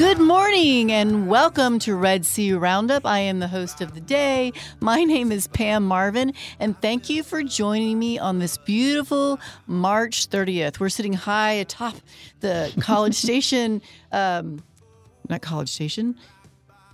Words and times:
Good 0.00 0.18
morning 0.18 0.90
and 0.90 1.28
welcome 1.28 1.78
to 1.80 1.94
Red 1.94 2.24
C 2.24 2.54
Roundup. 2.54 3.04
I 3.04 3.18
am 3.18 3.38
the 3.38 3.48
host 3.48 3.82
of 3.82 3.92
the 3.92 4.00
day. 4.00 4.50
My 4.80 5.04
name 5.04 5.30
is 5.30 5.46
Pam 5.46 5.86
Marvin, 5.86 6.32
and 6.58 6.80
thank 6.80 7.10
you 7.10 7.22
for 7.22 7.42
joining 7.42 7.98
me 7.98 8.18
on 8.18 8.38
this 8.38 8.56
beautiful 8.56 9.38
March 9.66 10.30
30th. 10.30 10.80
We're 10.80 10.88
sitting 10.88 11.12
high 11.12 11.52
atop 11.52 11.96
the 12.40 12.72
College 12.80 13.14
Station, 13.26 13.82
um, 14.10 14.64
not 15.28 15.42
College 15.42 15.68
Station, 15.68 16.16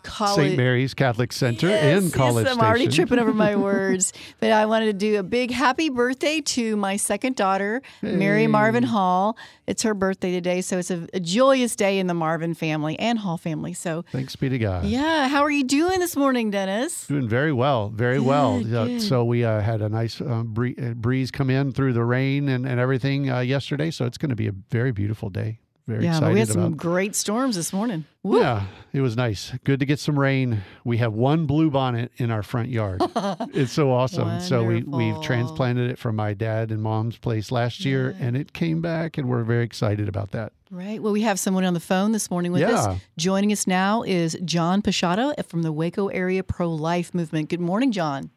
College. 0.06 0.46
St. 0.46 0.56
Mary's 0.56 0.94
Catholic 0.94 1.32
Center 1.32 1.66
yes, 1.66 2.04
in 2.04 2.10
College 2.10 2.44
yes, 2.44 2.52
I'm 2.52 2.58
Station. 2.58 2.66
already 2.66 2.88
tripping 2.88 3.18
over 3.18 3.34
my 3.34 3.56
words. 3.68 4.12
But 4.40 4.52
I 4.52 4.64
wanted 4.66 4.86
to 4.86 4.92
do 4.92 5.18
a 5.18 5.22
big 5.22 5.50
happy 5.50 5.88
birthday 5.88 6.40
to 6.40 6.76
my 6.76 6.96
second 6.96 7.34
daughter, 7.36 7.82
hey. 8.00 8.14
Mary 8.14 8.46
Marvin 8.46 8.84
Hall. 8.84 9.36
It's 9.66 9.82
her 9.82 9.94
birthday 9.94 10.30
today, 10.30 10.60
so 10.60 10.78
it's 10.78 10.92
a, 10.92 11.08
a, 11.12 11.18
joyous 11.18 11.74
day 11.74 11.98
in 11.98 12.06
the 12.06 12.14
Marvin 12.14 12.54
family 12.54 12.96
and 13.00 13.18
Hall 13.18 13.36
family. 13.36 13.72
So 13.72 14.04
thanks 14.12 14.36
be 14.36 14.48
to 14.48 14.58
God. 14.58 14.84
Yeah, 14.84 15.26
how 15.26 15.42
are 15.42 15.50
you 15.50 15.64
doing 15.64 15.98
this 15.98 16.14
morning, 16.14 16.50
Dennis? 16.50 17.08
Doing 17.08 17.28
very 17.28 17.52
well, 17.52 17.88
very 17.88 18.18
good, 18.18 18.26
well. 18.26 18.62
Good. 18.62 19.02
so 19.02 19.24
we 19.24 19.44
uh, 19.44 19.60
had 19.60 19.82
a 19.82 19.88
nice 19.88 20.20
uh, 20.20 20.44
breeze 20.44 21.32
come 21.32 21.50
in 21.50 21.72
through 21.72 21.94
the 21.94 22.04
rain 22.04 22.48
and, 22.48 22.64
and 22.64 22.78
everything 22.78 23.28
uh, 23.28 23.40
yesterday. 23.40 23.90
So 23.90 24.04
it's 24.04 24.18
going 24.18 24.30
to 24.30 24.36
be 24.36 24.46
a 24.46 24.54
very 24.70 24.92
beautiful 24.92 25.30
day 25.30 25.58
very 25.86 26.04
yeah, 26.04 26.16
excited 26.16 26.34
we 26.34 26.40
had 26.40 26.48
some 26.48 26.64
about. 26.64 26.76
great 26.76 27.14
storms 27.14 27.54
this 27.54 27.72
morning. 27.72 28.04
Woo. 28.24 28.40
Yeah, 28.40 28.66
it 28.92 29.00
was 29.00 29.16
nice. 29.16 29.52
Good 29.62 29.78
to 29.78 29.86
get 29.86 30.00
some 30.00 30.18
rain. 30.18 30.62
We 30.84 30.96
have 30.98 31.12
one 31.12 31.46
blue 31.46 31.70
bonnet 31.70 32.10
in 32.16 32.32
our 32.32 32.42
front 32.42 32.70
yard. 32.70 33.02
it's 33.54 33.72
so 33.72 33.92
awesome. 33.92 34.40
So 34.40 34.64
we 34.64 34.82
we've 34.82 35.20
transplanted 35.22 35.88
it 35.90 35.98
from 35.98 36.16
my 36.16 36.34
dad 36.34 36.72
and 36.72 36.82
mom's 36.82 37.18
place 37.18 37.52
last 37.52 37.84
yeah. 37.84 37.90
year, 37.90 38.16
and 38.18 38.36
it 38.36 38.52
came 38.52 38.82
back, 38.82 39.16
and 39.16 39.28
we're 39.28 39.44
very 39.44 39.64
excited 39.64 40.08
about 40.08 40.32
that. 40.32 40.52
Right. 40.72 41.00
Well, 41.00 41.12
we 41.12 41.22
have 41.22 41.38
someone 41.38 41.64
on 41.64 41.74
the 41.74 41.80
phone 41.80 42.10
this 42.10 42.32
morning 42.32 42.50
with 42.50 42.62
yeah. 42.62 42.72
us. 42.72 43.00
Joining 43.16 43.52
us 43.52 43.68
now 43.68 44.02
is 44.02 44.36
John 44.44 44.82
Pisciotta 44.82 45.46
from 45.46 45.62
the 45.62 45.70
Waco 45.70 46.08
Area 46.08 46.42
Pro 46.42 46.68
Life 46.68 47.14
Movement. 47.14 47.48
Good 47.48 47.60
morning, 47.60 47.92
John. 47.92 48.30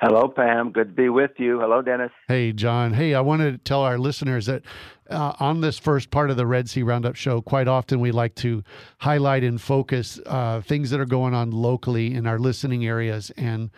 Hello, 0.00 0.28
Pam. 0.28 0.70
Good 0.70 0.90
to 0.90 0.94
be 0.94 1.08
with 1.08 1.32
you. 1.38 1.58
Hello, 1.58 1.82
Dennis. 1.82 2.12
Hey, 2.28 2.52
John. 2.52 2.92
Hey, 2.92 3.14
I 3.14 3.20
wanted 3.20 3.50
to 3.52 3.58
tell 3.58 3.82
our 3.82 3.98
listeners 3.98 4.46
that 4.46 4.62
uh, 5.10 5.32
on 5.40 5.60
this 5.60 5.78
first 5.78 6.10
part 6.10 6.30
of 6.30 6.36
the 6.36 6.46
Red 6.46 6.68
C 6.68 6.82
Roundup 6.82 7.16
show, 7.16 7.40
quite 7.40 7.68
often 7.68 8.00
we 8.00 8.10
like 8.10 8.34
to 8.36 8.62
highlight 8.98 9.44
and 9.44 9.60
focus 9.60 10.20
uh, 10.26 10.60
things 10.60 10.90
that 10.90 11.00
are 11.00 11.06
going 11.06 11.34
on 11.34 11.50
locally 11.50 12.14
in 12.14 12.26
our 12.26 12.38
listening 12.38 12.86
areas. 12.86 13.30
And 13.36 13.70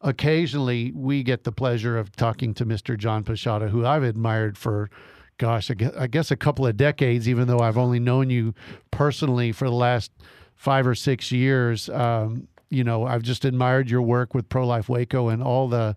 occasionally 0.00 0.92
we 0.92 1.22
get 1.22 1.44
the 1.44 1.52
pleasure 1.52 1.96
of 1.98 2.14
talking 2.16 2.54
to 2.54 2.66
Mr. 2.66 2.98
John 2.98 3.24
Pisciotta, 3.24 3.70
who 3.70 3.86
I've 3.86 4.02
admired 4.02 4.58
for 4.58 4.90
gosh, 5.38 5.70
I 5.70 6.06
guess 6.06 6.30
a 6.30 6.36
couple 6.36 6.66
of 6.66 6.76
decades, 6.76 7.28
even 7.28 7.48
though 7.48 7.58
I've 7.58 7.78
only 7.78 7.98
known 7.98 8.30
you 8.30 8.54
personally 8.92 9.50
for 9.50 9.68
the 9.68 9.74
last 9.74 10.12
five 10.54 10.86
or 10.86 10.94
six 10.94 11.32
years. 11.32 11.88
Um, 11.88 12.46
you 12.70 12.84
know, 12.84 13.04
I've 13.04 13.22
just 13.22 13.44
admired 13.44 13.90
your 13.90 14.02
work 14.02 14.34
with 14.34 14.48
Pro 14.48 14.64
Life 14.66 14.88
Waco 14.88 15.28
and 15.28 15.42
all 15.42 15.68
the 15.68 15.96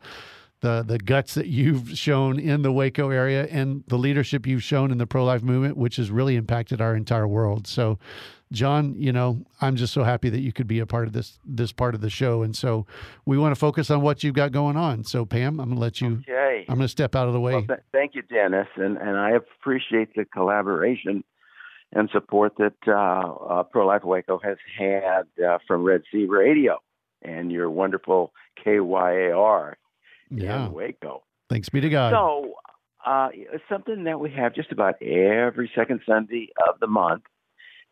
the 0.66 0.84
the 0.84 0.98
guts 0.98 1.36
that 1.36 1.46
you've 1.46 1.92
shown 1.92 2.40
in 2.40 2.64
the 2.64 2.72
Waco 2.72 3.12
area 3.12 3.46
and 3.52 3.84
the 3.88 3.98
leadership 3.98 4.48
you've 4.48 4.64
shown 4.64 4.92
in 4.92 4.98
the 4.98 5.06
pro 5.06 5.24
life 5.24 5.44
movement, 5.44 5.78
which 5.78 5.98
has 5.98 6.10
really 6.10 6.36
impacted 6.36 6.82
our 6.82 6.96
entire 6.96 7.28
world. 7.28 7.68
So, 7.68 8.00
John, 8.52 8.96
you 8.98 9.14
know, 9.14 9.46
I'm 9.62 9.76
just 9.76 9.94
so 9.94 10.04
happy 10.04 10.30
that 10.30 10.40
you 10.40 10.52
could 10.52 10.66
be 10.66 10.80
a 10.80 10.88
part 10.88 11.06
of 11.06 11.14
this 11.14 11.38
this 11.46 11.72
part 11.72 11.94
of 11.94 12.02
the 12.02 12.10
show, 12.10 12.42
and 12.42 12.56
so 12.56 12.88
we 13.28 13.38
want 13.38 13.54
to 13.54 13.60
focus 13.60 13.92
on 13.92 14.02
what 14.02 14.24
you've 14.24 14.34
got 14.34 14.52
going 14.52 14.76
on. 14.76 15.04
So, 15.04 15.24
Pam, 15.24 15.60
I'm 15.60 15.68
going 15.68 15.76
to 15.76 15.82
let 15.82 16.02
you. 16.02 16.24
Okay. 16.28 16.66
I'm 16.68 16.78
going 16.78 16.86
to 16.86 16.88
step 16.88 17.16
out 17.16 17.28
of 17.28 17.34
the 17.34 17.40
way. 17.40 17.54
Well, 17.54 17.68
th- 17.68 17.80
thank 17.92 18.16
you, 18.16 18.24
Dennis, 18.24 18.68
and 18.76 18.98
and 18.98 19.18
I 19.18 19.32
appreciate 19.32 20.16
the 20.16 20.26
collaboration 20.26 21.24
and 21.94 22.10
support 22.12 22.54
that 22.58 22.74
uh, 22.88 22.92
uh, 22.92 23.64
Pro 23.64 23.86
Life 23.86 24.04
Waco 24.04 24.40
has 24.40 24.58
had 24.80 25.28
uh, 25.46 25.60
from 25.68 25.84
Red 25.84 26.02
C 26.12 26.26
Radio 26.26 26.80
and 27.22 27.52
your 27.52 27.70
wonderful 27.70 28.34
KYAR 28.66 29.76
yeah. 30.30 30.66
in 30.66 30.74
Waco. 30.74 31.24
Thanks 31.50 31.70
be 31.70 31.82
to 31.82 31.90
God. 31.90 32.12
So, 32.12 32.56
uh, 33.06 33.30
it's 33.32 33.64
something 33.70 34.06
that 34.06 34.20
we 34.20 34.32
have 34.32 34.56
just 34.56 34.72
about 34.72 35.02
every 35.02 35.72
second 35.76 36.02
Sunday 36.06 36.50
of 36.68 36.80
the 36.80 36.88
month. 36.88 37.24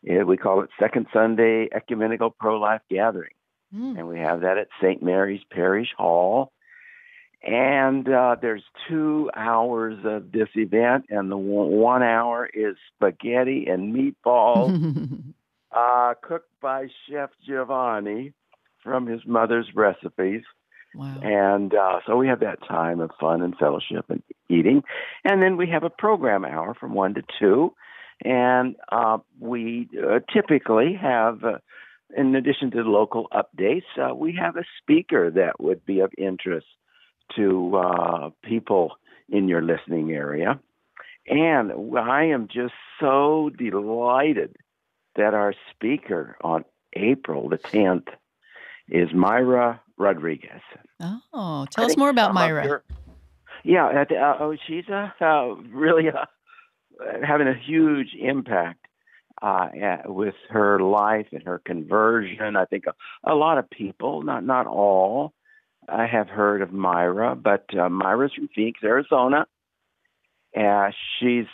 We 0.03 0.37
call 0.37 0.61
it 0.63 0.69
Second 0.79 1.05
Sunday 1.13 1.69
Ecumenical 1.73 2.31
Pro 2.31 2.59
Life 2.59 2.81
Gathering. 2.89 3.31
Mm. 3.73 3.97
And 3.97 4.07
we 4.07 4.19
have 4.19 4.41
that 4.41 4.57
at 4.57 4.67
St. 4.81 5.01
Mary's 5.01 5.41
Parish 5.51 5.89
Hall. 5.97 6.51
And 7.41 8.07
uh, 8.07 8.37
there's 8.41 8.63
two 8.87 9.29
hours 9.35 9.99
of 10.05 10.31
this 10.31 10.47
event, 10.55 11.05
and 11.09 11.29
the 11.29 11.37
one 11.37 12.01
hour 12.01 12.49
is 12.53 12.77
spaghetti 12.95 13.65
and 13.67 13.93
meatballs, 13.93 15.33
uh, 15.75 16.13
cooked 16.21 16.51
by 16.61 16.87
Chef 17.09 17.31
Giovanni 17.45 18.31
from 18.81 19.07
his 19.07 19.21
mother's 19.25 19.67
recipes. 19.75 20.43
Wow. 20.95 21.19
And 21.21 21.73
uh, 21.73 21.99
so 22.05 22.17
we 22.17 22.27
have 22.27 22.41
that 22.41 22.59
time 22.67 22.99
of 22.99 23.11
fun 23.19 23.41
and 23.41 23.55
fellowship 23.57 24.05
and 24.09 24.21
eating. 24.49 24.83
And 25.23 25.41
then 25.41 25.57
we 25.57 25.67
have 25.69 25.83
a 25.83 25.89
program 25.89 26.45
hour 26.45 26.73
from 26.73 26.93
1 26.93 27.15
to 27.15 27.23
2. 27.39 27.73
And 28.23 28.75
uh, 28.91 29.17
we 29.39 29.89
uh, 29.97 30.19
typically 30.31 30.93
have, 31.01 31.43
uh, 31.43 31.57
in 32.15 32.35
addition 32.35 32.71
to 32.71 32.83
the 32.83 32.89
local 32.89 33.27
updates, 33.33 33.83
uh, 33.99 34.13
we 34.13 34.35
have 34.39 34.55
a 34.55 34.63
speaker 34.81 35.31
that 35.31 35.59
would 35.59 35.85
be 35.85 35.99
of 35.99 36.11
interest 36.17 36.67
to 37.35 37.75
uh, 37.75 38.29
people 38.43 38.97
in 39.29 39.47
your 39.47 39.61
listening 39.61 40.11
area. 40.11 40.59
And 41.27 41.71
I 41.97 42.25
am 42.25 42.47
just 42.53 42.73
so 42.99 43.49
delighted 43.57 44.55
that 45.15 45.33
our 45.33 45.53
speaker 45.71 46.37
on 46.43 46.65
April 46.93 47.49
the 47.49 47.57
10th 47.57 48.07
is 48.89 49.09
Mayra 49.09 49.79
Rodriguez. 49.97 50.61
Oh, 51.33 51.65
tell 51.69 51.85
us 51.85 51.97
more 51.97 52.09
about 52.09 52.33
Mayra. 52.33 52.81
Yeah, 53.63 54.03
uh, 54.11 54.37
oh, 54.39 54.55
she's 54.67 54.85
uh, 54.89 55.09
uh, 55.21 55.55
really 55.71 56.05
having 57.25 57.47
a 57.47 57.55
huge 57.55 58.09
impact 58.19 58.85
uh, 59.41 59.67
with 60.05 60.35
her 60.49 60.79
life 60.79 61.27
and 61.31 61.43
her 61.43 61.59
conversion. 61.59 62.55
I 62.55 62.65
think 62.65 62.85
a, 62.87 63.31
a 63.31 63.35
lot 63.35 63.57
of 63.57 63.69
people, 63.69 64.21
not 64.21 64.43
not 64.43 64.67
all, 64.67 65.33
I 65.87 66.05
have 66.07 66.29
heard 66.29 66.61
of 66.61 66.69
Mayra, 66.69 67.41
but 67.41 67.65
uh, 67.71 67.89
Mayra's 67.89 68.33
from 68.33 68.49
Phoenix, 68.55 68.79
Arizona. 68.83 69.47
Uh, 70.55 70.91
she's 71.19 71.47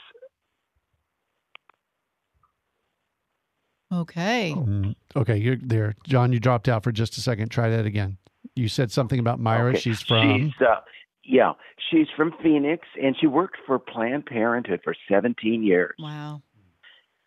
okay. 3.92 4.54
Mm, 4.56 4.96
okay, 5.16 5.38
you're 5.38 5.58
there, 5.58 5.96
John. 6.06 6.32
You 6.32 6.40
dropped 6.40 6.68
out 6.68 6.84
for 6.84 6.92
just 6.92 7.18
a 7.18 7.22
second. 7.22 7.50
Try 7.50 7.70
that 7.70 7.86
again. 7.86 8.18
You 8.56 8.68
said 8.68 8.92
something 8.92 9.20
about 9.20 9.40
Mayra. 9.40 9.70
Okay. 9.70 9.80
She's 9.80 10.02
from. 10.02 10.52
She's, 10.52 10.62
uh, 10.62 10.82
yeah, 11.24 11.54
she's 11.90 12.08
from 12.16 12.34
Phoenix, 12.42 12.88
and 13.02 13.16
she 13.20 13.28
worked 13.28 13.58
for 13.66 13.80
Planned 13.80 14.26
Parenthood 14.26 14.82
for 14.84 14.96
17 15.10 15.64
years. 15.64 15.96
Wow. 16.00 16.42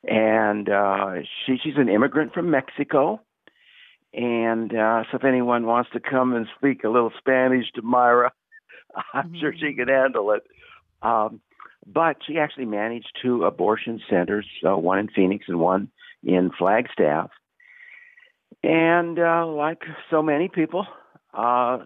And 0.05 0.69
uh, 0.69 1.15
she 1.47 1.59
she's 1.63 1.77
an 1.77 1.89
immigrant 1.89 2.35
from 2.35 2.51
Mexico. 2.51 3.21
And 4.15 4.75
uh, 4.75 5.05
so, 5.11 5.17
if 5.17 5.25
anyone 5.25 5.65
wants 5.67 5.91
to 5.93 6.01
come 6.01 6.35
and 6.35 6.47
speak 6.59 6.85
a 6.85 6.89
little 6.89 7.13
Spanish 7.19 7.71
to 7.77 7.83
Mayra, 7.83 8.31
I'm 9.15 9.29
mm-hmm. 9.29 9.41
sure 9.41 9.55
she 9.55 9.75
can 9.75 9.89
handle 9.89 10.33
it. 10.33 10.43
Um, 11.01 11.41
but 11.87 12.17
she 12.27 12.39
actually 12.39 12.67
managed 12.67 13.11
two 13.23 13.45
abortion 13.45 14.01
centers, 14.09 14.47
uh, 14.69 14.77
one 14.77 14.99
in 14.99 15.09
Phoenix 15.09 15.47
and 15.49 15.59
one 15.59 15.89
in 16.23 16.51
Flagstaff. 16.57 17.31
And 18.63 19.19
uh, 19.19 19.47
like 19.47 19.83
so 20.11 20.23
many 20.23 20.49
people, 20.49 20.87
uh, 21.35 21.79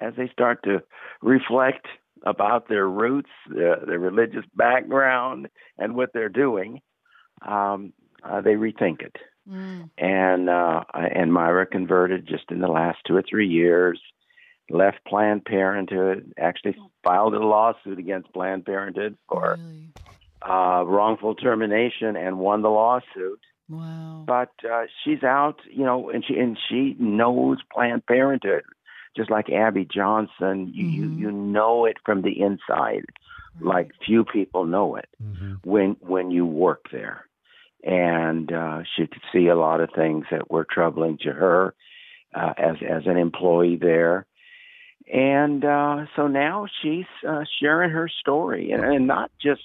as 0.00 0.14
they 0.16 0.28
start 0.28 0.62
to 0.64 0.82
reflect 1.22 1.86
about 2.24 2.68
their 2.68 2.88
roots, 2.88 3.30
uh, 3.50 3.84
their 3.86 3.98
religious 3.98 4.44
background, 4.54 5.48
and 5.76 5.94
what 5.94 6.10
they're 6.12 6.28
doing, 6.28 6.80
um, 7.46 7.92
uh, 8.24 8.40
they 8.40 8.54
rethink 8.54 9.02
it. 9.02 9.16
Mm. 9.48 9.90
And 9.96 10.50
uh, 10.50 10.82
and 10.92 11.30
Mayra 11.30 11.70
converted 11.70 12.26
just 12.26 12.50
in 12.50 12.60
the 12.60 12.68
last 12.68 12.98
two 13.06 13.16
or 13.16 13.22
three 13.22 13.48
years. 13.48 14.00
Left 14.70 14.98
Planned 15.06 15.44
Parenthood. 15.44 16.34
Actually 16.38 16.76
filed 17.02 17.34
a 17.34 17.38
lawsuit 17.38 17.98
against 17.98 18.32
Planned 18.34 18.66
Parenthood 18.66 19.16
for 19.28 19.56
really? 19.58 19.88
uh, 20.42 20.84
wrongful 20.84 21.34
termination 21.34 22.16
and 22.16 22.38
won 22.38 22.62
the 22.62 22.68
lawsuit. 22.68 23.40
Wow. 23.68 24.24
But 24.26 24.52
uh, 24.68 24.84
she's 25.04 25.22
out, 25.22 25.60
you 25.70 25.84
know, 25.84 26.10
and 26.10 26.24
she 26.26 26.34
and 26.38 26.58
she 26.68 26.96
knows 26.98 27.58
Planned 27.72 28.06
Parenthood, 28.06 28.64
just 29.16 29.30
like 29.30 29.50
Abby 29.50 29.84
Johnson. 29.84 30.70
You 30.74 30.86
you, 30.86 31.04
Mhm. 31.08 31.18
you 31.18 31.30
know 31.32 31.84
it 31.84 31.96
from 32.04 32.22
the 32.22 32.40
inside, 32.40 33.04
like 33.60 33.90
few 34.04 34.24
people 34.24 34.64
know 34.64 34.96
it 34.96 35.08
hmm 35.20 35.54
when 35.64 35.96
when 36.00 36.30
you 36.30 36.46
work 36.46 36.86
there. 36.90 37.24
And 37.84 38.52
uh, 38.52 38.82
she 38.96 39.06
could 39.06 39.22
see 39.32 39.48
a 39.48 39.54
lot 39.56 39.80
of 39.80 39.90
things 39.94 40.26
that 40.30 40.50
were 40.50 40.66
troubling 40.68 41.18
to 41.22 41.32
her 41.32 41.74
uh, 42.34 42.54
as 42.56 42.76
as 42.82 43.06
an 43.06 43.16
employee 43.16 43.76
there. 43.76 44.26
And 45.12 45.64
uh, 45.64 46.06
so 46.16 46.26
now 46.26 46.66
she's 46.82 47.06
uh, 47.26 47.44
sharing 47.60 47.90
her 47.90 48.08
story, 48.08 48.72
and, 48.72 48.84
and 48.84 49.06
not 49.06 49.30
just 49.40 49.62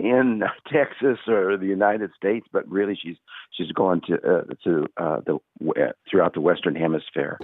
in 0.00 0.42
Texas 0.72 1.18
or 1.28 1.56
the 1.56 1.66
United 1.66 2.10
States, 2.16 2.46
but 2.52 2.68
really 2.68 2.98
she's 3.00 3.16
she's 3.52 3.70
going 3.72 4.00
to 4.02 4.14
uh, 4.14 4.42
to 4.64 4.86
uh, 4.96 5.20
the 5.26 5.38
uh, 5.68 5.92
throughout 6.10 6.34
the 6.34 6.40
Western 6.40 6.74
Hemisphere. 6.74 7.38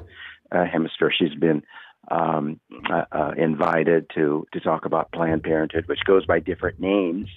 Uh, 0.52 0.64
hemisphere, 0.64 1.12
she's 1.16 1.34
been 1.34 1.62
um, 2.10 2.60
uh, 2.90 3.04
uh, 3.12 3.32
invited 3.36 4.10
to 4.14 4.46
to 4.52 4.60
talk 4.60 4.84
about 4.84 5.12
Planned 5.12 5.42
Parenthood, 5.42 5.88
which 5.88 6.04
goes 6.04 6.24
by 6.24 6.38
different 6.38 6.78
names 6.80 7.28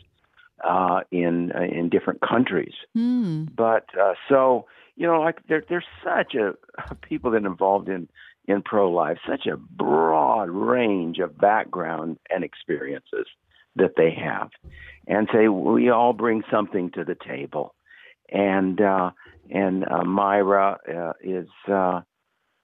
uh, 0.63 1.01
in 1.11 1.51
uh, 1.53 1.61
in 1.61 1.89
different 1.89 2.21
countries. 2.21 2.73
Hmm. 2.93 3.45
But 3.55 3.85
uh, 3.99 4.13
so 4.27 4.65
you 4.95 5.07
know, 5.07 5.21
like 5.21 5.39
there, 5.47 5.63
there's 5.67 5.85
such 6.03 6.35
a 6.35 6.53
people 7.01 7.31
that 7.31 7.43
are 7.43 7.47
involved 7.47 7.89
in 7.89 8.09
in 8.47 8.61
pro 8.61 8.91
life, 8.91 9.17
such 9.27 9.45
a 9.45 9.57
broad 9.57 10.49
range 10.49 11.19
of 11.19 11.37
background 11.37 12.17
and 12.29 12.43
experiences 12.43 13.27
that 13.79 13.95
they 13.97 14.11
have, 14.11 14.49
and 15.07 15.27
say 15.33 15.47
we 15.47 15.89
all 15.89 16.13
bring 16.13 16.43
something 16.51 16.91
to 16.91 17.03
the 17.03 17.15
table, 17.15 17.73
and 18.31 18.79
uh, 18.79 19.11
and 19.49 19.83
uh, 19.85 20.03
Mayra 20.03 20.77
uh, 20.87 21.13
is 21.21 21.47
uh, 21.67 22.01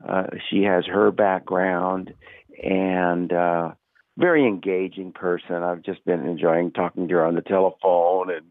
uh, 0.07 0.23
she 0.49 0.63
has 0.63 0.85
her 0.85 1.11
background 1.11 2.13
and. 2.61 3.31
Uh, 3.31 3.71
very 4.17 4.47
engaging 4.47 5.11
person. 5.11 5.55
I've 5.55 5.81
just 5.81 6.05
been 6.05 6.25
enjoying 6.25 6.71
talking 6.71 7.07
to 7.07 7.15
her 7.15 7.25
on 7.25 7.35
the 7.35 7.41
telephone 7.41 8.31
and 8.31 8.45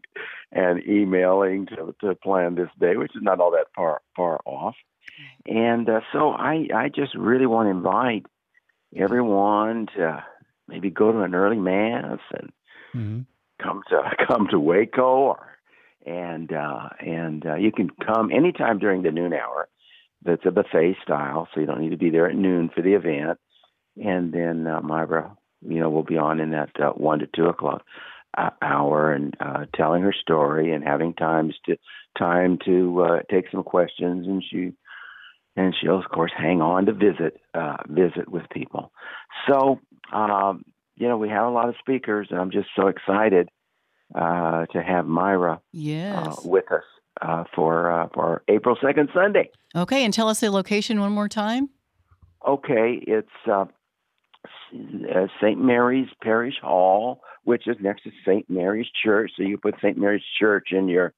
and 0.51 0.87
emailing 0.87 1.65
to 1.67 1.95
to 2.01 2.15
plan 2.15 2.55
this 2.55 2.69
day, 2.79 2.95
which 2.95 3.15
is 3.15 3.21
not 3.21 3.39
all 3.39 3.51
that 3.51 3.67
far 3.75 4.01
far 4.15 4.39
off. 4.45 4.75
And 5.45 5.89
uh, 5.89 6.01
so 6.13 6.29
I 6.29 6.67
I 6.73 6.89
just 6.89 7.15
really 7.15 7.45
want 7.45 7.67
to 7.67 7.71
invite 7.71 8.25
everyone 8.95 9.87
to 9.97 10.23
maybe 10.67 10.89
go 10.89 11.11
to 11.11 11.21
an 11.21 11.35
early 11.35 11.57
mass 11.57 12.19
and 12.33 12.51
hmm 12.91 13.21
come 13.61 13.81
to 13.89 14.01
come 14.27 14.47
to 14.51 14.59
Waco 14.59 15.01
or 15.01 15.57
and 16.05 16.51
uh 16.51 16.89
and 16.99 17.45
uh, 17.45 17.55
you 17.55 17.71
can 17.71 17.89
come 17.89 18.31
anytime 18.31 18.79
during 18.79 19.03
the 19.03 19.11
noon 19.11 19.33
hour. 19.33 19.67
That's 20.23 20.45
a 20.45 20.51
buffet 20.51 20.95
style, 21.03 21.47
so 21.53 21.59
you 21.59 21.67
don't 21.67 21.81
need 21.81 21.91
to 21.91 21.97
be 21.97 22.09
there 22.09 22.27
at 22.27 22.35
noon 22.35 22.71
for 22.73 22.81
the 22.81 22.93
event. 22.93 23.37
And 24.03 24.33
then 24.33 24.65
uh, 24.65 24.81
Mayra, 24.81 25.37
you 25.61 25.79
know, 25.79 25.89
will 25.89 26.03
be 26.03 26.17
on 26.17 26.39
in 26.39 26.51
that 26.51 26.71
uh, 26.79 26.91
one 26.91 27.19
to 27.19 27.27
two 27.27 27.45
o'clock 27.45 27.83
uh, 28.37 28.49
hour 28.61 29.13
and 29.13 29.35
uh, 29.39 29.65
telling 29.75 30.01
her 30.01 30.13
story 30.13 30.73
and 30.73 30.83
having 30.83 31.13
times 31.13 31.53
to 31.65 31.77
time 32.17 32.57
to 32.65 33.01
uh, 33.01 33.19
take 33.29 33.45
some 33.51 33.63
questions. 33.63 34.27
And 34.27 34.43
she 34.49 34.73
and 35.55 35.73
she'll 35.79 35.97
of 35.99 36.09
course 36.09 36.31
hang 36.37 36.61
on 36.61 36.85
to 36.85 36.93
visit 36.93 37.39
uh, 37.53 37.77
visit 37.87 38.29
with 38.29 38.43
people. 38.51 38.91
So 39.49 39.79
um, 40.13 40.63
you 40.97 41.07
know, 41.07 41.17
we 41.17 41.29
have 41.29 41.45
a 41.45 41.49
lot 41.49 41.67
of 41.69 41.75
speakers, 41.79 42.27
and 42.31 42.39
I'm 42.39 42.51
just 42.51 42.67
so 42.75 42.87
excited 42.87 43.49
uh, 44.13 44.65
to 44.67 44.81
have 44.81 45.05
Mayra 45.05 45.59
Yes. 45.73 46.15
uh, 46.27 46.35
with 46.45 46.71
us 46.71 46.83
uh, 47.21 47.43
for 47.55 47.91
uh, 47.91 48.07
for 48.13 48.43
April 48.47 48.77
second 48.81 49.09
Sunday. 49.13 49.49
okay, 49.75 50.03
and 50.05 50.13
tell 50.13 50.27
us 50.29 50.39
the 50.39 50.49
location 50.51 50.99
one 50.99 51.11
more 51.11 51.27
time. 51.29 51.69
Okay, 52.47 52.99
it's 53.07 53.27
uh, 53.47 53.65
uh, 54.73 55.27
St. 55.41 55.59
Mary's 55.59 56.09
Parish 56.21 56.55
Hall, 56.61 57.21
which 57.43 57.67
is 57.67 57.75
next 57.81 58.03
to 58.03 58.11
St. 58.25 58.47
Mary's 58.49 58.85
Church. 59.03 59.31
So 59.35 59.43
you 59.43 59.57
put 59.57 59.75
St. 59.81 59.97
Mary's 59.97 60.21
Church 60.39 60.67
in 60.71 60.87
your 60.87 61.13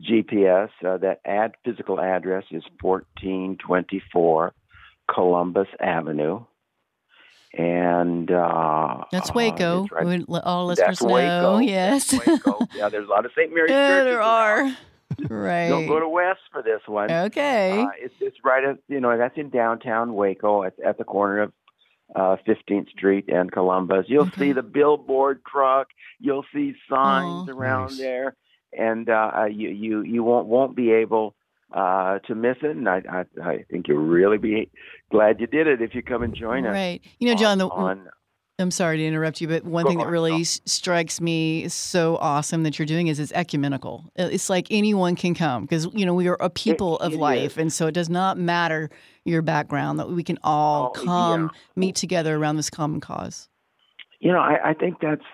GPS. 0.00 0.70
Uh, 0.84 0.98
that 0.98 1.20
ad 1.24 1.52
physical 1.64 2.00
address 2.00 2.44
is 2.50 2.62
1424 2.80 4.54
Columbus 5.12 5.68
Avenue. 5.80 6.44
And 7.56 8.30
uh, 8.30 9.04
That's 9.12 9.28
uh, 9.30 9.34
Waco. 9.34 9.82
it's 9.84 9.92
right- 9.92 10.04
We 10.06 10.18
would 10.18 10.28
let 10.28 10.44
all 10.44 10.68
That's 10.68 10.80
listeners 10.80 11.02
know. 11.02 11.12
Waco. 11.14 11.58
Yes. 11.58 12.12
Waco. 12.26 12.66
yeah, 12.74 12.88
there's 12.88 13.06
a 13.06 13.10
lot 13.10 13.26
of 13.26 13.32
St. 13.36 13.52
Mary's 13.52 13.70
yeah, 13.70 13.88
churches. 13.88 14.04
there 14.06 14.18
around. 14.20 14.76
are. 15.28 15.34
right. 15.34 15.68
Don't 15.70 15.86
go 15.86 16.00
to 16.00 16.08
West 16.08 16.40
for 16.50 16.62
this 16.62 16.80
one. 16.86 17.10
okay. 17.12 17.82
Uh, 17.82 17.88
it's 18.00 18.14
it's 18.20 18.38
right 18.42 18.64
at 18.64 18.78
you 18.88 19.00
know 19.00 19.18
that's 19.18 19.36
in 19.36 19.50
downtown 19.50 20.14
Waco 20.14 20.62
at 20.62 20.72
at 20.80 20.96
the 20.96 21.04
corner 21.04 21.42
of 21.42 21.52
uh, 22.16 22.36
15th 22.48 22.88
Street 22.90 23.26
and 23.28 23.52
Columbus. 23.52 24.06
You'll 24.08 24.22
Okay. 24.28 24.38
see 24.40 24.52
the 24.52 24.62
billboard 24.62 25.42
truck. 25.44 25.88
You'll 26.20 26.44
see 26.54 26.74
signs 26.88 27.50
Aw. 27.50 27.52
around 27.52 27.88
Nice. 27.88 27.98
there, 27.98 28.36
and 28.72 29.08
uh, 29.08 29.30
uh, 29.38 29.44
you 29.46 29.68
you 29.70 30.02
you 30.02 30.22
won't 30.24 30.46
won't 30.46 30.74
be 30.76 30.90
able 30.92 31.34
uh, 31.72 32.18
to 32.20 32.34
miss 32.34 32.56
it. 32.62 32.76
And 32.76 32.88
I, 32.88 33.02
I 33.10 33.24
I 33.42 33.64
think 33.70 33.88
you'll 33.88 33.98
really 33.98 34.38
be 34.38 34.70
glad 35.10 35.40
you 35.40 35.46
did 35.46 35.66
it 35.66 35.80
if 35.82 35.94
you 35.94 36.02
come 36.02 36.22
and 36.22 36.34
join 36.34 36.66
us. 36.66 36.72
right. 36.72 37.00
You 37.18 37.28
know, 37.28 37.34
John, 37.34 37.58
the, 37.58 37.68
on, 37.68 38.08
I'm 38.58 38.70
sorry 38.70 38.98
to 38.98 39.04
interrupt 39.06 39.40
you, 39.40 39.48
but 39.48 39.64
one 39.64 39.86
thing 39.86 39.98
that 39.98 40.06
really 40.06 40.44
strikes 40.44 41.20
me 41.20 41.68
so 41.68 42.16
awesome 42.18 42.62
that 42.62 42.78
you're 42.78 42.86
doing 42.86 43.08
is 43.08 43.18
it's 43.18 43.32
ecumenical. 43.32 44.04
It's 44.14 44.48
like 44.48 44.68
anyone 44.70 45.16
can 45.16 45.34
come 45.34 45.62
because 45.62 45.88
you 45.94 46.06
know 46.06 46.14
we 46.14 46.28
are 46.28 46.36
a 46.38 46.50
people 46.50 46.98
of 46.98 47.14
it 47.14 47.18
life, 47.18 47.52
is. 47.52 47.58
and 47.58 47.72
so 47.72 47.86
it 47.88 47.92
does 47.92 48.08
not 48.10 48.38
matter 48.38 48.90
your 49.24 49.42
background 49.42 49.98
that 49.98 50.10
we 50.10 50.22
can 50.22 50.38
all 50.44 50.92
Oh, 50.96 51.04
come 51.04 51.50
yeah. 51.52 51.60
meet 51.76 51.96
together 51.96 52.36
around 52.36 52.56
this 52.56 52.70
common 52.70 53.00
cause. 53.00 53.48
you 54.20 54.30
know, 54.32 54.38
I, 54.40 54.70
I 54.70 54.74
think 54.74 54.96
that's 55.00 55.24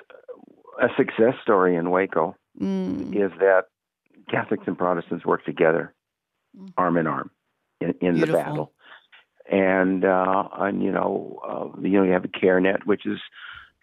a 0.80 0.88
success 0.96 1.34
story 1.42 1.74
in 1.76 1.90
Waco. 1.90 2.36
Mm, 2.60 3.14
is 3.14 3.30
that 3.38 3.64
Catholics 4.30 4.64
and 4.66 4.76
Protestants 4.76 5.24
work 5.24 5.44
together, 5.44 5.94
Mm. 6.56 6.72
arm 6.76 6.96
in 6.96 7.06
arm, 7.06 7.30
in, 7.80 7.94
in 8.00 8.20
the 8.20 8.26
battle. 8.26 8.72
And 9.50 10.04
uh, 10.04 10.48
and 10.58 10.82
you 10.82 10.92
know, 10.92 11.40
uh, 11.46 11.80
you 11.80 11.90
know, 11.90 12.02
you 12.02 12.12
have 12.12 12.24
a 12.24 12.28
CareNet, 12.28 12.84
which 12.84 13.06
is 13.06 13.18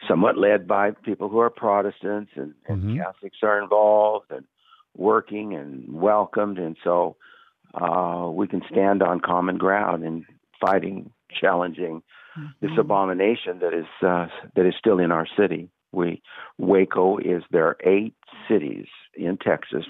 somewhat 0.07 0.38
led 0.38 0.68
by 0.68 0.92
people 0.92 1.30
who 1.30 1.39
are 1.39 1.50
Protestants, 1.50 2.31
and, 2.36 2.54
and 2.68 2.83
Mhm. 2.83 2.98
Catholics 2.98 3.38
are 3.42 3.60
involved 3.62 4.31
and 4.31 4.45
working 4.95 5.54
and 5.56 5.94
welcomed, 5.94 6.60
and 6.60 6.77
so 6.83 7.16
uh, 7.74 8.30
we 8.31 8.48
can 8.48 8.62
stand 8.69 9.01
on 9.01 9.19
common 9.19 9.57
ground 9.57 10.04
in 10.04 10.25
fighting, 10.60 11.12
challenging 11.30 12.04
this 12.62 12.72
mhm. 12.72 12.79
abomination 12.79 13.60
that 13.60 13.74
is 13.74 13.88
uh, 14.01 14.27
that 14.55 14.65
is 14.65 14.75
still 14.77 15.00
in 15.00 15.12
our 15.12 15.27
city. 15.38 15.70
We 15.95 16.21
Waco 16.57 17.17
is 17.17 17.43
there 17.51 17.65
are 17.67 17.77
eight 17.83 18.13
cities 18.47 18.87
in 19.15 19.37
Texas 19.37 19.85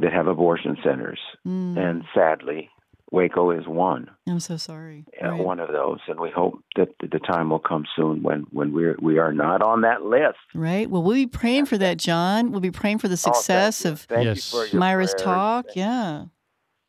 that 0.00 0.12
have 0.12 0.26
abortion 0.26 0.76
centers, 0.82 1.20
Mm, 1.46 1.76
and 1.78 2.04
sadly, 2.14 2.70
Waco 3.12 3.50
is 3.52 3.66
one 3.68 4.10
I'm 4.28 4.40
so 4.40 4.56
sorry. 4.56 5.04
uh, 5.22 5.28
Right. 5.30 5.44
one 5.44 5.60
of 5.60 5.68
those. 5.70 6.00
And 6.08 6.18
we 6.18 6.30
hope 6.30 6.58
that 6.76 6.88
the 7.00 7.20
time 7.20 7.50
will 7.50 7.58
come 7.60 7.84
soon 7.94 8.22
when 8.22 8.40
when 8.50 8.72
we're 8.72 8.96
we 9.00 9.18
are 9.18 9.32
not 9.32 9.62
on 9.62 9.82
that 9.82 10.02
list. 10.04 10.38
Right. 10.54 10.88
Well, 10.90 11.02
we'll 11.02 11.14
be 11.14 11.26
praying 11.26 11.66
for 11.66 11.78
that, 11.78 11.98
John. 11.98 12.50
We'll 12.50 12.60
be 12.60 12.70
praying 12.72 12.98
for 12.98 13.08
the 13.08 13.14
Oh, 13.14 13.16
thank 13.16 13.36
success 13.36 13.84
you. 13.84 13.90
of 13.92 14.00
Thank 14.00 14.24
Yes. 14.24 14.52
you 14.52 14.58
for 14.58 14.66
your 14.66 14.80
Mayra's 14.82 15.12
prayers. 15.12 15.22
talk. 15.22 15.66
Yeah. 15.76 16.24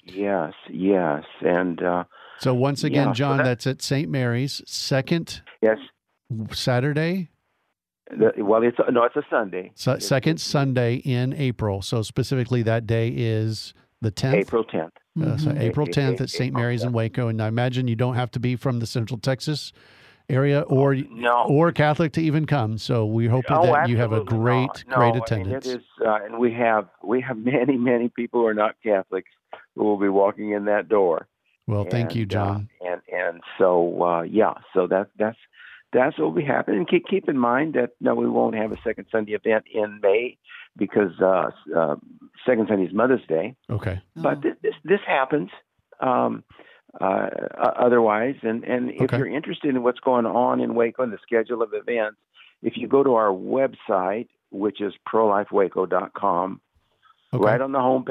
Yes, 0.07 0.53
yes, 0.69 1.24
and 1.41 1.81
uh, 1.81 2.03
So 2.39 2.53
once 2.53 2.84
again, 2.84 3.07
Yeah, 3.07 3.13
so 3.13 3.17
John, 3.17 3.38
that- 3.38 3.43
that's 3.45 3.67
at 3.67 3.81
St. 3.81 4.10
Mary's, 4.10 4.62
second 4.67 5.41
yes. 5.62 5.77
Saturday, 6.51 7.15
The, 7.15 7.27
well, 8.38 8.64
it's 8.64 8.78
no, 8.92 9.04
it's 9.04 9.16
a 9.16 9.24
Sunday. 9.30 9.72
so 9.76 9.92
It's- 9.94 10.08
second 10.08 10.40
Sunday 10.40 10.96
in 10.98 11.34
April. 11.34 11.82
So 11.82 12.02
specifically, 12.02 12.62
that 12.64 12.86
day 12.88 13.10
is 13.10 13.74
the 14.02 14.12
tenth. 14.12 14.36
April 14.36 14.64
tenth. 14.64 14.94
Uh, 15.20 15.38
so 15.38 15.50
Mhm. 15.52 15.60
April 15.62 15.88
A- 15.88 15.90
a- 15.90 15.94
10th 15.94 16.22
at 16.22 16.30
St. 16.30 16.54
Mary's 16.54 16.84
in 16.84 16.92
Waco, 16.92 17.28
and 17.30 17.42
I 17.42 17.48
imagine 17.48 17.88
you 17.88 17.96
don't 17.96 18.16
have 18.16 18.30
to 18.32 18.40
be 18.40 18.56
from 18.58 18.80
the 18.80 18.86
Central 18.86 19.18
Texas 19.18 19.72
area 20.30 20.62
or 20.62 20.96
No, 20.96 21.46
or 21.48 21.72
Catholic 21.72 22.12
to 22.14 22.22
even 22.22 22.46
come. 22.46 22.78
So 22.78 23.06
we 23.06 23.28
hope 23.28 23.46
Oh, 23.50 23.66
that 23.68 23.88
you 23.90 23.98
have 23.98 24.12
a 24.12 24.24
great. 24.24 24.84
No, 24.90 24.96
great 24.98 25.08
I 25.10 25.12
mean, 25.14 25.22
attendance. 25.24 25.68
it 25.68 25.78
is, 25.80 25.86
uh, 26.06 26.20
and 26.26 26.38
we 26.40 26.52
have 26.54 26.88
we 27.04 27.22
have 27.22 27.38
many 27.46 27.78
many 27.78 28.10
people 28.10 28.42
who 28.42 28.48
are 28.48 28.54
not 28.54 28.76
Catholics 28.84 29.30
who 29.76 29.84
will 29.84 29.98
be 29.98 30.10
walking 30.10 30.52
in 30.52 30.66
that 30.66 30.90
door. 30.90 31.28
well, 31.68 31.86
thank 31.86 32.16
you, 32.16 32.26
John. 32.26 32.70
Uh, 32.82 32.88
and 32.92 33.02
and 33.14 33.42
so 33.58 34.04
uh, 34.04 34.22
yeah, 34.24 34.54
so 34.74 34.86
that 34.88 35.08
that's 35.18 35.38
that's 35.96 36.18
what 36.18 36.25
will 36.25 36.42
be 36.44 36.44
happening. 36.46 36.80
And 36.80 36.88
keep 36.88 37.06
keep 37.08 37.28
in 37.30 37.38
mind 37.38 37.74
that 37.74 37.92
no, 38.00 38.14
we 38.16 38.28
won't 38.30 38.56
have 38.56 38.72
a 38.72 38.78
second 38.84 39.06
Sunday 39.12 39.34
event 39.34 39.66
in 39.74 40.00
May 40.02 40.38
because 40.78 41.14
uh, 41.22 41.50
uh, 41.75 41.96
second 42.46 42.68
Sunday 42.70 42.86
is 42.86 42.94
Mother's 42.94 43.25
Day. 43.28 43.56
okay. 43.70 44.02
But 44.16 44.42
this 44.44 44.56
this, 44.62 44.74
this 44.84 45.00
happens. 45.08 45.50
Um, 46.00 46.44
uh, 47.00 47.28
otherwise, 47.88 48.36
and 48.44 48.64
and 48.64 48.90
if 48.92 49.02
Okay. 49.04 49.18
you're 49.18 49.28
interested 49.28 49.70
in 49.75 49.84
what's 49.84 50.00
going 50.00 50.25
on 50.25 50.62
in 50.62 50.75
Waco 50.75 51.04
and 51.04 51.12
the 51.12 51.20
schedule 51.28 51.62
of 51.62 51.74
events, 51.74 52.18
if 52.62 52.74
you 52.78 52.88
go 52.88 53.04
to 53.04 53.16
our 53.16 53.32
website, 53.32 54.28
which 54.52 54.80
is 54.82 54.94
prolifewaco.com, 55.12 56.62
Okay. 57.34 57.44
right 57.44 57.60
on 57.62 57.72
the 57.74 57.80
home 57.82 58.04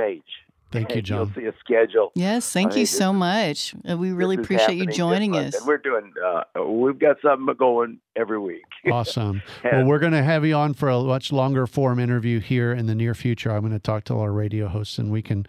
page, 0.75 0.87
Thank 0.87 0.97
you, 0.97 1.03
John. 1.03 1.33
You'll 1.37 1.45
see 1.45 1.49
a 1.49 1.55
schedule. 1.61 2.13
Yes, 2.15 2.53
thank 2.53 2.73
I 2.73 2.75
you 2.75 2.81
mean, 2.81 2.87
so 2.87 3.13
much. 3.13 3.75
Uh, 3.89 3.97
We 3.97 4.13
really 4.13 4.37
appreciate 4.37 4.77
you 4.77 4.87
joining 4.87 5.37
us. 5.37 5.55
And 5.55 5.67
we're 5.67 5.79
doing. 5.79 6.13
Uh, 6.25 6.63
we've 6.65 6.99
got 6.99 7.17
something 7.23 7.55
going 7.57 8.01
every 8.17 8.39
week. 8.39 8.63
Awesome. 8.93 9.43
well, 9.65 9.87
we're 9.87 9.99
going 9.99 10.13
to 10.13 10.23
have 10.23 10.45
you 10.45 10.55
on 10.55 10.75
for 10.75 10.91
a 10.91 11.01
much 11.01 11.33
longer 11.33 11.67
form 11.67 11.99
interview 11.99 12.39
here 12.39 12.73
in 12.73 12.87
the 12.87 12.95
near 12.95 13.15
future. 13.15 13.51
I'm 13.51 13.61
going 13.61 13.73
to 13.73 13.79
talk 13.79 14.05
to 14.05 14.15
all 14.15 14.21
our 14.21 14.33
radio 14.33 14.69
hosts 14.69 14.99
and 14.99 15.11
we 15.11 15.23
can 15.23 15.47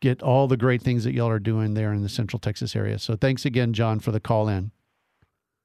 get 0.00 0.22
all 0.22 0.46
the 0.46 0.58
great 0.58 0.82
things 0.82 1.04
that 1.04 1.14
y'all 1.14 1.30
are 1.30 1.38
doing 1.38 1.72
there 1.72 1.94
in 1.94 2.02
the 2.02 2.10
Central 2.10 2.38
Texas 2.38 2.76
area. 2.76 2.98
So 2.98 3.16
thanks 3.16 3.46
again, 3.46 3.72
John, 3.72 4.00
for 4.00 4.12
the 4.12 4.20
call 4.20 4.48
in. 4.48 4.70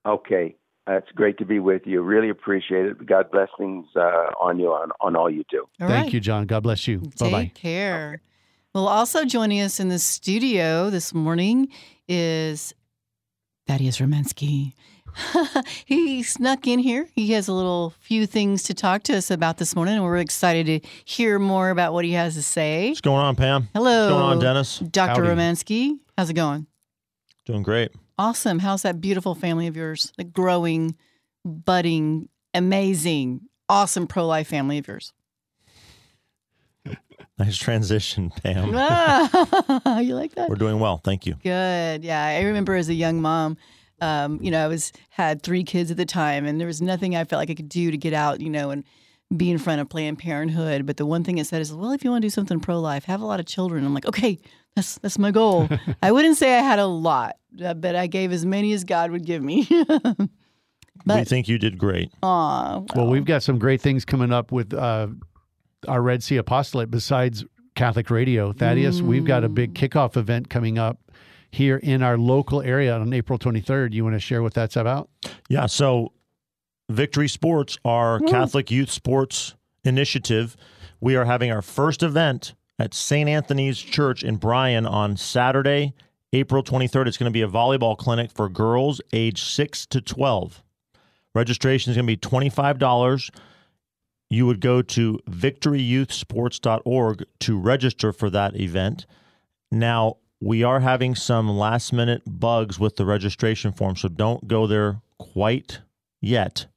Okay. 0.06 0.56
It's 0.88 1.12
great 1.14 1.38
to 1.38 1.46
be 1.46 1.60
with 1.60 1.84
you. 1.86 2.02
Really 2.02 2.30
appreciate 2.30 2.86
it. 2.86 3.06
God 3.06 3.30
blessings 3.30 3.86
uh, 3.96 4.32
on 4.40 4.58
you 4.58 4.70
on, 4.70 4.92
on 5.02 5.16
all 5.16 5.30
you 5.30 5.44
do. 5.50 5.68
All 5.82 5.88
Thank 5.88 6.06
right. 6.06 6.14
you, 6.14 6.20
John. 6.20 6.48
God 6.48 6.64
bless 6.64 6.88
you. 6.88 7.00
Bye 7.00 7.06
bye. 7.20 7.26
Take 7.26 7.32
bye. 7.32 7.52
care. 7.54 8.22
Well, 8.76 8.88
also 8.88 9.26
joining 9.26 9.62
us 9.62 9.80
in 9.80 9.90
the 9.90 9.98
studio 9.98 10.92
this 10.92 11.12
morning 11.12 11.70
is 12.08 12.72
Thaddeus 13.66 13.98
Romensky. 13.98 14.74
he 15.86 16.22
snuck 16.22 16.68
in 16.68 16.78
here. 16.78 17.10
He 17.16 17.32
has 17.32 17.48
a 17.48 17.54
little 17.54 17.96
few 18.00 18.28
things 18.28 18.62
to 18.64 18.76
talk 18.76 19.02
to 19.04 19.18
us 19.18 19.32
about 19.32 19.58
this 19.58 19.76
morning, 19.76 19.96
and 19.96 20.04
we're 20.04 20.18
excited 20.18 20.68
to 20.68 20.88
hear 21.04 21.40
more 21.40 21.72
about 21.72 21.94
what 21.94 22.06
he 22.06 22.12
has 22.12 22.36
to 22.36 22.44
say. 22.44 22.90
What's 22.90 23.02
going 23.02 23.18
on, 23.18 23.36
Pam? 23.36 23.70
Hello, 23.74 24.06
What's 24.06 24.14
going 24.14 24.34
on, 24.34 24.40
Dennis? 24.40 24.78
Dr. 24.78 25.26
Howdy. 25.26 25.30
Romensky. 25.30 25.98
How's 26.16 26.30
it 26.30 26.36
going? 26.36 26.68
Doing 27.48 27.64
great. 27.64 27.90
Awesome. 28.20 28.60
How's 28.60 28.84
that 28.84 29.02
beautiful 29.02 29.34
family 29.34 29.66
of 29.66 29.76
yours? 29.76 30.14
The 30.18 30.26
growing, 30.26 30.96
budding, 31.44 32.30
amazing, 32.54 33.42
awesome 33.68 34.06
pro 34.06 34.28
life 34.28 34.48
family 34.48 34.78
of 34.78 34.88
yours. 34.88 35.12
Nice 37.40 37.58
transition, 37.58 38.32
Pam. 38.44 38.72
Ah, 38.76 40.00
you 40.00 40.14
like 40.16 40.36
that? 40.36 40.50
We're 40.50 40.56
doing 40.56 40.80
well. 40.80 40.98
Thank 41.04 41.26
you. 41.26 41.36
Good. 41.42 42.04
Yeah, 42.04 42.24
I 42.24 42.42
remember 42.44 42.76
as 42.76 42.90
a 42.90 42.94
young 42.94 43.22
mom, 43.22 43.58
um, 44.02 44.40
you 44.42 44.52
know, 44.52 44.64
I 44.64 44.68
was 44.68 44.92
had 45.10 45.42
three 45.42 45.64
kids 45.64 45.90
at 45.90 45.98
the 45.98 46.06
time, 46.06 46.46
and 46.46 46.60
there 46.60 46.68
was 46.68 46.82
nothing 46.82 47.16
I 47.16 47.24
felt 47.24 47.40
like 47.40 47.50
I 47.50 47.56
could 47.56 47.70
do 47.70 47.92
to 47.92 47.98
get 47.98 48.14
out, 48.14 48.42
you 48.42 48.50
know, 48.50 48.72
and 48.72 48.84
be 49.36 49.50
in 49.52 49.58
front 49.58 49.80
of 49.80 49.88
Planned 49.90 50.20
Parenthood. 50.20 50.86
But 50.86 50.98
the 50.98 51.06
one 51.06 51.24
thing 51.24 51.38
it 51.38 51.48
said 51.48 51.62
is, 51.62 51.74
well, 51.74 51.92
if 51.92 52.04
you 52.04 52.12
want 52.12 52.22
to 52.24 52.26
do 52.26 52.30
something 52.30 52.60
pro 52.60 52.80
life, 52.80 53.06
have 53.06 53.22
a 53.22 53.26
lot 53.26 53.40
of 53.40 53.46
children. 53.46 53.86
I'm 53.86 53.94
like, 53.94 54.06
okay, 54.08 54.38
that's 54.76 54.98
that's 55.00 55.18
my 55.18 55.32
goal. 55.32 55.70
I 56.04 56.12
wouldn't 56.12 56.38
say 56.38 56.58
I 56.58 56.62
had 56.62 56.80
a 56.80 56.88
lot, 56.88 57.38
uh, 57.64 57.74
but 57.74 57.96
I 57.96 58.08
gave 58.08 58.32
as 58.34 58.46
many 58.46 58.74
as 58.74 58.84
God 58.84 59.12
would 59.12 59.26
give 59.26 59.42
me. 59.44 59.66
we 59.70 60.28
But- 61.06 61.28
think 61.28 61.48
you 61.48 61.58
did 61.58 61.78
great. 61.78 62.12
Aw, 62.22 62.82
Well, 62.96 63.08
we've 63.08 63.26
got 63.26 63.44
some 63.44 63.60
great 63.60 63.80
things 63.82 64.04
coming 64.04 64.34
up 64.34 64.52
with 64.52 64.74
uh, 64.74 65.08
our 65.88 66.02
Red 66.02 66.24
C 66.24 66.38
Apostolate 66.38 66.92
besides 66.92 67.46
Catholic 67.76 68.10
Radio. 68.10 68.52
Thaddeus, 68.52 69.02
we've 69.02 69.26
got 69.26 69.44
a 69.44 69.48
hmm. 69.48 69.54
big 69.54 69.74
kickoff 69.74 70.18
event 70.18 70.50
coming 70.50 70.78
up 70.78 71.00
here 71.52 71.78
in 71.78 72.04
our 72.04 72.18
local 72.18 72.62
area 72.62 72.96
on 72.96 73.14
April 73.14 73.40
23rd. 73.40 73.94
You 73.94 74.04
want 74.04 74.16
to 74.16 74.20
share 74.20 74.44
what 74.44 74.54
that's 74.54 74.76
about? 74.76 75.10
Yeah. 75.48 75.66
So, 75.66 76.14
Victory 76.90 77.28
Sports, 77.28 77.78
our 77.86 78.20
Catholic 78.20 78.72
youth 78.72 78.90
sports 78.90 79.56
initiative, 79.84 80.58
we 81.00 81.16
are 81.16 81.26
having 81.26 81.52
our 81.52 81.62
first 81.62 82.04
event 82.04 82.56
at 82.80 82.94
St. 82.94 83.30
Anthony's 83.30 83.78
Church 83.78 84.24
in 84.24 84.38
Bryan 84.38 84.86
on 84.86 85.16
Saturday, 85.18 85.94
April 86.34 86.64
23rd. 86.64 87.08
It's 87.08 87.18
going 87.18 87.32
to 87.32 87.34
be 87.34 87.42
a 87.42 87.48
volleyball 87.48 87.98
clinic 87.98 88.32
for 88.32 88.50
girls 88.50 89.02
age 89.14 89.44
6 89.44 89.86
to 89.88 90.02
12. 90.02 90.64
Registration 91.36 91.92
is 91.92 91.98
going 91.98 92.08
to 92.08 92.12
be 92.12 92.18
$25. 92.18 93.30
You 94.30 94.46
would 94.46 94.62
go 94.62 94.84
to 94.84 95.20
victoryyouthsports.org 95.30 97.26
to 97.40 97.58
register 97.58 98.14
for 98.14 98.30
that 98.30 98.60
event. 98.60 99.06
Now, 99.72 100.18
we 100.40 100.64
are 100.64 100.80
having 100.80 101.16
some 101.16 101.50
last 101.50 101.92
minute 101.92 102.22
bugs 102.26 102.80
with 102.80 102.96
the 102.96 103.06
registration 103.06 103.72
form, 103.72 103.96
so 103.96 104.08
don't 104.08 104.48
go 104.48 104.68
there 104.68 105.02
quite 105.18 105.80
yet. 106.22 106.68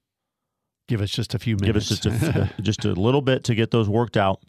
Give 0.88 1.00
us 1.00 1.10
just 1.10 1.34
a 1.34 1.38
few 1.38 1.56
minutes. 1.56 1.66
Give 1.66 1.76
us 1.76 1.88
just 2.00 2.22
a, 2.22 2.50
just 2.62 2.84
a 2.84 2.92
little 2.92 3.22
bit 3.22 3.44
to 3.44 3.54
get 3.54 3.70
those 3.70 3.88
worked 3.88 4.16
out. 4.16 4.42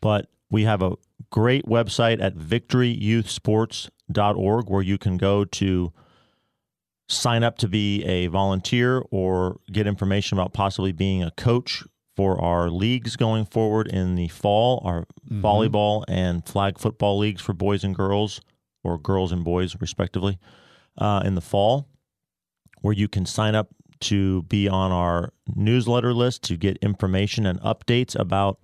But 0.00 0.28
we 0.50 0.62
have 0.64 0.82
a 0.82 0.92
great 1.30 1.66
website 1.66 2.22
at 2.22 2.36
victoryyouthsports.org 2.36 4.70
where 4.70 4.82
you 4.82 4.98
can 4.98 5.16
go 5.16 5.44
to 5.46 5.92
sign 7.08 7.42
up 7.42 7.58
to 7.58 7.66
be 7.68 8.04
a 8.04 8.28
volunteer 8.28 9.02
or 9.10 9.58
get 9.70 9.86
information 9.86 10.38
about 10.38 10.52
possibly 10.52 10.92
being 10.92 11.22
a 11.22 11.30
coach 11.32 11.84
for 12.16 12.40
our 12.40 12.68
leagues 12.70 13.16
going 13.16 13.44
forward 13.44 13.88
in 13.88 14.14
the 14.16 14.28
fall, 14.28 14.80
our 14.84 15.06
Mhm. 15.30 15.40
volleyball 15.40 16.04
and 16.08 16.44
flag 16.46 16.78
football 16.78 17.18
leagues 17.18 17.40
for 17.40 17.52
boys 17.54 17.84
and 17.84 17.94
girls, 17.94 18.40
or 18.84 18.98
girls 18.98 19.32
and 19.32 19.44
boys, 19.44 19.76
respectively, 19.80 20.38
uh, 20.98 21.22
in 21.24 21.34
the 21.34 21.40
fall, 21.40 21.86
where 22.80 22.92
you 22.94 23.08
can 23.08 23.24
sign 23.24 23.54
up 23.54 23.68
to 24.00 24.42
be 24.42 24.68
on 24.68 24.90
our 24.90 25.32
newsletter 25.54 26.12
list 26.12 26.42
to 26.42 26.56
get 26.56 26.76
information 26.78 27.46
and 27.46 27.60
updates 27.60 28.18
about 28.18 28.58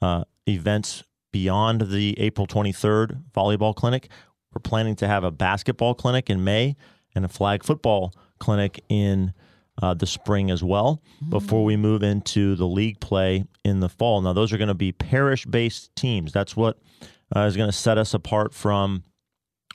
uh, 0.00 0.24
events 0.48 1.04
beyond 1.30 1.82
the 1.92 2.18
April 2.18 2.46
23rd 2.46 3.22
volleyball 3.32 3.74
clinic. 3.74 4.10
We're 4.52 4.60
planning 4.60 4.96
to 4.96 5.06
have 5.06 5.22
a 5.22 5.30
basketball 5.30 5.94
clinic 5.94 6.28
in 6.28 6.42
May 6.42 6.74
and 7.14 7.24
a 7.24 7.28
flag 7.28 7.62
football 7.62 8.12
clinic 8.40 8.82
in 8.88 9.32
uh, 9.80 9.94
the 9.94 10.06
spring 10.06 10.50
as 10.50 10.62
well 10.62 11.02
before 11.30 11.64
we 11.64 11.76
move 11.76 12.02
into 12.02 12.54
the 12.56 12.66
league 12.66 13.00
play 13.00 13.44
in 13.64 13.80
the 13.80 13.88
fall. 13.88 14.20
Now, 14.20 14.32
those 14.32 14.52
are 14.52 14.58
going 14.58 14.68
to 14.68 14.74
be 14.74 14.92
parish 14.92 15.46
based 15.46 15.94
teams. 15.96 16.32
That's 16.32 16.54
what 16.56 16.78
uh, 17.34 17.40
is 17.40 17.56
going 17.56 17.70
to 17.70 17.76
set 17.76 17.96
us 17.96 18.12
apart 18.12 18.52
from 18.52 19.02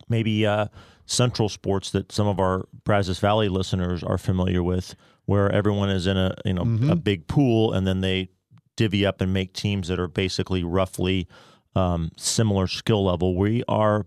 maybe 0.07 0.45
uh, 0.45 0.67
central 1.05 1.49
sports 1.49 1.91
that 1.91 2.11
some 2.11 2.27
of 2.27 2.39
our 2.39 2.65
Brazos 2.83 3.19
Valley 3.19 3.49
listeners 3.49 4.03
are 4.03 4.17
familiar 4.17 4.61
with, 4.61 4.95
where 5.25 5.51
everyone 5.51 5.89
is 5.89 6.05
in 6.05 6.15
a 6.17 6.35
you 6.45 6.53
know 6.53 6.61
a 6.61 6.65
Mhm. 6.65 7.03
big 7.03 7.27
pool 7.27 7.73
and 7.73 7.87
then 7.87 8.01
they 8.01 8.29
divvy 8.75 9.05
up 9.05 9.21
and 9.21 9.33
make 9.33 9.53
teams 9.53 9.87
that 9.87 9.99
are 9.99 10.07
basically 10.07 10.63
roughly 10.63 11.27
um, 11.75 12.11
similar 12.17 12.67
skill 12.67 13.03
level. 13.03 13.35
We 13.35 13.63
are 13.67 14.05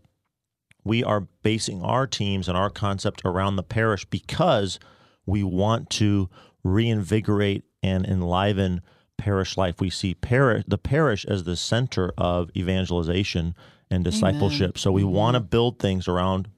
we 0.85 1.03
are 1.05 1.27
basing 1.43 1.83
our 1.83 2.07
teams 2.07 2.49
and 2.49 2.57
our 2.57 2.71
concept 2.71 3.21
around 3.25 3.57
the 3.57 3.63
parish 3.63 4.05
because 4.07 4.79
we 5.31 5.43
want 5.43 5.89
to 5.91 6.29
reinvigorate 6.63 7.65
and 7.83 8.05
enliven 8.05 8.83
parish 9.17 9.57
life. 9.57 9.81
We 9.81 9.91
see 9.91 10.15
parish 10.15 10.65
the 10.67 10.79
parish 10.79 11.25
as 11.25 11.45
the 11.45 11.57
center 11.57 12.13
of 12.19 12.51
evangelization 12.57 13.55
and 13.91 14.05
discipleship. 14.05 14.79
So 14.79 14.93
we 14.93 15.05
want 15.05 15.35
to 15.35 15.41
build 15.41 15.79
things 15.79 16.09
around 16.09 16.49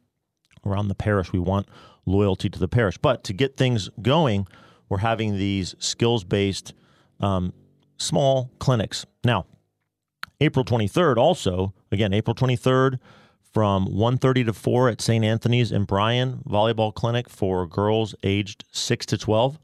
around 0.64 0.88
the 0.88 0.94
parish. 0.94 1.32
We 1.32 1.38
want 1.38 1.66
loyalty 2.06 2.48
to 2.48 2.58
the 2.58 2.68
parish. 2.68 2.98
But 2.98 3.24
to 3.24 3.32
get 3.32 3.56
things 3.56 3.90
going, 4.00 4.46
we're 4.88 4.98
having 4.98 5.36
these 5.36 5.74
skills 5.78 6.24
based 6.24 6.74
um, 7.20 7.52
small 7.98 8.50
clinics. 8.58 9.06
Now, 9.24 9.46
April 10.40 10.64
23rd 10.64 11.16
also, 11.16 11.72
again, 11.90 12.12
April 12.12 12.34
23rd 12.34 12.98
from 13.52 13.86
1.30 13.88 14.46
to 14.46 14.52
4 14.52 14.88
at 14.88 15.00
St. 15.00 15.24
Anthony's 15.24 15.70
in 15.72 15.84
Bryan, 15.84 16.40
volleyball 16.48 16.92
clinic 16.94 17.28
for 17.28 17.66
girls 17.66 18.14
aged 18.22 18.64
6 18.72 19.06
to 19.06 19.18
12. 19.18 19.58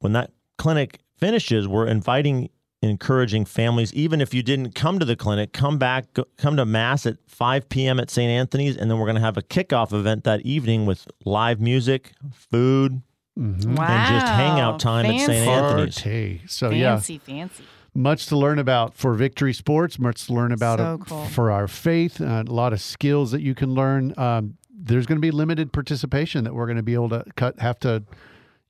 When 0.00 0.12
that 0.12 0.32
clinic 0.58 1.00
finishes, 1.16 1.66
we're 1.68 1.86
inviting 1.86 2.50
encouraging 2.82 3.44
families 3.44 3.92
even 3.94 4.20
if 4.20 4.34
you 4.34 4.42
didn't 4.42 4.72
come 4.74 4.98
to 4.98 5.04
the 5.04 5.16
clinic 5.16 5.52
come 5.52 5.76
back 5.78 6.12
go, 6.12 6.24
come 6.36 6.56
to 6.56 6.64
mass 6.64 7.04
at 7.06 7.16
5 7.26 7.68
p.m 7.70 7.98
at 7.98 8.10
st 8.10 8.28
anthony's 8.30 8.76
and 8.76 8.88
then 8.88 8.98
we're 8.98 9.06
going 9.06 9.16
to 9.16 9.20
have 9.20 9.36
a 9.38 9.42
kickoff 9.42 9.92
event 9.94 10.22
that 10.24 10.42
evening 10.42 10.84
with 10.86 11.08
live 11.24 11.58
music 11.58 12.12
food 12.32 13.00
Mhm. 13.36 13.76
wow. 13.76 13.84
and 13.86 14.14
just 14.20 14.26
hangout 14.32 14.78
time 14.78 15.06
at 15.06 15.18
St. 15.18 15.26
Fancy. 15.26 15.50
Anthony's. 15.50 15.94
Party. 16.02 16.42
So 16.46 16.70
yeah, 16.70 16.94
Fancy, 16.96 17.18
fancy. 17.18 17.64
Much 17.96 18.26
to 18.26 18.36
learn 18.36 18.58
about 18.58 18.94
for 18.94 19.14
Victory 19.14 19.52
Sports. 19.52 19.98
Much 19.98 20.26
to 20.26 20.32
learn 20.34 20.52
about 20.52 20.78
So 20.78 20.94
it 20.94 21.00
cool. 21.08 21.24
for 21.26 21.50
our 21.50 21.66
faith. 21.68 22.20
Uh, 22.20 22.44
a 22.46 22.52
lot 22.52 22.72
of 22.72 22.80
skills 22.80 23.30
that 23.32 23.40
you 23.42 23.54
can 23.54 23.74
learn. 23.74 24.14
Um, 24.18 24.56
there's 24.70 25.06
going 25.06 25.16
to 25.16 25.20
be 25.22 25.30
limited 25.30 25.72
participation 25.72 26.44
that 26.44 26.54
we're 26.54 26.66
going 26.66 26.76
to 26.76 26.82
be 26.82 26.94
able 26.94 27.08
to 27.10 27.24
cut. 27.36 27.58
Have 27.58 27.78
to, 27.80 28.04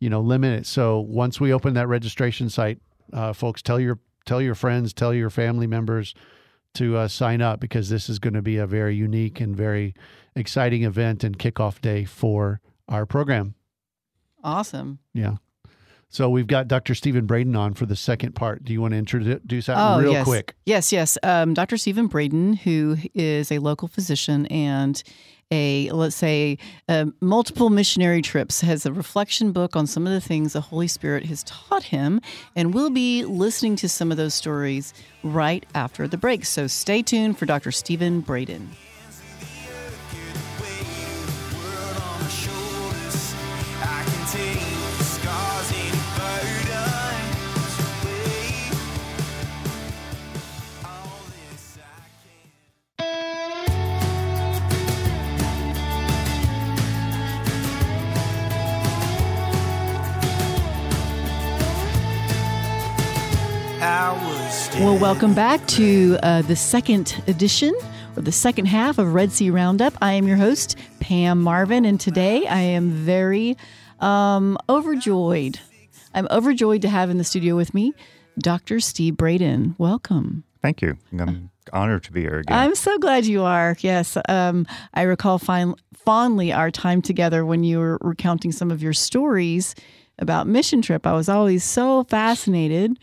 you 0.00 0.08
know, 0.08 0.20
limit 0.20 0.58
it. 0.60 0.66
So 0.66 1.00
once 1.00 1.40
we 1.40 1.52
open 1.52 1.74
that 1.74 1.88
registration 1.88 2.48
site, 2.48 2.78
uh, 3.12 3.32
folks, 3.32 3.62
tell 3.62 3.80
your 3.80 3.98
tell 4.24 4.40
your 4.40 4.54
friends, 4.54 4.92
tell 4.92 5.12
your 5.14 5.30
family 5.30 5.66
members 5.66 6.14
to 6.74 6.96
uh, 6.96 7.08
sign 7.08 7.40
up 7.40 7.58
because 7.60 7.88
this 7.88 8.08
is 8.08 8.18
going 8.18 8.34
to 8.34 8.42
be 8.42 8.56
a 8.56 8.66
very 8.66 8.94
unique 8.94 9.40
and 9.40 9.56
very 9.56 9.94
exciting 10.34 10.84
event 10.84 11.24
and 11.24 11.38
kickoff 11.38 11.80
day 11.80 12.04
for 12.04 12.60
our 12.88 13.06
program. 13.06 13.54
Awesome. 14.44 14.98
Yeah. 15.14 15.36
So 16.08 16.30
we've 16.30 16.46
got 16.46 16.68
Dr. 16.68 16.94
Stephen 16.94 17.26
Braden 17.26 17.56
on 17.56 17.74
for 17.74 17.84
the 17.84 17.96
second 17.96 18.34
part. 18.34 18.64
Do 18.64 18.72
you 18.72 18.80
want 18.80 18.92
to 18.92 18.98
introduce 18.98 19.66
that 19.66 19.76
Oh, 19.76 20.00
real 20.00 20.12
yes. 20.12 20.24
quick? 20.24 20.54
Yes, 20.64 20.92
yes. 20.92 21.18
Um, 21.22 21.52
Dr. 21.52 21.76
Stephen 21.76 22.06
Braden, 22.06 22.54
who 22.54 22.96
is 23.14 23.50
a 23.50 23.58
local 23.58 23.88
physician 23.88 24.46
and 24.46 25.02
a, 25.52 25.90
let's 25.90 26.16
say, 26.16 26.58
uh, 26.88 27.06
multiple 27.20 27.70
missionary 27.70 28.22
trips, 28.22 28.62
has 28.62 28.86
a 28.86 28.92
reflection 28.92 29.52
book 29.52 29.76
on 29.76 29.86
some 29.86 30.06
of 30.06 30.12
the 30.12 30.20
things 30.20 30.54
the 30.54 30.60
Holy 30.60 30.88
Spirit 30.88 31.24
has 31.26 31.42
taught 31.44 31.84
him. 31.84 32.20
And 32.54 32.72
we'll 32.72 32.90
be 32.90 33.24
listening 33.24 33.76
to 33.76 33.88
some 33.88 34.10
of 34.10 34.16
those 34.16 34.34
stories 34.34 34.94
right 35.22 35.64
after 35.74 36.08
the 36.08 36.16
break. 36.16 36.44
So 36.44 36.66
stay 36.66 37.02
tuned 37.02 37.38
for 37.38 37.46
Dr. 37.46 37.70
Stephen 37.72 38.20
Braden. 38.22 38.70
Well, 63.86 64.98
welcome 64.98 65.32
back 65.32 65.64
to 65.68 66.18
uh, 66.24 66.42
the 66.42 66.56
second 66.56 67.22
edition 67.28 67.72
or 68.16 68.22
the 68.22 68.32
second 68.32 68.66
half 68.66 68.98
of 68.98 69.14
Red 69.14 69.30
C 69.30 69.48
Roundup. 69.48 69.94
I 70.02 70.14
am 70.14 70.26
your 70.26 70.36
host, 70.36 70.76
Pam 70.98 71.40
Marvin, 71.40 71.84
and 71.84 72.00
today 72.00 72.48
I 72.48 72.58
am 72.58 72.90
very 72.90 73.56
um, 74.00 74.58
overjoyed. 74.68 75.60
I'm 76.14 76.26
overjoyed 76.32 76.82
to 76.82 76.88
have 76.88 77.10
in 77.10 77.18
the 77.18 77.22
studio 77.22 77.54
with 77.54 77.74
me 77.74 77.94
Dr. 78.40 78.80
Steve 78.80 79.16
Braden. 79.16 79.76
Welcome. 79.78 80.42
Thank 80.62 80.82
you. 80.82 80.98
I'm 81.16 81.50
honored 81.72 82.02
to 82.04 82.12
be 82.12 82.22
here 82.22 82.40
again. 82.40 82.58
I'm 82.58 82.74
so 82.74 82.98
glad 82.98 83.24
you 83.24 83.44
are. 83.44 83.76
Yes. 83.82 84.18
Um, 84.28 84.66
I 84.94 85.02
recall 85.02 85.38
fin- 85.38 85.76
fondly 85.94 86.52
our 86.52 86.72
time 86.72 87.02
together 87.02 87.46
when 87.46 87.62
you 87.62 87.78
were 87.78 87.98
recounting 88.00 88.50
some 88.50 88.72
of 88.72 88.82
your 88.82 88.94
stories 88.94 89.76
about 90.18 90.48
mission 90.48 90.82
trip. 90.82 91.06
I 91.06 91.12
was 91.12 91.28
always 91.28 91.62
so 91.62 92.02
fascinated. 92.02 92.98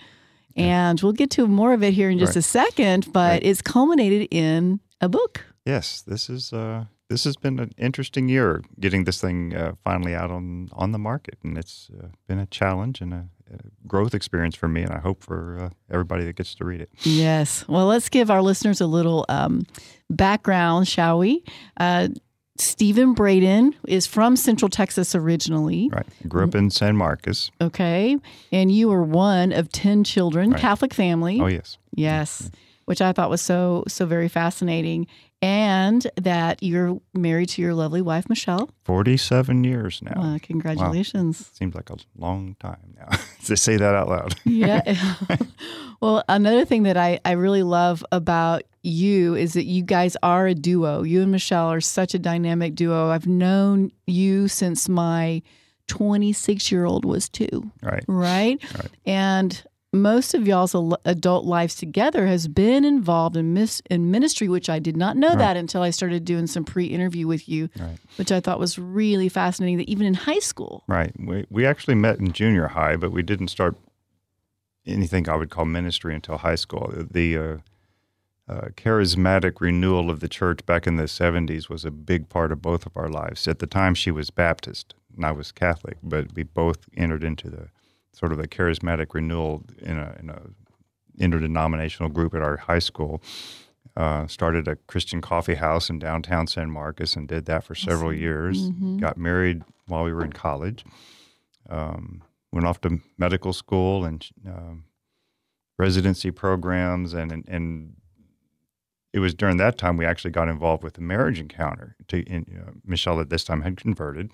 And 0.56 1.02
we'll 1.02 1.14
get 1.14 1.30
to 1.32 1.48
more 1.48 1.74
of 1.74 1.82
it 1.84 1.94
here 1.94 2.10
in 2.10 2.20
just 2.20 2.36
Right. 2.36 2.38
a 2.38 2.42
second, 2.42 3.12
but 3.12 3.32
Right. 3.32 3.44
it's 3.44 3.62
culminated 3.62 4.28
in 4.32 4.80
a 5.02 5.10
book. 5.10 5.46
yes, 5.66 6.02
this 6.02 6.30
is 6.30 6.54
uh, 6.54 6.86
this 7.10 7.24
has 7.26 7.36
been 7.38 7.60
an 7.60 7.72
interesting 7.78 8.30
year 8.30 8.62
getting 8.80 9.04
this 9.06 9.20
thing 9.22 9.54
uh, 9.56 9.74
finally 9.84 10.14
out 10.16 10.32
on 10.32 10.70
on 10.74 10.92
the 10.92 11.00
market, 11.00 11.38
and 11.44 11.58
it's 11.58 11.90
uh, 12.00 12.08
been 12.28 12.40
a 12.40 12.46
challenge 12.48 13.02
and 13.02 13.14
a, 13.14 13.24
a 13.54 13.58
growth 13.88 14.14
experience 14.16 14.56
for 14.58 14.68
me, 14.68 14.82
and 14.84 14.92
I 14.92 15.00
hope 15.00 15.24
for 15.24 15.58
uh, 15.60 15.70
everybody 15.90 16.24
that 16.26 16.36
gets 16.38 16.56
to 16.56 16.66
read 16.66 16.82
it. 16.82 16.90
Yes. 17.04 17.66
Well, 17.68 17.86
let's 17.88 18.10
give 18.10 18.30
our 18.32 18.42
listeners 18.42 18.82
a 18.82 18.88
little 18.88 19.26
um, 19.30 19.64
background, 20.10 20.88
shall 20.88 21.20
we? 21.20 21.44
Stephen 22.58 23.14
Braden 23.14 23.74
is 23.88 24.06
from 24.06 24.36
Central 24.36 24.70
Texas 24.70 25.16
originally. 25.16 25.90
Right. 25.92 26.06
Grew 26.28 26.44
up 26.44 26.54
in 26.56 26.70
San 26.70 26.96
Marcos. 26.96 27.50
Okay. 27.60 28.18
And 28.52 28.72
you 28.72 28.90
were 28.90 29.04
one 29.04 29.52
of 29.52 29.70
10 29.72 30.04
children, 30.04 30.52
Right. 30.52 30.60
Catholic 30.62 30.94
family. 30.94 31.40
Oh 31.42 31.48
yes, 31.48 31.78
Yes, 31.96 32.44
mm-hmm. 32.44 32.56
which 32.86 33.02
I 33.02 33.12
thought 33.12 33.30
was 33.32 33.42
so 33.42 33.84
so 33.88 34.06
very 34.06 34.28
fascinating, 34.28 35.08
and 35.44 36.08
that 36.16 36.64
you're 36.64 37.02
married 37.14 37.50
to 37.50 37.62
your 37.62 37.74
lovely 37.74 38.02
wife 38.02 38.30
Michelle. 38.30 38.70
forty-seven 38.86 39.66
years 39.66 40.02
now. 40.02 40.36
Uh, 40.36 40.40
congratulations! 40.42 41.52
Seems 41.54 41.76
like 41.76 41.90
a 41.90 41.98
long 42.18 42.56
time 42.62 42.96
now 42.96 43.18
to 43.46 43.58
say 43.58 43.76
that 43.76 43.94
out 43.94 44.08
loud. 44.08 44.36
yeah. 44.46 44.96
well, 46.02 46.24
another 46.30 46.64
thing 46.64 46.84
that 46.84 46.96
I 46.96 47.20
I 47.26 47.32
really 47.34 47.64
love 47.64 48.06
about 48.14 48.64
you 48.84 49.36
is 49.36 49.54
that 49.54 49.66
you 49.66 49.84
guys 49.84 50.16
are 50.24 50.48
a 50.48 50.56
duo. 50.56 51.04
You 51.04 51.22
and 51.22 51.32
Michelle 51.32 51.68
are 51.68 51.82
such 51.82 52.14
a 52.14 52.20
dynamic 52.20 52.76
duo. 52.76 53.10
I've 53.10 53.28
known 53.28 53.92
you 54.08 54.48
since 54.48 54.88
my 54.88 55.42
26 55.88 56.72
year 56.72 56.86
old 56.86 57.04
was 57.04 57.28
two. 57.28 57.70
Right. 57.82 58.06
right? 58.08 58.64
Right. 58.78 58.90
And 59.06 59.64
most 59.94 60.34
of 60.34 60.48
y'all's 60.48 60.74
al- 60.74 60.98
adult 61.06 61.46
lives 61.46 61.76
together 61.76 62.26
has 62.28 62.48
been 62.48 62.84
involved 62.84 63.38
in 63.38 63.54
mis- 63.54 63.82
in 63.90 64.10
ministry, 64.12 64.48
which 64.50 64.70
I 64.70 64.80
did 64.80 64.98
not 64.98 65.16
know 65.16 65.30
Right. 65.30 65.38
that 65.38 65.58
until 65.58 65.82
I 65.84 65.92
started 65.92 66.26
doing 66.26 66.48
some 66.48 66.64
pre-interview 66.66 67.28
with 67.28 67.48
you, 67.48 67.70
Right. 67.80 67.98
which 68.18 68.32
I 68.32 68.40
thought 68.40 68.60
was 68.60 68.80
really 68.80 69.30
fascinating. 69.30 69.78
That 69.78 69.90
even 69.90 70.08
in 70.08 70.16
high 70.16 70.40
school, 70.40 70.84
Right. 70.88 71.14
We 71.20 71.46
we 71.50 71.66
actually 71.66 71.96
met 71.96 72.20
in 72.20 72.32
junior 72.34 72.70
high, 72.70 72.96
but 72.96 73.12
we 73.12 73.22
didn't 73.22 73.50
start 73.50 73.76
anything 74.86 75.30
I 75.30 75.36
would 75.36 75.50
call 75.50 75.66
ministry 75.66 76.14
until 76.16 76.40
high 76.40 76.56
school. 76.56 76.92
The 77.12 77.38
uh, 77.38 77.58
uh, 78.50 78.68
charismatic 78.76 79.62
renewal 79.62 80.10
of 80.10 80.20
the 80.20 80.28
church 80.28 80.66
back 80.66 80.86
in 80.86 80.98
the 80.98 81.08
70s 81.08 81.70
was 81.70 81.86
a 81.86 81.92
big 81.92 82.28
part 82.28 82.52
of 82.52 82.62
both 82.62 82.86
of 82.86 82.98
our 82.98 83.08
lives. 83.08 83.48
At 83.48 83.60
the 83.60 83.68
time, 83.68 83.94
she 83.96 84.12
was 84.12 84.30
Baptist 84.32 84.96
and 85.16 85.26
I 85.26 85.32
was 85.32 85.52
Catholic, 85.54 85.98
but 86.04 86.34
we 86.36 86.44
both 86.44 86.90
entered 86.98 87.24
into 87.24 87.50
the 87.50 87.68
sort 88.14 88.32
of 88.32 88.40
a 88.40 88.48
charismatic 88.48 89.14
renewal 89.14 89.64
in 89.80 89.98
a, 89.98 90.16
in 90.20 90.30
a 90.30 90.42
interdenominational 91.20 92.10
group 92.10 92.34
at 92.34 92.42
our 92.42 92.58
high 92.58 92.80
school. 92.80 93.22
Uh, 93.96 94.26
started 94.26 94.68
a 94.68 94.76
Christian 94.88 95.22
coffee 95.22 95.54
house 95.56 95.88
in 95.90 96.00
downtown 96.00 96.48
San 96.48 96.72
Marcos 96.72 97.16
and 97.16 97.28
did 97.28 97.46
that 97.46 97.64
for 97.64 97.76
several 97.76 98.12
years. 98.12 98.70
Got 98.98 99.18
married 99.18 99.62
while 99.88 100.04
we 100.04 100.12
were 100.12 100.24
in 100.24 100.34
college. 100.34 100.84
Um, 101.70 102.24
went 102.52 102.66
off 102.66 102.82
to 102.82 103.02
medical 103.18 103.54
school 103.54 104.04
and 104.04 104.28
um, 104.48 104.86
residency 105.78 106.32
programs, 106.32 107.14
and, 107.14 107.32
and 107.32 107.44
and 107.48 107.96
it 109.12 109.20
was 109.20 109.36
during 109.36 109.58
that 109.58 109.78
time 109.78 109.96
we 109.98 110.06
actually 110.06 110.32
got 110.32 110.50
involved 110.50 110.84
with 110.84 110.94
the 110.94 111.02
marriage 111.02 111.40
encounter. 111.40 111.96
To 112.08 112.18
in, 112.24 112.46
you 112.50 112.58
know, 112.58 112.74
Michelle 112.84 113.20
at 113.20 113.30
this 113.30 113.44
time 113.44 113.62
had 113.62 113.78
converted. 113.78 114.32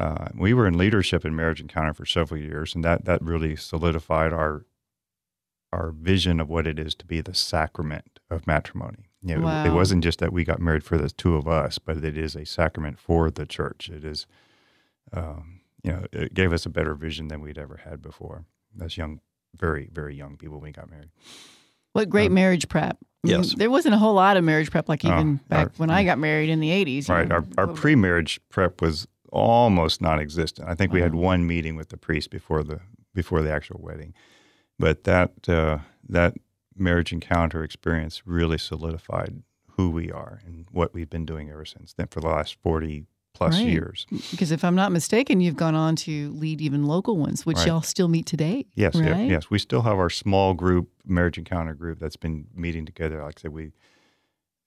Uh, 0.00 0.28
we 0.34 0.54
were 0.54 0.66
in 0.66 0.78
leadership 0.78 1.24
in 1.26 1.36
marriage 1.36 1.60
encounter 1.60 1.92
for 1.92 2.06
several 2.06 2.40
years, 2.40 2.74
and 2.74 2.82
that 2.84 3.04
that 3.04 3.20
really 3.22 3.54
solidified 3.56 4.32
our 4.32 4.64
our 5.72 5.90
vision 5.92 6.40
of 6.40 6.48
what 6.48 6.66
it 6.66 6.78
is 6.78 6.94
to 6.96 7.04
be 7.06 7.20
the 7.20 7.34
sacrament 7.34 8.18
of 8.30 8.46
matrimony. 8.46 9.10
You 9.22 9.36
know, 9.36 9.44
Wow. 9.44 9.64
It 9.66 9.72
wasn't 9.74 10.02
just 10.02 10.18
that 10.20 10.32
we 10.32 10.42
got 10.44 10.58
married 10.60 10.82
for 10.82 10.96
the 10.98 11.10
two 11.10 11.36
of 11.36 11.46
us, 11.46 11.78
but 11.78 11.98
it 12.02 12.16
is 12.16 12.34
a 12.34 12.44
sacrament 12.46 12.98
for 12.98 13.30
the 13.30 13.44
church. 13.46 13.88
It 13.90 14.04
is, 14.04 14.26
um, 15.12 15.60
you 15.84 15.92
know, 15.92 16.06
it 16.12 16.32
gave 16.34 16.52
us 16.52 16.64
a 16.66 16.70
better 16.70 16.94
vision 16.94 17.28
than 17.28 17.40
we'd 17.42 17.58
ever 17.58 17.82
had 17.84 18.00
before 18.02 18.46
as 18.80 18.96
young, 18.96 19.20
very, 19.56 19.90
very 19.92 20.16
young 20.16 20.36
people 20.36 20.56
when 20.56 20.68
we 20.68 20.72
got 20.72 20.90
married. 20.90 21.10
what 21.92 22.08
great 22.08 22.30
marriage 22.32 22.68
prep! 22.68 22.96
I 23.24 23.28
mean, 23.28 23.36
yes. 23.42 23.54
there 23.54 23.70
wasn't 23.70 23.94
a 23.94 23.98
whole 23.98 24.14
lot 24.14 24.36
of 24.38 24.44
marriage 24.44 24.70
prep 24.70 24.88
like 24.88 25.04
Oh, 25.04 25.12
even 25.12 25.40
back 25.48 25.66
our- 25.66 25.72
when 25.76 25.90
I 25.90 26.04
got 26.04 26.18
married 26.18 26.48
in 26.48 26.60
the 26.60 26.70
'80s. 26.70 27.08
Right. 27.10 27.28
know. 27.28 27.34
Our, 27.36 27.44
our 27.58 27.66
pre 27.68 27.94
marriage 27.94 28.40
prep 28.48 28.80
was 28.80 29.06
almost 29.32 30.00
non 30.00 30.18
existent. 30.20 30.68
I 30.68 30.74
think 30.74 30.92
we 30.92 31.00
had 31.00 31.14
one 31.14 31.46
meeting 31.46 31.76
with 31.76 31.88
the 31.88 31.96
priest 31.96 32.30
before 32.30 32.62
the 32.62 32.80
before 33.14 33.42
the 33.42 33.50
actual 33.52 33.80
wedding. 33.82 34.14
But 34.78 35.04
that 35.04 35.48
uh, 35.48 35.78
that 36.08 36.34
marriage 36.76 37.12
encounter 37.12 37.62
experience 37.62 38.22
really 38.26 38.58
solidified 38.58 39.42
who 39.76 39.90
we 39.90 40.10
are 40.10 40.40
and 40.46 40.66
what 40.70 40.94
we've 40.94 41.10
been 41.10 41.26
doing 41.26 41.50
ever 41.50 41.64
since 41.64 41.92
then 41.92 42.06
for 42.08 42.20
the 42.20 42.26
last 42.28 42.56
40 42.62 43.04
plus 43.32 43.54
Right. 43.58 43.68
years. 43.68 44.06
because 44.30 44.50
if 44.50 44.64
I'm 44.64 44.74
not 44.74 44.90
mistaken, 44.92 45.40
you've 45.40 45.56
gone 45.56 45.74
on 45.74 45.94
to 45.96 46.32
lead 46.32 46.60
even 46.60 46.84
local 46.84 47.16
ones, 47.16 47.46
which 47.46 47.58
Right. 47.58 47.68
y'all 47.68 47.80
still 47.82 48.08
meet 48.08 48.26
today. 48.26 48.66
Yes, 48.74 48.96
right? 48.96 49.28
yes. 49.30 49.48
We 49.50 49.58
still 49.58 49.82
have 49.82 49.98
our 49.98 50.10
small 50.10 50.52
group, 50.54 50.90
marriage 51.06 51.38
encounter 51.38 51.74
group 51.74 51.98
that's 52.00 52.16
been 52.16 52.48
meeting 52.54 52.84
together. 52.86 53.22
Like 53.22 53.38
I 53.38 53.42
said, 53.42 53.52
we 53.52 53.72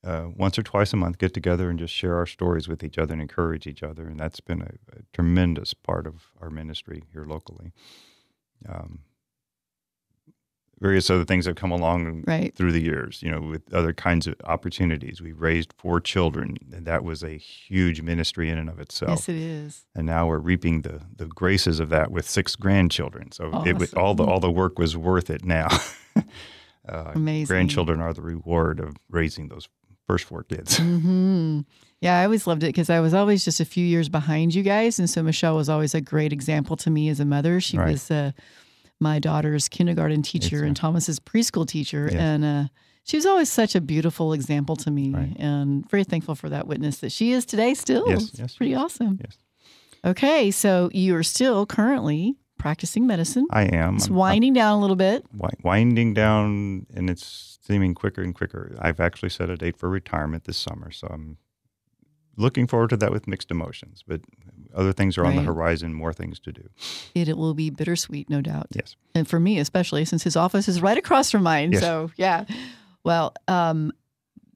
uh, 0.04 0.28
once 0.36 0.58
or 0.60 0.63
twice 0.63 0.92
a 0.94 0.98
month 0.98 1.18
get 1.18 1.34
together 1.34 1.70
and 1.70 1.80
just 1.80 1.94
share 1.94 2.16
our 2.18 2.26
stories 2.26 2.68
with 2.68 2.84
each 2.84 2.98
other 2.98 3.13
and 3.13 3.22
encourage 3.22 3.66
each 3.68 3.84
other. 3.84 4.06
And 4.08 4.20
that's 4.20 4.39
been 4.42 4.62
a, 4.62 4.98
a 4.98 5.02
tremendous 5.13 5.74
part 5.74 6.06
of 6.08 6.28
our 6.42 6.50
ministry 6.50 7.04
here 7.13 7.26
locally. 7.26 7.72
Um, 8.68 9.00
various 10.80 11.10
other 11.10 11.24
things 11.24 11.46
have 11.46 11.56
come 11.56 11.72
along 11.72 12.24
Right. 12.28 12.54
through 12.54 12.74
the 12.74 12.82
years, 12.82 13.22
you 13.24 13.32
know, 13.32 13.39
with 13.39 13.74
other 13.74 13.94
kinds 13.94 14.28
of 14.28 14.36
opportunities. 14.44 15.22
We 15.22 15.32
raised 15.32 15.72
four 15.78 16.02
children, 16.02 16.58
and 16.74 16.86
that 16.86 17.04
was 17.06 17.24
a 17.24 17.38
huge 17.38 18.02
ministry 18.02 18.50
in 18.50 18.58
and 18.58 18.70
of 18.70 18.80
itself 18.80 19.12
Yes, 19.12 19.30
it 19.30 19.36
is. 19.38 19.86
and 19.96 20.06
now 20.06 20.28
we're 20.28 20.39
reaping 20.39 20.82
the, 20.82 21.02
the 21.16 21.28
graces 21.28 21.80
of 21.80 21.88
that 21.89 22.12
with 22.12 22.28
six 22.28 22.56
grandchildren. 22.58 23.32
So 23.32 23.63
it, 23.66 23.94
all 23.96 24.13
the 24.16 24.24
all 24.26 24.39
the 24.42 24.52
work 24.52 24.78
was 24.78 24.98
worth 24.98 25.30
it 25.30 25.46
now. 25.46 25.70
uh, 26.89 27.12
Amazing. 27.16 27.46
grandchildren 27.48 28.02
are 28.02 28.13
the 28.13 28.22
reward 28.22 28.82
of 28.82 28.98
raising 29.10 29.48
those 29.48 29.70
first 30.13 30.26
four 30.26 30.43
kids. 30.43 30.78
hmm 30.82 31.62
Yeah, 32.02 32.19
I 32.19 32.23
always 32.26 32.45
loved 32.47 32.63
it 32.63 32.67
because 32.67 32.89
I 32.89 32.99
was 32.99 33.13
always 33.13 33.43
just 33.45 33.60
a 33.60 33.65
few 33.65 33.86
years 33.86 34.10
behind 34.10 34.54
you 34.54 34.63
guys, 34.63 34.99
and 34.99 35.10
so 35.10 35.23
Michelle 35.23 35.56
was 35.56 35.69
always 35.69 35.95
a 35.95 36.02
great 36.02 36.32
example 36.34 36.76
to 36.78 36.89
me 36.89 37.10
as 37.10 37.19
a 37.19 37.26
mother. 37.26 37.60
She 37.62 37.78
Right. 37.78 37.91
was 37.91 38.12
uh, 38.12 38.32
my 38.99 39.19
daughter's 39.19 39.67
kindergarten 39.69 40.21
teacher 40.21 40.63
and 40.63 40.76
Thomas's 40.76 41.19
preschool 41.19 41.65
teacher, 41.67 42.04
Yes. 42.12 42.21
and 42.21 42.45
uh, 42.45 42.63
she 43.04 43.17
was 43.17 43.26
always 43.26 43.49
such 43.52 43.76
a 43.76 43.82
beautiful 43.82 44.34
example 44.34 44.76
to 44.78 44.91
me, 44.91 45.10
Right. 45.12 45.36
and 45.39 45.89
very 45.89 46.04
thankful 46.04 46.36
for 46.36 46.49
that 46.49 46.67
witness 46.67 46.97
that 46.99 47.12
she 47.12 47.32
is 47.32 47.45
today. 47.45 47.73
Still, 47.73 48.06
Yes, 48.08 48.32
yes, 48.36 48.56
pretty 48.56 48.76
awesome. 48.76 49.19
yes. 49.23 49.38
Okay, 50.06 50.52
so 50.52 50.89
you 50.93 51.15
are 51.15 51.23
still 51.23 51.65
currently 51.65 52.36
practicing 52.63 53.06
medicine. 53.06 53.45
I 53.52 53.63
am. 53.63 53.97
It's 53.97 54.06
I'm- 54.08 54.15
winding 54.15 54.54
down 54.54 54.78
a 54.78 54.80
little 54.80 54.95
bit. 54.95 55.26
Wi- 55.34 55.54
winding 55.63 56.13
down, 56.13 56.86
and 56.95 57.10
it's 57.10 57.60
seeming 57.62 57.93
quicker 57.93 58.21
and 58.21 58.34
quicker. 58.34 58.73
I've 58.80 59.02
actually 59.02 59.30
set 59.30 59.49
a 59.49 59.58
date 59.58 59.76
for 59.78 59.89
retirement 59.89 60.45
this 60.45 60.58
summer, 60.58 60.89
so 60.89 61.08
I'm 61.12 61.38
looking 62.38 62.65
forward 62.65 62.89
to 62.91 62.97
that 62.97 63.12
with 63.12 63.28
mixed 63.28 63.52
emotions. 63.52 64.02
But 64.08 64.21
other 64.73 64.93
things 64.93 65.17
are 65.17 65.26
on 65.26 65.36
the 65.36 65.41
horizon, 65.41 65.93
more 65.93 66.13
things 66.13 66.39
to 66.39 66.54
do. 66.54 66.69
It, 67.13 67.28
it 67.28 67.38
will 67.38 67.54
be 67.54 67.69
bittersweet, 67.69 68.30
no 68.30 68.39
doubt. 68.41 68.67
Yes. 68.71 68.95
And 69.13 69.28
for 69.28 69.39
me, 69.41 69.60
especially 69.60 70.06
since 70.06 70.23
his 70.23 70.36
office 70.38 70.67
is 70.69 70.82
right 70.82 70.97
across 70.97 71.32
from 71.32 71.43
mine. 71.43 71.73
Yes. 71.73 71.82
So, 71.82 72.12
yeah. 72.15 72.45
Well, 73.04 73.34
um, 73.49 73.91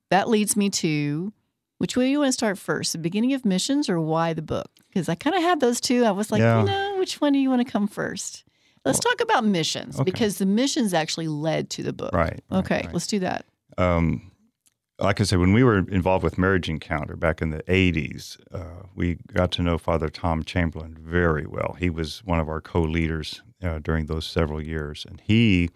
that 0.09 0.29
leads 0.29 0.55
me 0.55 0.69
to 0.69 1.33
which 1.77 1.95
way 1.95 2.05
do 2.05 2.09
you 2.11 2.19
want 2.19 2.29
to 2.29 2.33
start 2.33 2.57
first? 2.57 2.91
The 2.93 2.97
beginning 2.99 3.33
of 3.33 3.45
missions 3.45 3.89
or 3.89 3.99
why 3.99 4.33
the 4.33 4.41
book? 4.41 4.69
Because 4.89 5.09
I 5.09 5.15
kind 5.15 5.35
of 5.35 5.41
had 5.41 5.59
those 5.59 5.79
two. 5.79 6.03
I 6.05 6.11
was 6.11 6.31
like, 6.31 6.39
Yeah. 6.39 6.59
you 6.61 6.65
know, 6.65 6.95
which 6.97 7.21
one 7.21 7.33
do 7.33 7.39
you 7.39 7.49
want 7.49 7.65
to 7.65 7.71
come 7.71 7.87
first? 7.87 8.43
Let's 8.85 8.99
talk 8.99 9.19
about 9.19 9.43
missions 9.43 9.95
okay. 9.95 10.03
because 10.05 10.37
the 10.37 10.45
missions 10.45 10.93
actually 10.93 11.27
led 11.27 11.69
to 11.71 11.83
the 11.83 11.91
book. 11.91 12.13
Right. 12.13 12.41
right, 12.49 12.59
Okay, 12.59 12.75
right. 12.85 12.93
let's 12.93 13.07
do 13.07 13.19
that. 13.19 13.45
um, 13.77 14.31
like 14.99 15.21
I 15.21 15.25
said, 15.25 15.37
when 15.37 15.53
we 15.53 15.63
were 15.63 15.79
involved 15.89 16.23
with 16.23 16.39
Marriage 16.39 16.69
Encounter 16.69 17.15
back 17.15 17.39
in 17.41 17.51
the 17.51 17.61
80s, 17.63 18.37
uh, 18.51 18.87
we 18.95 19.17
got 19.31 19.51
to 19.51 19.61
know 19.61 19.77
Father 19.77 20.09
Tom 20.09 20.41
Chamberlain 20.43 20.97
very 20.99 21.45
well. 21.45 21.75
He 21.77 21.91
was 21.91 22.23
one 22.25 22.39
of 22.39 22.49
our 22.49 22.61
co 22.61 22.81
leaders 22.81 23.43
uh, 23.61 23.77
during 23.77 24.07
those 24.07 24.25
several 24.25 24.59
years. 24.59 25.05
And 25.07 25.21
he 25.23 25.69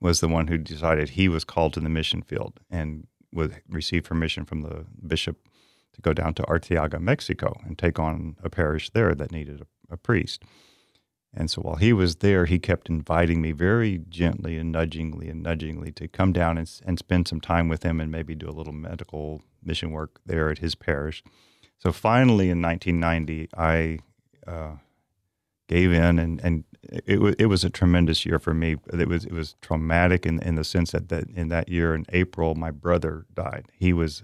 was 0.00 0.20
the 0.20 0.28
one 0.28 0.46
who 0.46 0.58
decided 0.58 1.08
he 1.10 1.28
was 1.28 1.42
called 1.42 1.72
to 1.72 1.80
the 1.80 1.88
mission 1.88 2.22
field 2.22 2.60
and 2.70 3.08
would 3.32 3.60
receive 3.68 4.04
permission 4.04 4.44
from 4.44 4.62
the 4.62 4.86
bishop 5.06 5.48
to 5.94 6.00
go 6.00 6.12
down 6.12 6.34
to 6.34 6.42
Arteaga, 6.44 7.00
Mexico, 7.00 7.60
and 7.64 7.78
take 7.78 7.98
on 7.98 8.36
a 8.42 8.50
parish 8.50 8.90
there 8.90 9.14
that 9.14 9.32
needed 9.32 9.62
a, 9.62 9.94
a 9.94 9.96
priest. 9.96 10.42
And 11.34 11.50
so 11.50 11.62
while 11.62 11.76
he 11.76 11.92
was 11.92 12.16
there, 12.16 12.44
he 12.44 12.58
kept 12.58 12.90
inviting 12.90 13.40
me 13.40 13.52
very 13.52 14.02
gently 14.08 14.58
and 14.58 14.70
nudgingly 14.70 15.28
and 15.28 15.42
nudgingly 15.42 15.90
to 15.92 16.06
come 16.08 16.32
down 16.32 16.58
and, 16.58 16.70
and 16.84 16.98
spend 16.98 17.26
some 17.26 17.40
time 17.40 17.68
with 17.68 17.82
him 17.82 18.00
and 18.00 18.10
maybe 18.12 18.34
do 18.34 18.48
a 18.48 18.52
little 18.52 18.74
medical 18.74 19.42
mission 19.62 19.92
work 19.92 20.20
there 20.26 20.50
at 20.50 20.58
his 20.58 20.74
parish. 20.74 21.22
So 21.78 21.90
finally, 21.90 22.50
in 22.50 22.60
1990, 22.60 23.48
I 23.56 23.98
uh, 24.46 24.76
gave 25.72 25.92
in, 25.92 26.18
and, 26.18 26.40
and 26.44 26.64
it, 27.06 27.20
wa 27.20 27.32
it 27.38 27.46
was 27.46 27.64
a 27.64 27.70
tremendous 27.70 28.26
year 28.26 28.38
for 28.38 28.54
me. 28.54 28.76
It 28.92 29.08
was 29.08 29.24
it 29.24 29.32
was 29.32 29.54
traumatic 29.60 30.26
in, 30.26 30.42
in 30.42 30.54
the 30.56 30.64
sense 30.64 30.92
that, 30.92 31.08
that 31.08 31.24
in 31.30 31.48
that 31.48 31.68
year 31.68 31.94
in 31.94 32.04
April, 32.10 32.54
my 32.54 32.70
brother 32.70 33.26
died. 33.34 33.64
He 33.72 33.92
was 33.92 34.22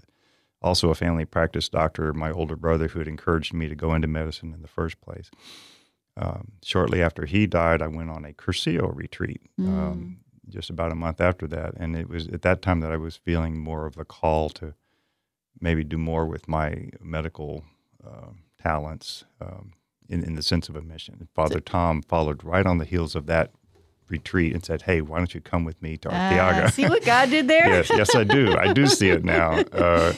also 0.61 0.89
a 0.89 0.95
family 0.95 1.25
practice 1.25 1.69
doctor, 1.69 2.13
my 2.13 2.31
older 2.31 2.55
brother, 2.55 2.87
who 2.89 2.99
had 2.99 3.07
encouraged 3.07 3.53
me 3.53 3.69
to 3.69 3.75
go 3.75 3.93
into 3.93 4.07
medicine 4.07 4.53
in 4.53 4.61
the 4.61 4.67
first 4.67 4.99
place 5.01 5.31
um, 6.19 6.51
shortly 6.61 7.01
after 7.01 7.25
he 7.25 7.47
died, 7.47 7.81
I 7.81 7.87
went 7.87 8.09
on 8.09 8.25
a 8.25 8.33
Cursillo 8.33 8.93
retreat 8.93 9.41
um, 9.67 10.17
just 10.49 10.69
about 10.69 10.91
a 10.91 10.95
month 10.95 11.21
after 11.21 11.47
that. 11.47 11.75
And 11.77 11.95
it 11.95 12.09
was 12.09 12.27
at 12.27 12.41
that 12.41 12.61
time 12.61 12.81
that 12.81 12.91
I 12.91 12.97
was 12.97 13.15
feeling 13.15 13.57
more 13.57 13.85
of 13.85 13.97
a 13.97 14.05
call 14.05 14.49
to 14.51 14.73
maybe 15.61 15.83
do 15.83 15.97
more 15.97 16.25
with 16.25 16.47
my 16.47 16.89
medical 17.01 17.63
uh, 18.05 18.31
talents 18.61 19.23
um, 19.39 19.73
in, 20.09 20.23
in 20.23 20.35
the 20.35 20.43
sense 20.43 20.67
of 20.67 20.75
a 20.75 20.81
mission. 20.81 21.27
Father 21.33 21.59
Tom 21.59 22.01
followed 22.01 22.43
right 22.43 22.65
on 22.65 22.79
the 22.79 22.85
heels 22.85 23.15
of 23.15 23.27
that 23.27 23.51
retreat 24.09 24.53
and 24.53 24.65
said, 24.65 24.83
Hey, 24.83 25.01
why 25.01 25.19
don't 25.19 25.33
you 25.33 25.41
come 25.41 25.63
with 25.63 25.81
me 25.81 25.97
to 25.97 26.09
Arteaga? 26.09 26.65
Ah, 26.65 26.69
see 26.69 26.87
what 26.87 27.05
God 27.05 27.29
did 27.29 27.47
there? 27.47 27.67
yes, 27.67 27.89
yes, 27.89 28.15
I 28.15 28.23
do. 28.23 28.55
I 28.57 28.73
do 28.73 28.87
see 28.87 29.09
it 29.09 29.23
now. 29.23 29.63
Uh, 29.79 30.13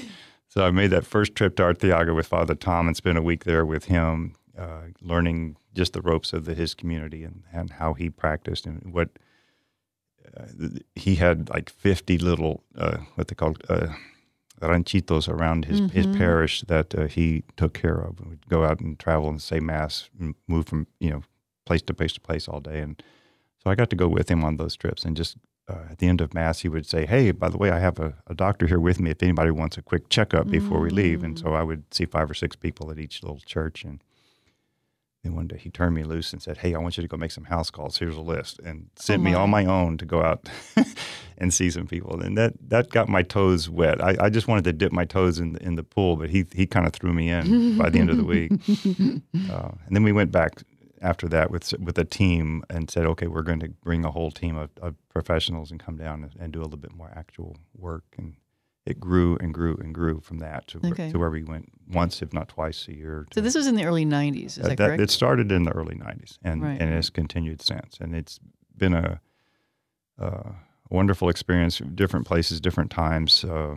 so 0.47 0.65
I 0.65 0.71
made 0.71 0.91
that 0.91 1.05
first 1.05 1.35
trip 1.35 1.55
to 1.57 1.63
Arteaga 1.63 2.15
with 2.15 2.27
Father 2.27 2.55
Tom 2.55 2.87
and 2.87 2.97
spent 2.97 3.17
a 3.17 3.21
week 3.21 3.43
there 3.45 3.65
with 3.65 3.85
him, 3.85 4.33
uh, 4.57 4.87
learning 5.01 5.55
just 5.73 5.93
the 5.93 6.01
ropes 6.01 6.33
of 6.33 6.45
the, 6.45 6.53
his 6.53 6.73
community 6.73 7.23
and, 7.23 7.43
and 7.53 7.69
how 7.69 7.93
he 7.93 8.09
practiced 8.09 8.65
and 8.65 8.93
what 8.93 9.09
uh, 10.37 10.45
he 10.95 11.15
had 11.15 11.49
like 11.49 11.69
50 11.69 12.17
little, 12.17 12.63
uh, 12.77 12.97
what 13.15 13.27
they 13.27 13.35
call 13.35 13.55
uh, 13.69 13.87
ranchitos 14.67 15.27
around 15.27 15.65
his, 15.65 15.79
his 15.91 16.05
parish 16.07 16.61
that 16.67 16.93
uh, 16.95 17.07
he 17.07 17.43
took 17.57 17.73
care 17.73 17.97
of. 17.97 18.19
We'd 18.25 18.47
go 18.47 18.63
out 18.65 18.79
and 18.79 18.97
travel 18.99 19.29
and 19.29 19.41
say 19.41 19.59
mass, 19.59 20.09
and 20.19 20.35
move 20.47 20.67
from, 20.67 20.87
you 20.99 21.09
know, 21.09 21.23
place 21.65 21.81
to 21.83 21.93
place 21.93 22.13
to 22.13 22.21
place 22.21 22.47
all 22.47 22.59
day. 22.59 22.79
And 22.79 23.01
so 23.63 23.69
I 23.69 23.75
got 23.75 23.89
to 23.89 23.95
go 23.95 24.07
with 24.07 24.29
him 24.29 24.43
on 24.43 24.57
those 24.57 24.75
trips 24.75 25.05
and 25.05 25.15
just 25.15 25.37
uh, 25.71 25.85
at 25.91 25.99
the 25.99 26.07
end 26.07 26.21
of 26.21 26.33
mass, 26.33 26.59
he 26.59 26.69
would 26.69 26.85
say, 26.85 27.05
"Hey, 27.05 27.31
by 27.31 27.49
the 27.49 27.57
way, 27.57 27.71
I 27.71 27.79
have 27.79 27.99
a, 27.99 28.15
a 28.27 28.33
doctor 28.33 28.67
here 28.67 28.79
with 28.79 28.99
me. 28.99 29.11
If 29.11 29.23
anybody 29.23 29.51
wants 29.51 29.77
a 29.77 29.81
quick 29.81 30.09
checkup 30.09 30.49
before 30.49 30.79
we 30.79 30.89
leave." 30.89 31.23
And 31.23 31.37
so 31.37 31.53
I 31.53 31.63
would 31.63 31.83
see 31.93 32.05
five 32.05 32.29
or 32.29 32.33
six 32.33 32.55
people 32.55 32.91
at 32.91 32.99
each 32.99 33.23
little 33.23 33.39
church. 33.39 33.83
And 33.83 34.03
then 35.23 35.35
one 35.35 35.47
day 35.47 35.57
he 35.57 35.69
turned 35.69 35.93
me 35.93 36.03
loose 36.03 36.33
and 36.33 36.41
said, 36.41 36.57
"Hey, 36.57 36.73
I 36.73 36.79
want 36.79 36.97
you 36.97 37.01
to 37.01 37.07
go 37.07 37.17
make 37.17 37.31
some 37.31 37.43
house 37.43 37.69
calls. 37.69 37.97
Here's 37.97 38.15
a 38.15 38.21
list," 38.21 38.59
and 38.59 38.89
sent 38.95 39.21
me 39.21 39.33
on 39.33 39.49
my 39.49 39.65
own 39.65 39.97
to 39.99 40.05
go 40.05 40.21
out 40.21 40.49
and 41.37 41.53
see 41.53 41.69
some 41.69 41.87
people. 41.87 42.19
And 42.21 42.37
that 42.37 42.53
that 42.69 42.89
got 42.89 43.07
my 43.07 43.21
toes 43.21 43.69
wet. 43.69 44.03
I, 44.03 44.15
I 44.19 44.29
just 44.29 44.47
wanted 44.47 44.63
to 44.63 44.73
dip 44.73 44.91
my 44.91 45.05
toes 45.05 45.37
in 45.39 45.53
the, 45.53 45.63
in 45.63 45.75
the 45.75 45.83
pool, 45.83 46.15
but 46.15 46.29
he 46.31 46.45
he 46.55 46.65
kind 46.65 46.87
of 46.87 46.93
threw 46.93 47.13
me 47.13 47.29
in 47.29 47.77
by 47.77 47.89
the 47.89 47.99
end 47.99 48.09
of 48.09 48.17
the 48.17 48.23
week. 48.25 48.51
Uh, 49.51 49.71
and 49.85 49.95
then 49.95 50.03
we 50.03 50.11
went 50.11 50.31
back 50.31 50.63
after 51.01 51.27
that 51.27 51.51
with 51.51 51.73
with 51.79 51.97
a 51.97 52.05
team 52.05 52.63
and 52.69 52.89
said, 52.89 53.05
okay, 53.05 53.27
we're 53.27 53.41
going 53.41 53.59
to 53.59 53.69
bring 53.83 54.05
a 54.05 54.11
whole 54.11 54.31
team 54.31 54.55
of, 54.55 54.69
of 54.81 54.95
professionals 55.09 55.71
and 55.71 55.79
come 55.79 55.97
down 55.97 56.23
and, 56.23 56.33
and 56.39 56.53
do 56.53 56.61
a 56.61 56.63
little 56.63 56.77
bit 56.77 56.93
more 56.93 57.11
actual 57.15 57.57
work. 57.75 58.03
And 58.17 58.35
it 58.85 58.99
grew 58.99 59.37
and 59.39 59.53
grew 59.53 59.75
and 59.77 59.93
grew 59.93 60.19
from 60.21 60.39
that 60.39 60.67
to, 60.67 60.79
where- 60.79 60.91
to 61.11 61.19
where 61.19 61.29
we 61.29 61.43
went 61.43 61.69
once, 61.91 62.21
if 62.21 62.33
not 62.33 62.47
twice 62.49 62.87
a 62.87 62.95
year. 62.95 63.27
So 63.33 63.41
this 63.41 63.55
was 63.55 63.67
in 63.67 63.75
the 63.75 63.83
early 63.85 64.05
90s, 64.05 64.45
is 64.45 64.59
uh, 64.59 64.61
that, 64.69 64.77
that- 64.77 64.87
correct? 64.87 65.01
It 65.01 65.09
started 65.11 65.51
in 65.51 65.63
the 65.63 65.71
early 65.71 65.95
90s 65.95 66.37
and, 66.43 66.61
Right, 66.63 66.81
and 66.81 66.93
it's 66.93 67.09
continued 67.09 67.61
since. 67.61 67.97
And 67.99 68.15
it's 68.15 68.39
been 68.75 68.93
a, 68.93 69.21
uh, 70.19 70.51
wonderful 70.89 71.29
experience, 71.29 71.79
different 71.95 72.25
places, 72.27 72.59
different 72.59 72.91
times. 72.91 73.43
Uh, 73.43 73.75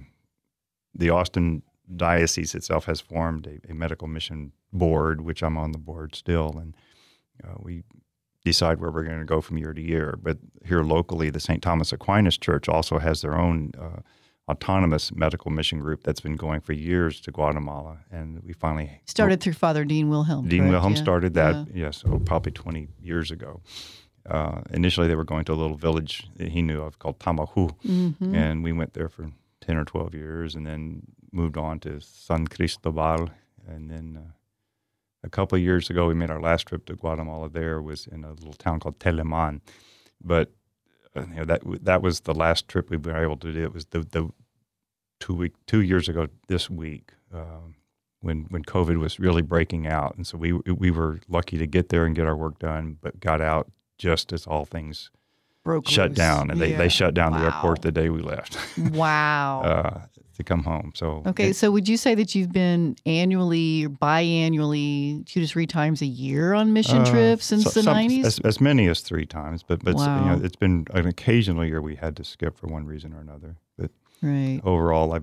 the 0.94 1.10
Austin 1.10 1.62
Diocese 1.96 2.54
itself 2.54 2.86
has 2.86 3.00
formed 3.00 3.46
a, 3.46 3.70
a 3.70 3.74
medical 3.74 4.08
mission 4.08 4.52
board, 4.72 5.20
which 5.20 5.42
I'm 5.42 5.56
on 5.56 5.72
the 5.72 5.78
board 5.78 6.14
still. 6.14 6.56
And 6.58 6.74
uh, 7.44 7.54
we 7.60 7.84
decide 8.44 8.80
where 8.80 8.90
we're 8.90 9.04
going 9.04 9.20
to 9.20 9.24
go 9.24 9.40
from 9.40 9.58
year 9.58 9.72
to 9.72 9.80
year. 9.80 10.18
But 10.20 10.38
here 10.64 10.82
locally, 10.82 11.30
the 11.30 11.40
St. 11.40 11.62
Thomas 11.62 11.92
Aquinas 11.92 12.36
Church 12.36 12.68
also 12.68 12.98
has 12.98 13.22
their 13.22 13.38
own 13.38 13.70
uh, 13.80 14.00
autonomous 14.48 15.12
medical 15.14 15.50
mission 15.50 15.80
group 15.80 16.02
that's 16.02 16.20
been 16.20 16.36
going 16.36 16.60
for 16.60 16.72
years 16.74 17.20
to 17.22 17.30
Guatemala. 17.30 17.98
And 18.10 18.42
we 18.44 18.52
finally 18.52 19.00
Started 19.06 19.40
through 19.40 19.54
Father 19.54 19.84
Dean 19.84 20.08
Wilhelm. 20.10 20.48
Dean 20.48 20.60
correct? 20.60 20.70
Wilhelm 20.72 20.92
Yeah. 20.94 21.02
started 21.02 21.34
that, 21.34 21.54
Yeah. 21.68 21.86
yes, 21.86 22.04
oh, 22.06 22.18
probably 22.18 22.52
20 22.52 22.88
years 23.02 23.30
ago. 23.30 23.62
Uh, 24.28 24.62
initially, 24.70 25.06
they 25.08 25.16
were 25.16 25.24
going 25.24 25.44
to 25.46 25.52
a 25.52 25.54
little 25.54 25.76
village 25.76 26.26
that 26.36 26.48
he 26.48 26.62
knew 26.62 26.82
of 26.82 26.98
called 26.98 27.18
Tamahu, 27.18 27.70
Mm-hmm. 27.86 28.34
and 28.34 28.62
we 28.64 28.72
went 28.72 28.92
there 28.94 29.08
for 29.08 29.30
10 29.60 29.76
or 29.76 29.84
12 29.84 30.14
years 30.14 30.54
and 30.54 30.66
then 30.66 31.02
moved 31.32 31.56
on 31.56 31.80
to 31.80 32.00
San 32.00 32.46
Cristobal. 32.46 33.30
And 33.66 33.90
then 33.90 34.18
uh, 34.18 34.30
a 35.22 35.30
couple 35.30 35.56
of 35.56 35.62
years 35.62 35.88
ago, 35.90 36.06
we 36.06 36.14
made 36.14 36.30
our 36.30 36.40
last 36.40 36.66
trip 36.66 36.84
to 36.86 36.94
Guatemala 36.96 37.48
there, 37.48 37.80
was 37.80 38.06
in 38.06 38.24
a 38.24 38.32
little 38.32 38.52
town 38.52 38.78
called 38.80 38.98
Teleman. 38.98 39.60
But 40.22 40.52
you 41.16 41.26
know, 41.36 41.44
that 41.44 41.62
that 41.84 42.02
was 42.02 42.20
the 42.20 42.34
last 42.34 42.68
trip 42.68 42.90
we 42.90 42.96
were 42.96 43.16
able 43.16 43.36
to 43.38 43.52
do. 43.52 43.62
It 43.62 43.72
was 43.74 43.86
the, 43.86 44.00
the 44.00 44.28
two 45.20 45.34
week 45.34 45.52
two 45.66 45.80
years 45.80 46.08
ago 46.08 46.26
this 46.48 46.68
week 46.68 47.12
um, 47.32 47.74
when 48.20 48.44
when 48.50 48.62
COVID 48.64 48.98
was 48.98 49.20
really 49.20 49.42
breaking 49.42 49.86
out, 49.86 50.16
and 50.16 50.26
so 50.26 50.36
we 50.38 50.52
we 50.52 50.90
were 50.90 51.20
lucky 51.28 51.56
to 51.58 51.66
get 51.66 51.88
there 51.90 52.04
and 52.04 52.14
get 52.16 52.26
our 52.26 52.36
work 52.36 52.58
done, 52.58 52.98
but 53.00 53.20
got 53.20 53.40
out 53.40 53.70
just 53.98 54.32
as 54.32 54.46
all 54.46 54.64
things 54.64 55.10
Broke 55.62 55.88
shut 55.88 56.10
loose. 56.10 56.16
down, 56.18 56.50
and 56.50 56.60
they, 56.60 56.72
Yeah. 56.72 56.78
they 56.78 56.88
shut 56.88 57.14
down 57.14 57.32
the 57.32 57.38
airport 57.38 57.82
the 57.82 57.92
day 57.92 58.10
we 58.10 58.20
left 58.20 58.58
Wow. 58.92 59.62
uh, 59.62 60.00
to 60.34 60.44
come 60.44 60.62
home. 60.64 60.92
So 60.94 61.22
Okay, 61.26 61.52
so 61.52 61.70
would 61.70 61.88
you 61.88 61.96
say 61.96 62.14
that 62.14 62.34
you've 62.34 62.52
been 62.52 62.96
annually 63.06 63.84
or 63.86 63.88
biannually 63.90 65.24
two 65.26 65.40
to 65.40 65.46
three 65.46 65.66
times 65.66 66.02
a 66.02 66.06
year 66.06 66.54
on 66.54 66.72
mission 66.72 66.98
uh, 66.98 67.04
trips 67.10 67.46
since 67.46 67.64
so- 67.64 67.80
the 67.80 67.92
nineties? 67.92 68.26
as, 68.26 68.38
as 68.40 68.60
many 68.60 68.88
as 68.88 69.00
three 69.00 69.26
times, 69.26 69.62
but 69.62 69.82
but 69.84 69.96
you 69.98 70.04
know 70.04 70.40
it's 70.42 70.56
been 70.56 70.86
an 70.92 71.06
occasional 71.06 71.64
year 71.64 71.80
we 71.80 71.96
had 71.96 72.16
to 72.16 72.24
skip 72.24 72.58
for 72.58 72.66
one 72.66 72.84
reason 72.86 73.12
or 73.12 73.20
another. 73.20 73.56
But 73.78 73.90
Right. 74.22 74.60
overall, 74.64 75.12
I 75.14 75.20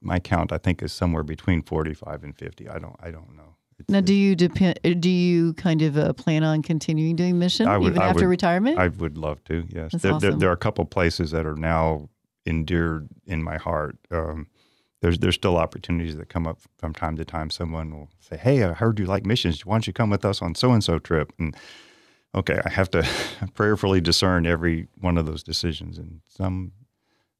my 0.00 0.18
count 0.20 0.52
I 0.52 0.58
think 0.58 0.82
is 0.82 0.92
somewhere 0.92 1.22
between 1.22 1.62
forty 1.62 1.94
five 1.94 2.22
and 2.24 2.36
fifty. 2.36 2.68
I 2.68 2.78
don't 2.78 2.96
I 3.00 3.10
don't 3.10 3.36
know. 3.36 3.54
It's- 3.78 3.92
Now, 3.92 4.00
do 4.00 4.14
you 4.14 4.34
depend? 4.34 4.78
Do 5.00 5.10
you 5.10 5.52
kind 5.54 5.82
of 5.82 5.96
uh, 5.96 6.12
plan 6.12 6.42
on 6.42 6.62
continuing 6.62 7.14
doing 7.16 7.38
mission 7.38 7.68
would- 7.68 7.82
even 7.92 8.02
I 8.02 8.08
after 8.08 8.22
would- 8.24 8.30
retirement? 8.30 8.78
I 8.78 8.88
would 8.88 9.16
love 9.18 9.42
to. 9.44 9.64
Yes, 9.68 9.92
there, 10.02 10.18
there, 10.18 10.32
there 10.32 10.48
are 10.48 10.52
a 10.54 10.56
couple 10.56 10.84
places 10.84 11.30
that 11.32 11.46
are 11.46 11.54
now 11.56 12.08
endeared 12.48 13.08
in 13.26 13.42
my 13.42 13.56
heart. 13.56 13.96
Um, 14.10 14.48
there's 15.00 15.18
there's 15.18 15.36
still 15.36 15.56
opportunities 15.56 16.16
that 16.16 16.28
come 16.28 16.46
up 16.46 16.58
from 16.76 16.92
time 16.92 17.16
to 17.16 17.24
time. 17.24 17.50
Someone 17.50 17.94
will 17.94 18.08
say, 18.18 18.36
"Hey, 18.36 18.64
I 18.64 18.72
heard 18.72 18.98
you 18.98 19.06
like 19.06 19.24
missions. 19.24 19.64
Why 19.64 19.74
don't 19.74 19.86
you 19.86 19.92
come 19.92 20.10
with 20.10 20.24
us 20.24 20.42
on 20.42 20.54
so 20.54 20.72
and 20.72 20.82
so 20.82 20.98
trip?" 20.98 21.32
And 21.38 21.54
okay, 22.34 22.60
I 22.64 22.70
have 22.70 22.90
to 22.90 23.06
prayerfully 23.54 24.00
discern 24.00 24.46
every 24.46 24.88
one 25.00 25.16
of 25.18 25.26
those 25.26 25.42
decisions, 25.42 25.98
and 25.98 26.20
some 26.28 26.72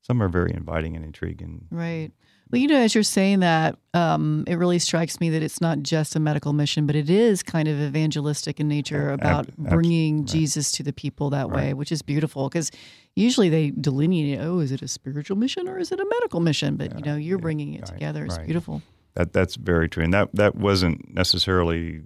some 0.00 0.22
are 0.22 0.28
very 0.28 0.52
inviting 0.54 0.94
and 0.94 1.04
intriguing. 1.04 1.66
right. 1.70 2.12
Well, 2.50 2.60
you 2.60 2.68
know, 2.68 2.76
as 2.76 2.94
you're 2.94 3.04
saying 3.04 3.40
that, 3.40 3.76
um, 3.92 4.44
it 4.46 4.54
really 4.54 4.78
strikes 4.78 5.20
me 5.20 5.28
that 5.30 5.42
it's 5.42 5.60
not 5.60 5.80
just 5.80 6.16
a 6.16 6.20
medical 6.20 6.52
mission, 6.52 6.86
but 6.86 6.96
it 6.96 7.10
is 7.10 7.42
kind 7.42 7.68
of 7.68 7.78
evangelistic 7.78 8.58
in 8.58 8.68
nature 8.68 9.10
about 9.10 9.48
ab- 9.48 9.56
bringing 9.56 10.24
Jesus 10.24 10.72
to 10.72 10.82
the 10.82 10.92
people 10.92 11.30
that 11.30 11.50
way, 11.50 11.74
which 11.74 11.92
is 11.92 12.00
beautiful 12.00 12.48
because 12.48 12.70
usually 13.14 13.48
they 13.48 13.70
delineate, 13.70 14.40
oh, 14.40 14.60
is 14.60 14.72
it 14.72 14.80
a 14.80 14.88
spiritual 14.88 15.36
mission 15.36 15.68
or 15.68 15.78
is 15.78 15.92
it 15.92 16.00
a 16.00 16.06
medical 16.06 16.40
mission? 16.40 16.76
But, 16.76 16.98
you 16.98 17.04
know, 17.04 17.16
you're 17.16 17.38
bringing 17.38 17.74
it 17.74 17.82
right, 17.82 17.92
together. 17.92 18.24
It's 18.24 18.38
right. 18.38 18.46
beautiful. 18.46 18.82
That 19.14 19.32
that's 19.32 19.56
very 19.56 19.88
true, 19.88 20.04
and 20.04 20.14
that 20.14 20.28
that 20.34 20.54
wasn't 20.54 21.12
necessarily 21.12 22.02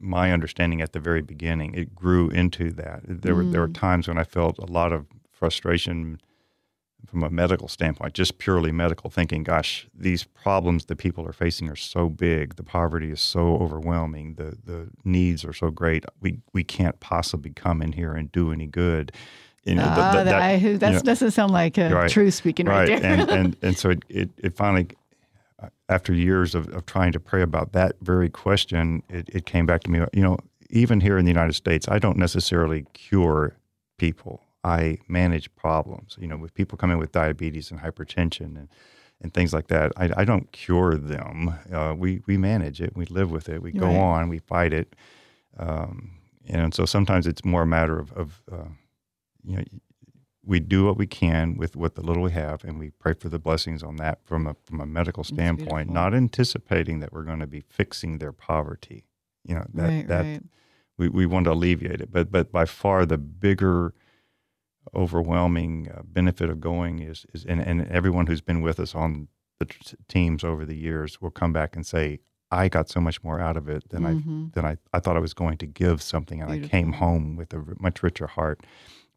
my 0.00 0.32
understanding 0.32 0.82
at 0.82 0.92
the 0.92 0.98
very 0.98 1.22
beginning. 1.22 1.74
It 1.74 1.94
grew 1.94 2.28
into 2.30 2.72
that. 2.72 3.02
There 3.06 3.36
were 3.36 3.44
there 3.44 3.60
were 3.60 3.68
times 3.68 4.08
when 4.08 4.18
I 4.18 4.24
felt 4.24 4.58
a 4.58 4.66
lot 4.66 4.92
of 4.92 5.06
frustration 5.30 6.20
from 7.04 7.22
a 7.22 7.30
medical 7.30 7.68
standpoint, 7.68 8.14
just 8.14 8.38
purely 8.38 8.72
medical, 8.72 9.10
thinking, 9.10 9.42
"Gosh, 9.44 9.86
these 9.94 10.24
problems 10.24 10.86
that 10.86 10.96
people 10.96 11.26
are 11.28 11.32
facing 11.32 11.68
are 11.68 11.76
so 11.76 12.08
big. 12.08 12.56
The 12.56 12.62
poverty 12.62 13.10
is 13.10 13.20
so 13.20 13.56
overwhelming. 13.58 14.34
The 14.34 14.56
the 14.64 14.88
needs 15.04 15.44
are 15.44 15.52
so 15.52 15.70
great. 15.70 16.04
We 16.20 16.38
we 16.52 16.64
can't 16.64 16.98
possibly 17.00 17.50
come 17.52 17.82
in 17.82 17.92
here 17.92 18.12
and 18.12 18.30
do 18.32 18.50
any 18.52 18.66
good." 18.66 19.12
You 19.64 19.74
know, 19.74 19.82
Ah, 19.84 20.12
th- 20.12 20.24
that, 20.24 20.30
that- 20.30 20.42
I, 20.42 20.54
you 20.54 20.78
know, 20.78 21.00
doesn't 21.00 21.32
sound 21.32 21.52
like 21.52 21.76
a 21.76 21.92
Right. 21.92 22.08
true 22.10 22.30
speaking 22.30 22.66
right, 22.66 22.88
right, 22.88 23.02
there. 23.02 23.12
and, 23.20 23.30
and 23.30 23.56
and 23.62 23.76
so 23.78 23.90
it, 23.90 24.04
it, 24.08 24.30
it 24.38 24.56
finally 24.56 24.86
after 25.88 26.12
years 26.12 26.54
of, 26.54 26.68
of 26.68 26.86
trying 26.86 27.12
to 27.12 27.20
pray 27.20 27.42
about 27.42 27.72
that 27.72 27.96
very 28.00 28.28
question 28.28 29.02
it, 29.08 29.28
it 29.32 29.46
came 29.46 29.66
back 29.66 29.82
to 29.82 29.90
me 29.90 30.00
you 30.12 30.22
know 30.22 30.36
even 30.70 31.00
here 31.00 31.16
in 31.18 31.24
the 31.24 31.30
united 31.30 31.54
states 31.54 31.88
i 31.88 31.98
don't 31.98 32.16
necessarily 32.18 32.84
cure 32.92 33.56
people 33.98 34.42
i 34.74 34.98
manage 35.08 35.46
problems. 35.64 36.10
You 36.22 36.28
know 36.30 36.38
with 36.44 36.52
people 36.60 36.76
coming 36.82 36.98
with 37.02 37.12
diabetes 37.12 37.70
and 37.70 37.80
hypertension 37.80 38.50
and 38.60 38.68
and 39.22 39.32
things 39.32 39.52
like 39.56 39.68
that 39.74 39.88
i, 39.96 40.06
I 40.22 40.24
don't 40.30 40.48
cure 40.52 40.94
them. 41.14 41.36
Uh, 41.78 41.94
we 42.02 42.10
we 42.28 42.36
manage 42.36 42.78
it. 42.86 42.92
We 43.00 43.04
live 43.18 43.30
with 43.36 43.48
it. 43.54 43.58
We 43.62 43.72
go 43.72 43.86
Right. 43.86 43.96
on. 44.10 44.28
We 44.28 44.38
fight 44.54 44.72
it. 44.80 44.88
Um, 45.66 45.96
and 46.48 46.74
so 46.74 46.84
sometimes 46.86 47.26
it's 47.26 47.44
more 47.44 47.62
a 47.62 47.66
matter 47.78 47.98
of, 47.98 48.12
of 48.22 48.28
uh, 48.56 48.70
you 49.48 49.56
know 49.56 49.64
we 50.44 50.60
do 50.60 50.84
what 50.86 50.96
we 50.96 51.06
can 51.08 51.56
with 51.56 51.74
what 51.82 51.94
the 51.96 52.02
little 52.02 52.22
we 52.22 52.30
have, 52.30 52.58
and 52.64 52.78
we 52.78 52.90
pray 52.90 53.14
for 53.14 53.28
the 53.28 53.38
blessings 53.38 53.82
on 53.82 53.96
that 53.96 54.16
from 54.24 54.46
a 54.46 54.54
from 54.66 54.80
a 54.80 54.86
medical 54.86 55.24
standpoint, 55.24 55.90
not 55.90 56.14
anticipating 56.14 57.00
that 57.00 57.12
we're 57.12 57.24
going 57.24 57.40
to 57.40 57.48
be 57.58 57.62
fixing 57.78 58.18
their 58.18 58.32
poverty. 58.32 59.00
You 59.48 59.54
know 59.56 59.66
that 59.74 59.88
right, 59.88 60.08
that 60.08 60.24
right. 60.24 60.42
we, 60.98 61.08
we 61.08 61.26
want 61.26 61.44
to 61.46 61.52
alleviate 61.52 62.00
it, 62.00 62.10
but 62.12 62.30
but 62.30 62.52
by 62.52 62.64
far 62.64 63.04
the 63.06 63.18
bigger, 63.18 63.92
overwhelming 64.94 65.88
uh, 65.94 66.02
benefit 66.04 66.48
of 66.50 66.60
going 66.60 67.00
is 67.00 67.26
is 67.34 67.44
and, 67.44 67.60
and 67.60 67.86
everyone 67.88 68.26
who's 68.26 68.40
been 68.40 68.60
with 68.62 68.78
us 68.80 68.94
on 68.94 69.28
the 69.58 69.66
teams 70.08 70.44
over 70.44 70.64
the 70.66 70.76
years 70.76 71.20
will 71.20 71.30
come 71.30 71.52
back 71.52 71.74
and 71.76 71.86
say, 71.86 72.20
I 72.50 72.68
got 72.68 72.88
so 72.90 73.00
much 73.00 73.22
more 73.24 73.40
out 73.40 73.56
of 73.56 73.68
it 73.68 73.88
than 73.88 74.02
Mhm. 74.02 74.48
I 74.48 74.50
than 74.54 74.64
I, 74.64 74.76
I 74.92 75.00
thought 75.00 75.16
I 75.16 75.20
was 75.20 75.34
going 75.34 75.58
to 75.58 75.66
give 75.66 76.02
something, 76.02 76.40
and 76.42 76.50
I 76.50 76.58
came 76.58 76.92
home 76.92 77.36
with 77.36 77.52
a 77.54 77.62
much 77.80 78.02
richer 78.02 78.26
heart 78.26 78.64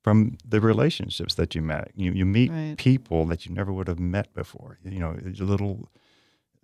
from 0.02 0.38
the 0.48 0.60
relationships 0.62 1.36
that 1.36 1.56
you 1.56 1.62
met. 1.62 1.92
You 1.96 2.12
you 2.12 2.26
meet 2.26 2.52
Right. 2.52 2.76
people 2.78 3.26
that 3.26 3.46
you 3.46 3.54
never 3.54 3.72
would 3.72 3.88
have 3.88 4.00
met 4.00 4.34
before. 4.34 4.80
You 4.84 5.00
know, 5.00 5.12
a 5.12 5.44
little 5.44 5.90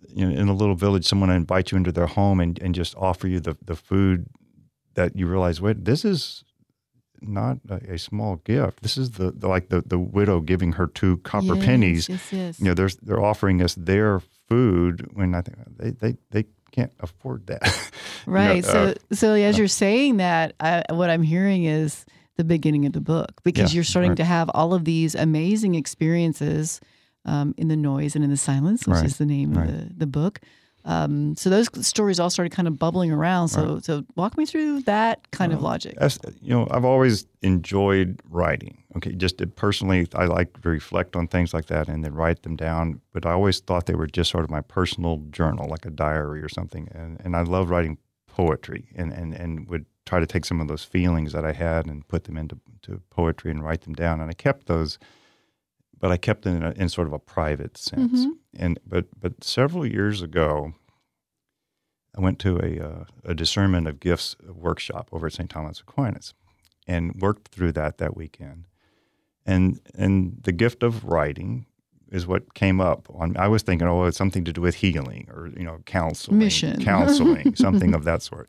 you 0.08 0.26
know, 0.26 0.40
in 0.40 0.48
a 0.48 0.54
little 0.54 0.74
village, 0.74 1.06
someone 1.06 1.30
invite 1.30 1.70
you 1.72 1.78
into 1.78 1.90
their 1.92 2.06
home 2.06 2.38
and, 2.40 2.58
and 2.60 2.74
just 2.74 2.94
offer 2.96 3.26
you 3.26 3.40
the, 3.40 3.56
the 3.64 3.74
food 3.74 4.26
that 4.94 5.16
you 5.16 5.26
realize, 5.26 5.60
wait, 5.60 5.84
this 5.84 6.04
is 6.04 6.44
not 7.22 7.58
a, 7.68 7.94
a 7.94 7.98
small 7.98 8.36
gift. 8.44 8.82
This 8.82 8.96
is 8.96 9.12
the, 9.12 9.30
the 9.30 9.48
like 9.48 9.68
the, 9.68 9.82
the 9.82 9.98
widow 9.98 10.40
giving 10.40 10.72
her 10.72 10.86
two 10.86 11.18
copper 11.18 11.54
Yes, 11.56 11.64
pennies. 11.64 12.08
Yes, 12.08 12.32
yes. 12.32 12.60
You 12.60 12.66
know, 12.66 12.74
they're 12.74 12.90
they're 13.02 13.22
offering 13.22 13.62
us 13.62 13.74
their 13.74 14.20
food 14.48 15.10
when 15.14 15.34
I 15.34 15.42
think 15.42 15.56
they 15.78 15.90
they, 15.90 16.16
they 16.30 16.44
can't 16.72 16.92
afford 17.00 17.46
that. 17.48 17.62
You 18.26 18.32
know, 18.32 18.38
Right. 18.40 18.64
so, 18.64 18.82
uh, 18.88 18.94
so 19.14 19.34
as 19.34 19.56
you're 19.56 19.68
saying 19.68 20.16
that, 20.16 20.54
I, 20.58 20.82
what 20.90 21.10
I'm 21.10 21.22
hearing 21.22 21.62
is 21.64 22.04
the 22.36 22.42
beginning 22.42 22.84
of 22.84 22.92
the 22.92 23.00
book 23.00 23.40
because 23.44 23.72
Yeah, 23.72 23.76
you're 23.76 23.84
starting 23.84 24.10
right. 24.10 24.16
to 24.16 24.24
have 24.24 24.50
all 24.52 24.74
of 24.74 24.84
these 24.84 25.14
amazing 25.14 25.76
experiences 25.76 26.80
um, 27.24 27.54
in 27.56 27.68
the 27.68 27.76
noise 27.76 28.14
and 28.16 28.24
in 28.24 28.30
the 28.30 28.36
silence, 28.36 28.86
which 28.86 28.96
Right, 28.96 29.04
is 29.06 29.18
the 29.18 29.26
name 29.26 29.54
right. 29.54 29.68
of 29.68 29.74
the, 29.90 29.94
the 29.98 30.06
book. 30.06 30.40
Um, 30.86 31.36
so 31.36 31.50
those 31.50 31.68
stories 31.86 32.20
all 32.20 32.30
started 32.30 32.52
kind 32.52 32.68
of 32.68 32.78
bubbling 32.78 33.10
around. 33.10 33.48
So, 33.48 33.80
so 33.80 34.04
walk 34.14 34.38
me 34.38 34.46
through 34.46 34.82
that 34.82 35.30
kind 35.32 35.52
of 35.52 35.60
logic. 35.60 35.96
As, 35.98 36.18
you 36.40 36.54
know, 36.54 36.68
I've 36.70 36.84
always 36.84 37.26
enjoyed 37.42 38.20
writing. 38.30 38.84
Okay, 38.96 39.12
just 39.12 39.42
personally, 39.56 40.06
I 40.14 40.26
like 40.26 40.62
to 40.62 40.68
reflect 40.68 41.16
on 41.16 41.26
things 41.26 41.52
like 41.52 41.66
that 41.66 41.88
and 41.88 42.04
then 42.04 42.14
write 42.14 42.44
them 42.44 42.54
down. 42.54 43.00
But 43.12 43.26
I 43.26 43.32
always 43.32 43.58
thought 43.58 43.86
they 43.86 43.96
were 43.96 44.06
just 44.06 44.30
sort 44.30 44.44
of 44.44 44.50
my 44.50 44.60
personal 44.60 45.18
journal, 45.30 45.68
like 45.68 45.84
a 45.84 45.90
diary 45.90 46.40
or 46.40 46.48
something. 46.48 46.88
And 46.92 47.20
and 47.22 47.36
I 47.36 47.42
love 47.42 47.68
writing 47.68 47.98
poetry 48.28 48.88
and 48.94 49.12
and 49.12 49.34
and 49.34 49.68
would 49.68 49.86
try 50.06 50.20
to 50.20 50.26
take 50.26 50.44
some 50.44 50.60
of 50.60 50.68
those 50.68 50.84
feelings 50.84 51.32
that 51.32 51.44
I 51.44 51.52
had 51.52 51.86
and 51.86 52.06
put 52.06 52.24
them 52.24 52.36
into 52.36 52.58
to 52.82 53.02
poetry 53.10 53.50
and 53.50 53.62
write 53.62 53.82
them 53.82 53.94
down. 53.94 54.20
And 54.20 54.30
I 54.30 54.34
kept 54.34 54.66
those, 54.66 54.98
but 55.98 56.10
I 56.12 56.16
kept 56.16 56.42
them 56.42 56.56
in, 56.56 56.62
a, 56.62 56.70
in 56.72 56.88
sort 56.88 57.06
of 57.06 57.12
a 57.12 57.18
private 57.18 57.76
sense. 57.78 58.26
And 58.56 58.78
but 58.86 59.06
but 59.18 59.42
several 59.42 59.86
years 59.86 60.22
ago, 60.22 60.74
I 62.16 62.20
went 62.20 62.38
to 62.40 62.58
a, 62.58 62.86
uh, 62.86 63.04
a 63.24 63.34
discernment 63.34 63.86
of 63.88 64.00
gifts 64.00 64.36
workshop 64.46 65.08
over 65.12 65.26
at 65.26 65.32
St. 65.34 65.50
Thomas 65.50 65.80
Aquinas 65.80 66.34
and 66.86 67.14
worked 67.20 67.48
through 67.48 67.72
that 67.72 67.98
that 67.98 68.16
weekend. 68.16 68.66
And 69.44 69.80
and 69.94 70.40
the 70.42 70.52
gift 70.52 70.82
of 70.82 71.04
writing 71.04 71.66
is 72.10 72.26
what 72.26 72.54
came 72.54 72.80
up. 72.80 73.08
On 73.14 73.36
I 73.36 73.48
was 73.48 73.62
thinking, 73.62 73.88
oh, 73.88 74.04
it's 74.04 74.16
something 74.16 74.44
to 74.44 74.52
do 74.52 74.60
with 74.60 74.76
healing 74.76 75.28
or 75.32 75.48
you 75.56 75.64
know 75.64 75.78
counseling, 75.86 76.38
Mission. 76.38 76.82
counseling, 76.82 77.54
something 77.56 77.94
of 77.94 78.04
that 78.04 78.22
sort. 78.22 78.48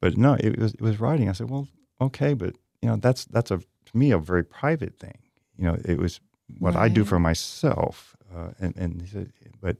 But 0.00 0.16
no, 0.16 0.34
it 0.34 0.58
was 0.58 0.74
it 0.74 0.80
was 0.80 1.00
writing. 1.00 1.28
I 1.28 1.32
said, 1.32 1.50
well, 1.50 1.68
okay, 2.00 2.34
but 2.34 2.54
you 2.82 2.88
know 2.88 2.96
that's 2.96 3.24
that's 3.26 3.50
a 3.50 3.58
to 3.58 3.96
me 3.96 4.10
a 4.10 4.18
very 4.18 4.44
private 4.44 4.98
thing. 4.98 5.18
You 5.56 5.64
know, 5.64 5.78
it 5.84 5.98
was 5.98 6.20
what 6.58 6.76
I 6.76 6.88
do 6.88 7.04
for 7.04 7.18
myself. 7.18 8.16
Uh, 8.34 8.50
and 8.60 8.76
and 8.76 9.00
he 9.02 9.08
said, 9.08 9.32
but 9.60 9.76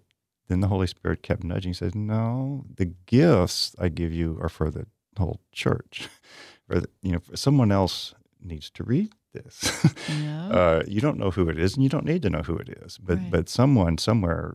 then 0.49 0.61
the 0.61 0.69
Holy 0.69 0.87
Spirit 0.87 1.23
kept 1.23 1.45
nudging. 1.45 1.71
He 1.71 1.75
said, 1.75 1.95
"No, 1.95 2.65
the 2.77 2.87
gifts 3.07 3.75
I 3.79 3.89
give 3.91 4.13
you 4.13 4.39
are 4.41 4.49
for 4.49 4.71
the 4.71 4.87
whole 5.19 5.41
church, 5.53 6.09
or 6.71 6.81
the, 6.81 6.89
you 7.03 7.13
know, 7.13 7.19
for 7.21 7.37
someone 7.37 7.71
else 7.73 8.15
needs 8.41 8.71
to 8.71 8.85
read 8.85 9.13
this. 9.33 9.71
Yeah. 10.09 10.49
uh, 10.49 10.83
you 10.89 11.01
don't 11.03 11.19
know 11.19 11.31
who 11.31 11.49
it 11.51 11.59
is, 11.59 11.75
and 11.75 11.83
you 11.83 11.91
don't 11.91 12.07
need 12.07 12.23
to 12.23 12.31
know 12.31 12.43
who 12.43 12.57
it 12.57 12.69
is. 12.85 12.97
But 12.99 13.19
Right. 13.19 13.31
but 13.31 13.49
someone 13.49 13.99
somewhere, 13.99 14.55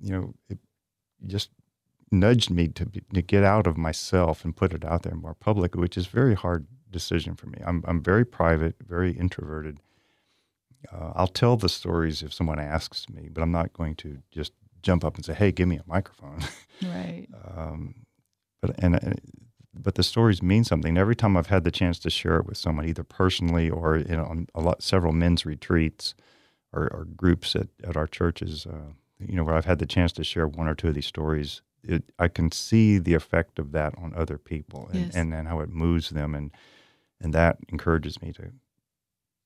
you 0.00 0.12
know, 0.12 0.34
it 0.48 0.58
just 1.26 1.50
nudged 2.10 2.50
me 2.50 2.68
to 2.68 2.86
be, 2.86 3.02
to 3.12 3.22
get 3.22 3.44
out 3.44 3.66
of 3.66 3.76
myself 3.76 4.44
and 4.44 4.56
put 4.56 4.72
it 4.72 4.84
out 4.84 5.02
there 5.02 5.14
more 5.16 5.34
publicly, 5.34 5.80
which 5.80 5.96
is 5.98 6.06
very 6.06 6.34
hard 6.34 6.66
decision 6.90 7.34
for 7.36 7.48
me. 7.48 7.58
I'm 7.66 7.82
I'm 7.86 8.02
very 8.02 8.24
private, 8.24 8.76
very 8.80 9.12
introverted. 9.12 9.80
Uh, 10.92 11.12
I'll 11.14 11.26
tell 11.28 11.56
the 11.56 11.68
stories 11.68 12.22
if 12.22 12.32
someone 12.32 12.58
asks 12.58 13.08
me, 13.08 13.28
but 13.32 13.42
I'm 13.42 13.52
not 13.52 13.72
going 13.72 13.94
to 13.96 14.18
just 14.30 14.52
jump 14.82 15.04
up 15.04 15.16
and 15.16 15.24
say, 15.24 15.34
"Hey, 15.34 15.52
give 15.52 15.68
me 15.68 15.76
a 15.76 15.84
microphone." 15.86 16.40
right. 16.82 17.26
um, 17.56 17.94
but 18.60 18.74
and, 18.78 18.94
and 19.02 19.20
but 19.74 19.96
the 19.96 20.02
stories 20.02 20.42
mean 20.42 20.64
something. 20.64 20.96
Every 20.96 21.16
time 21.16 21.36
I've 21.36 21.48
had 21.48 21.64
the 21.64 21.70
chance 21.70 21.98
to 22.00 22.10
share 22.10 22.36
it 22.36 22.46
with 22.46 22.56
someone, 22.56 22.86
either 22.86 23.02
personally 23.04 23.68
or 23.70 23.98
you 23.98 24.16
know, 24.16 24.24
on 24.24 24.46
a 24.54 24.60
lot 24.60 24.82
several 24.82 25.12
men's 25.12 25.44
retreats 25.44 26.14
or, 26.72 26.84
or 26.92 27.04
groups 27.16 27.56
at, 27.56 27.68
at 27.82 27.96
our 27.96 28.06
churches, 28.06 28.66
uh, 28.66 28.92
you 29.18 29.36
know, 29.36 29.44
where 29.44 29.54
I've 29.54 29.64
had 29.64 29.78
the 29.80 29.86
chance 29.86 30.12
to 30.12 30.24
share 30.24 30.46
one 30.46 30.68
or 30.68 30.74
two 30.74 30.88
of 30.88 30.94
these 30.94 31.06
stories, 31.06 31.62
it, 31.82 32.04
I 32.18 32.28
can 32.28 32.50
see 32.52 32.98
the 32.98 33.14
effect 33.14 33.58
of 33.58 33.72
that 33.72 33.94
on 33.98 34.12
other 34.14 34.38
people 34.38 34.88
and, 34.92 35.06
Yes. 35.06 35.14
and, 35.14 35.32
and 35.34 35.48
how 35.48 35.60
it 35.60 35.68
moves 35.70 36.10
them, 36.10 36.34
and 36.34 36.50
and 37.20 37.32
that 37.32 37.58
encourages 37.70 38.20
me 38.20 38.32
to 38.32 38.52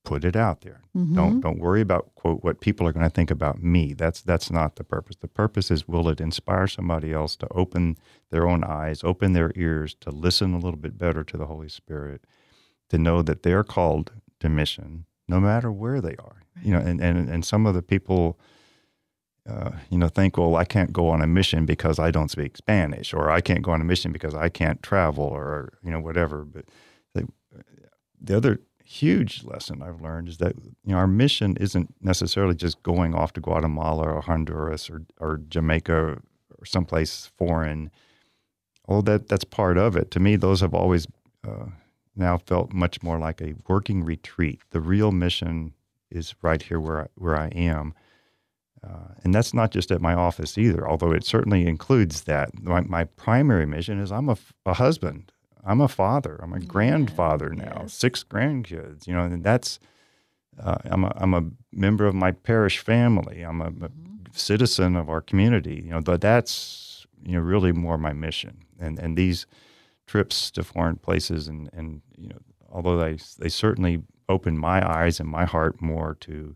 put 0.08 0.24
it 0.24 0.36
out 0.36 0.62
there. 0.62 0.80
Mhm. 0.96 1.14
Don't 1.14 1.40
don't 1.40 1.58
worry 1.58 1.80
about 1.82 2.14
quote 2.14 2.42
what 2.42 2.60
people 2.60 2.86
are 2.86 2.92
going 2.92 3.04
to 3.08 3.10
think 3.14 3.30
about 3.30 3.62
me. 3.62 3.92
That's 3.92 4.22
that's 4.22 4.50
not 4.50 4.76
the 4.76 4.84
purpose. 4.84 5.16
The 5.16 5.28
purpose 5.28 5.70
is 5.70 5.86
will 5.86 6.08
it 6.08 6.20
inspire 6.20 6.66
somebody 6.66 7.12
else 7.12 7.36
to 7.36 7.48
open 7.50 7.96
their 8.30 8.48
own 8.48 8.64
eyes, 8.64 9.04
open 9.04 9.32
their 9.34 9.52
ears 9.54 9.94
to 10.00 10.10
listen 10.10 10.54
a 10.54 10.58
little 10.58 10.80
bit 10.80 10.96
better 10.98 11.22
to 11.24 11.36
the 11.36 11.46
Holy 11.46 11.68
Spirit, 11.68 12.24
to 12.88 12.96
know 12.98 13.22
that 13.22 13.42
they're 13.42 13.64
called 13.64 14.12
to 14.40 14.48
mission 14.48 15.04
no 15.28 15.38
matter 15.40 15.70
where 15.70 16.00
they 16.00 16.16
are. 16.16 16.42
You 16.62 16.72
know, 16.72 16.80
and 16.80 17.00
and 17.00 17.28
and 17.28 17.44
some 17.44 17.66
of 17.66 17.74
the 17.74 17.82
people 17.82 18.38
uh, 19.48 19.70
you 19.88 19.96
know, 19.96 20.08
think, 20.08 20.36
well, 20.36 20.56
I 20.56 20.64
can't 20.64 20.92
go 20.92 21.08
on 21.08 21.22
a 21.22 21.26
mission 21.26 21.64
because 21.64 21.98
I 21.98 22.10
don't 22.10 22.30
speak 22.30 22.56
Spanish, 22.58 23.14
or 23.14 23.30
I 23.30 23.40
can't 23.40 23.62
go 23.62 23.70
on 23.72 23.80
a 23.80 23.84
mission 23.84 24.12
because 24.12 24.34
I 24.34 24.50
can't 24.50 24.82
travel, 24.82 25.24
or 25.24 25.72
you 25.82 25.90
know, 25.90 26.00
whatever. 26.00 26.44
But 26.44 26.66
the, 27.14 27.26
the 28.20 28.36
other 28.36 28.60
huge 28.88 29.44
lesson 29.44 29.82
I've 29.82 30.00
learned 30.00 30.28
is 30.28 30.38
that 30.38 30.54
you 30.56 30.92
know 30.92 30.96
our 30.96 31.06
mission 31.06 31.56
isn't 31.58 31.94
necessarily 32.00 32.54
just 32.54 32.82
going 32.82 33.14
off 33.14 33.34
to 33.34 33.40
Guatemala 33.40 34.04
or 34.04 34.22
Honduras 34.22 34.88
or 34.88 35.02
or 35.20 35.38
Jamaica 35.48 36.18
or 36.58 36.64
someplace 36.64 37.30
foreign. 37.36 37.90
All 38.86 39.02
that 39.02 39.28
that's 39.28 39.44
part 39.44 39.76
of 39.76 39.94
it. 39.94 40.10
To 40.12 40.20
me, 40.20 40.36
those 40.36 40.62
have 40.62 40.72
always 40.72 41.06
uh, 41.46 41.66
now 42.16 42.38
felt 42.38 42.72
much 42.72 43.02
more 43.02 43.18
like 43.18 43.42
a 43.42 43.54
working 43.68 44.04
retreat. 44.04 44.60
The 44.70 44.80
real 44.80 45.12
mission 45.12 45.74
is 46.10 46.34
right 46.40 46.62
here 46.62 46.80
where 46.80 47.02
I, 47.02 47.06
where 47.16 47.36
I 47.36 47.48
am. 47.48 47.92
Uh, 48.82 49.12
and 49.22 49.34
that's 49.34 49.52
not 49.52 49.70
just 49.70 49.90
at 49.90 50.00
my 50.00 50.14
office 50.14 50.56
either, 50.56 50.88
although 50.88 51.12
it 51.12 51.24
certainly 51.24 51.66
includes 51.66 52.22
that. 52.22 52.62
My, 52.62 52.80
my 52.80 53.04
primary 53.04 53.66
mission 53.66 54.00
is 54.00 54.10
I'm 54.10 54.28
a 54.30 54.74
husband, 54.74 55.32
I'm 55.64 55.80
a 55.80 55.88
father, 55.88 56.38
I'm 56.42 56.52
a 56.52 56.60
grandfather 56.60 57.50
now, 57.50 57.80
yes. 57.82 57.92
six 57.92 58.24
grandkids, 58.24 59.06
you 59.06 59.14
know, 59.14 59.22
and 59.22 59.42
that's, 59.44 59.78
uh, 60.62 60.78
I'm, 60.84 61.04
a, 61.04 61.12
I'm 61.16 61.34
a 61.34 61.44
member 61.72 62.06
of 62.06 62.14
my 62.14 62.32
parish 62.32 62.78
family, 62.78 63.42
I'm 63.42 63.60
a, 63.60 63.72
a 63.86 63.90
citizen 64.32 64.96
of 64.96 65.08
our 65.08 65.20
community, 65.20 65.82
you 65.84 65.90
know, 65.90 66.00
but 66.00 66.20
that's, 66.20 67.06
you 67.24 67.32
know, 67.32 67.40
really 67.40 67.72
more 67.72 67.98
my 67.98 68.12
mission. 68.12 68.64
And, 68.78 68.98
and 68.98 69.16
these 69.16 69.46
trips 70.06 70.50
to 70.52 70.62
foreign 70.62 70.96
places 70.96 71.48
and, 71.48 71.68
and 71.72 72.00
you 72.16 72.28
know, 72.28 72.38
although 72.70 72.98
they, 72.98 73.18
they 73.38 73.48
certainly 73.48 74.02
open 74.28 74.58
my 74.58 74.86
eyes 74.88 75.20
and 75.20 75.28
my 75.28 75.44
heart 75.44 75.80
more 75.80 76.16
to, 76.20 76.54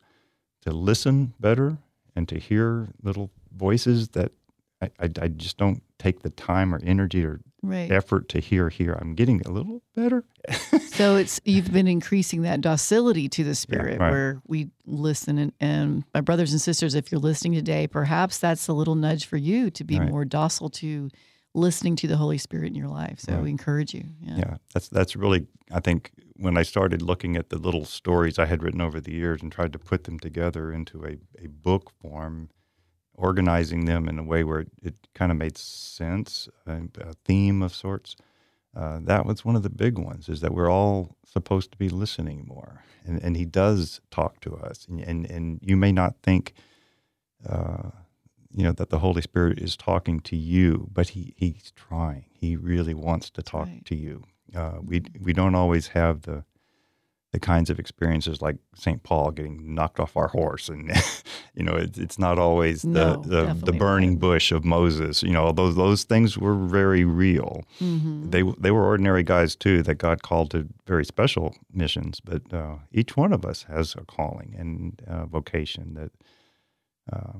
to 0.62 0.70
listen 0.70 1.34
better 1.40 1.78
and 2.14 2.28
to 2.28 2.38
hear 2.38 2.88
little 3.02 3.30
voices 3.54 4.08
that 4.08 4.32
I, 4.80 4.90
I, 4.98 5.10
I 5.20 5.28
just 5.28 5.58
don't 5.58 5.82
take 5.98 6.20
the 6.20 6.30
time 6.30 6.74
or 6.74 6.80
energy 6.82 7.24
or 7.24 7.40
Right. 7.62 7.90
effort 7.92 8.28
to 8.30 8.40
hear 8.40 8.68
here. 8.70 8.98
I'm 9.00 9.14
getting 9.14 9.40
a 9.46 9.50
little 9.50 9.82
better. 9.94 10.24
So 10.92 11.16
it's 11.16 11.40
you've 11.46 11.72
been 11.72 11.88
increasing 11.88 12.42
that 12.42 12.60
docility 12.60 13.26
to 13.30 13.44
the 13.44 13.54
spirit 13.54 13.98
right. 13.98 14.10
where 14.10 14.42
we 14.46 14.68
listen 14.84 15.38
and, 15.38 15.52
and 15.58 16.04
my 16.12 16.20
brothers 16.20 16.52
and 16.52 16.60
sisters, 16.60 16.94
if 16.94 17.10
you're 17.10 17.18
listening 17.20 17.54
today, 17.54 17.86
perhaps 17.86 18.36
that's 18.38 18.68
a 18.68 18.74
little 18.74 18.94
nudge 18.94 19.24
for 19.24 19.38
you 19.38 19.70
to 19.70 19.84
be 19.84 19.98
Right. 19.98 20.10
more 20.10 20.26
docile 20.26 20.68
to 20.68 21.08
listening 21.54 21.96
to 21.96 22.06
the 22.06 22.18
Holy 22.18 22.36
Spirit 22.36 22.66
in 22.66 22.74
your 22.74 22.88
life. 22.88 23.20
So 23.20 23.32
Right. 23.32 23.42
we 23.44 23.50
encourage 23.50 23.94
you. 23.94 24.04
Yeah. 24.20 24.36
yeah, 24.36 24.56
that's 24.74 24.88
that's 24.90 25.16
really 25.16 25.46
I 25.72 25.80
think 25.80 26.10
when 26.36 26.58
I 26.58 26.62
started 26.62 27.00
looking 27.00 27.36
at 27.36 27.48
the 27.48 27.56
little 27.58 27.86
stories 27.86 28.38
I 28.38 28.44
had 28.46 28.62
written 28.62 28.82
over 28.82 29.00
the 29.00 29.12
years 29.12 29.40
and 29.42 29.50
tried 29.50 29.72
to 29.72 29.78
put 29.78 30.04
them 30.04 30.18
together 30.18 30.70
into 30.72 31.04
a, 31.04 31.16
a 31.42 31.48
book 31.48 31.90
form, 32.02 32.50
organizing 33.14 33.84
them 33.84 34.08
in 34.08 34.18
a 34.18 34.24
way 34.24 34.44
where 34.44 34.60
it, 34.60 34.68
it 34.82 34.94
kind 35.14 35.30
of 35.30 35.38
made 35.38 35.58
sense, 35.58 36.48
a, 36.66 36.80
a 37.00 37.14
theme 37.24 37.62
of 37.62 37.74
sorts. 37.74 38.16
Uh, 38.74 39.00
that 39.02 39.26
was 39.26 39.44
one 39.44 39.54
of 39.54 39.62
the 39.62 39.70
big 39.70 39.98
ones 39.98 40.28
is 40.28 40.40
that 40.40 40.54
we're 40.54 40.70
all 40.70 41.14
supposed 41.26 41.70
to 41.70 41.78
be 41.78 41.90
listening 41.90 42.44
more 42.46 42.82
and, 43.04 43.22
and 43.22 43.36
he 43.36 43.44
does 43.44 44.00
talk 44.10 44.40
to 44.40 44.56
us 44.56 44.86
and, 44.88 45.00
and, 45.00 45.30
and 45.30 45.60
you 45.62 45.76
may 45.76 45.92
not 45.92 46.14
think 46.22 46.54
uh, 47.46 47.90
you 48.50 48.64
know 48.64 48.72
that 48.72 48.88
the 48.88 49.00
holy 49.00 49.20
spirit 49.20 49.58
is 49.58 49.76
talking 49.76 50.20
to 50.20 50.36
you 50.36 50.88
but 50.90 51.10
he, 51.10 51.34
he's 51.36 51.72
trying 51.76 52.24
he 52.32 52.56
really 52.56 52.94
wants 52.94 53.28
to 53.28 53.42
talk 53.42 53.66
right. 53.66 53.84
to 53.84 53.94
you 53.94 54.24
uh, 54.54 54.78
we, 54.82 55.02
we 55.20 55.34
don't 55.34 55.54
always 55.54 55.88
have 55.88 56.22
the 56.22 56.44
the 57.32 57.40
kinds 57.40 57.70
of 57.70 57.78
experiences 57.78 58.42
like 58.42 58.56
St. 58.74 59.02
Paul 59.02 59.30
getting 59.30 59.74
knocked 59.74 59.98
off 59.98 60.16
our 60.18 60.28
horse, 60.28 60.68
and 60.68 60.92
you 61.54 61.62
know 61.62 61.74
it's 61.74 61.98
it's 61.98 62.18
not 62.18 62.38
always 62.38 62.82
the 62.82 62.88
No, 62.88 63.16
the, 63.22 63.54
the 63.54 63.72
not. 63.72 63.78
burning 63.78 64.18
bush 64.18 64.52
of 64.52 64.64
Moses. 64.64 65.22
You 65.22 65.32
know 65.32 65.50
those 65.52 65.74
those 65.76 66.04
things 66.04 66.36
were 66.36 66.54
very 66.54 67.04
real. 67.04 67.64
Mm-hmm. 67.80 68.30
They 68.30 68.42
they 68.58 68.70
were 68.70 68.84
ordinary 68.84 69.22
guys 69.22 69.56
too 69.56 69.82
that 69.84 69.94
God 69.94 70.22
called 70.22 70.50
to 70.50 70.68
very 70.86 71.04
special 71.04 71.56
missions. 71.72 72.20
But 72.20 72.52
uh, 72.52 72.76
each 72.92 73.16
one 73.16 73.32
of 73.32 73.44
us 73.46 73.62
has 73.64 73.94
a 73.96 74.04
calling 74.04 74.54
and 74.58 75.02
uh, 75.06 75.26
vocation 75.26 75.94
that. 75.94 76.10
Uh, 77.12 77.38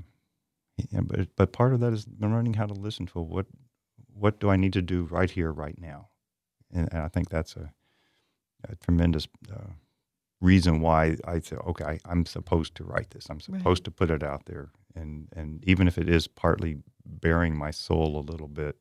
yeah, 0.90 1.00
but 1.02 1.28
but 1.36 1.52
part 1.52 1.74
of 1.74 1.80
that 1.80 1.92
is 1.92 2.06
learning 2.18 2.54
how 2.54 2.66
to 2.66 2.74
listen 2.74 3.06
to 3.06 3.20
what 3.20 3.46
what 4.14 4.40
do 4.40 4.48
I 4.50 4.56
need 4.56 4.72
to 4.72 4.82
do 4.82 5.04
right 5.04 5.30
here, 5.30 5.52
right 5.52 5.78
now, 5.78 6.08
and, 6.72 6.88
and 6.92 7.02
I 7.02 7.08
think 7.08 7.28
that's 7.28 7.56
a, 7.56 7.72
a 8.68 8.76
tremendous 8.76 9.26
uh, 9.52 9.70
reason 10.40 10.80
why 10.80 11.16
I 11.26 11.40
said, 11.40 11.58
okay, 11.66 11.84
I, 11.84 11.98
I'm 12.04 12.26
supposed 12.26 12.74
to 12.76 12.84
write 12.84 13.10
this. 13.10 13.26
I'm 13.30 13.40
supposed 13.40 13.64
Right. 13.66 13.84
to 13.84 13.90
put 13.90 14.10
it 14.10 14.22
out 14.22 14.46
there, 14.46 14.70
and 14.94 15.28
and 15.36 15.62
even 15.64 15.86
if 15.88 15.98
it 15.98 16.08
is 16.08 16.26
partly 16.28 16.76
baring 17.04 17.56
my 17.56 17.70
soul 17.70 18.16
a 18.18 18.24
little 18.30 18.48
bit, 18.48 18.76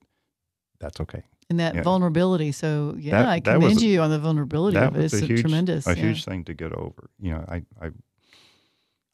that's 0.79 0.99
okay. 1.01 1.23
And 1.49 1.59
that 1.59 1.75
Yeah. 1.75 1.83
vulnerability. 1.83 2.51
So 2.51 2.95
yeah, 2.97 3.23
That- 3.23 3.47
I 3.47 3.57
was 3.57 3.63
commend 3.63 3.81
you 3.81 4.01
on 4.01 4.09
the 4.09 4.19
vulnerability 4.19 4.77
of 4.77 4.95
it. 4.95 5.03
It's 5.05 5.13
a 5.13 5.25
huge, 5.25 5.41
tremendous. 5.41 5.85
a 5.87 5.89
yeah. 5.95 6.03
huge 6.03 6.23
thing 6.25 6.43
to 6.45 6.53
get 6.53 6.71
over. 6.73 7.09
You 7.19 7.31
know, 7.31 7.45
I, 7.47 7.63
I, 7.81 7.87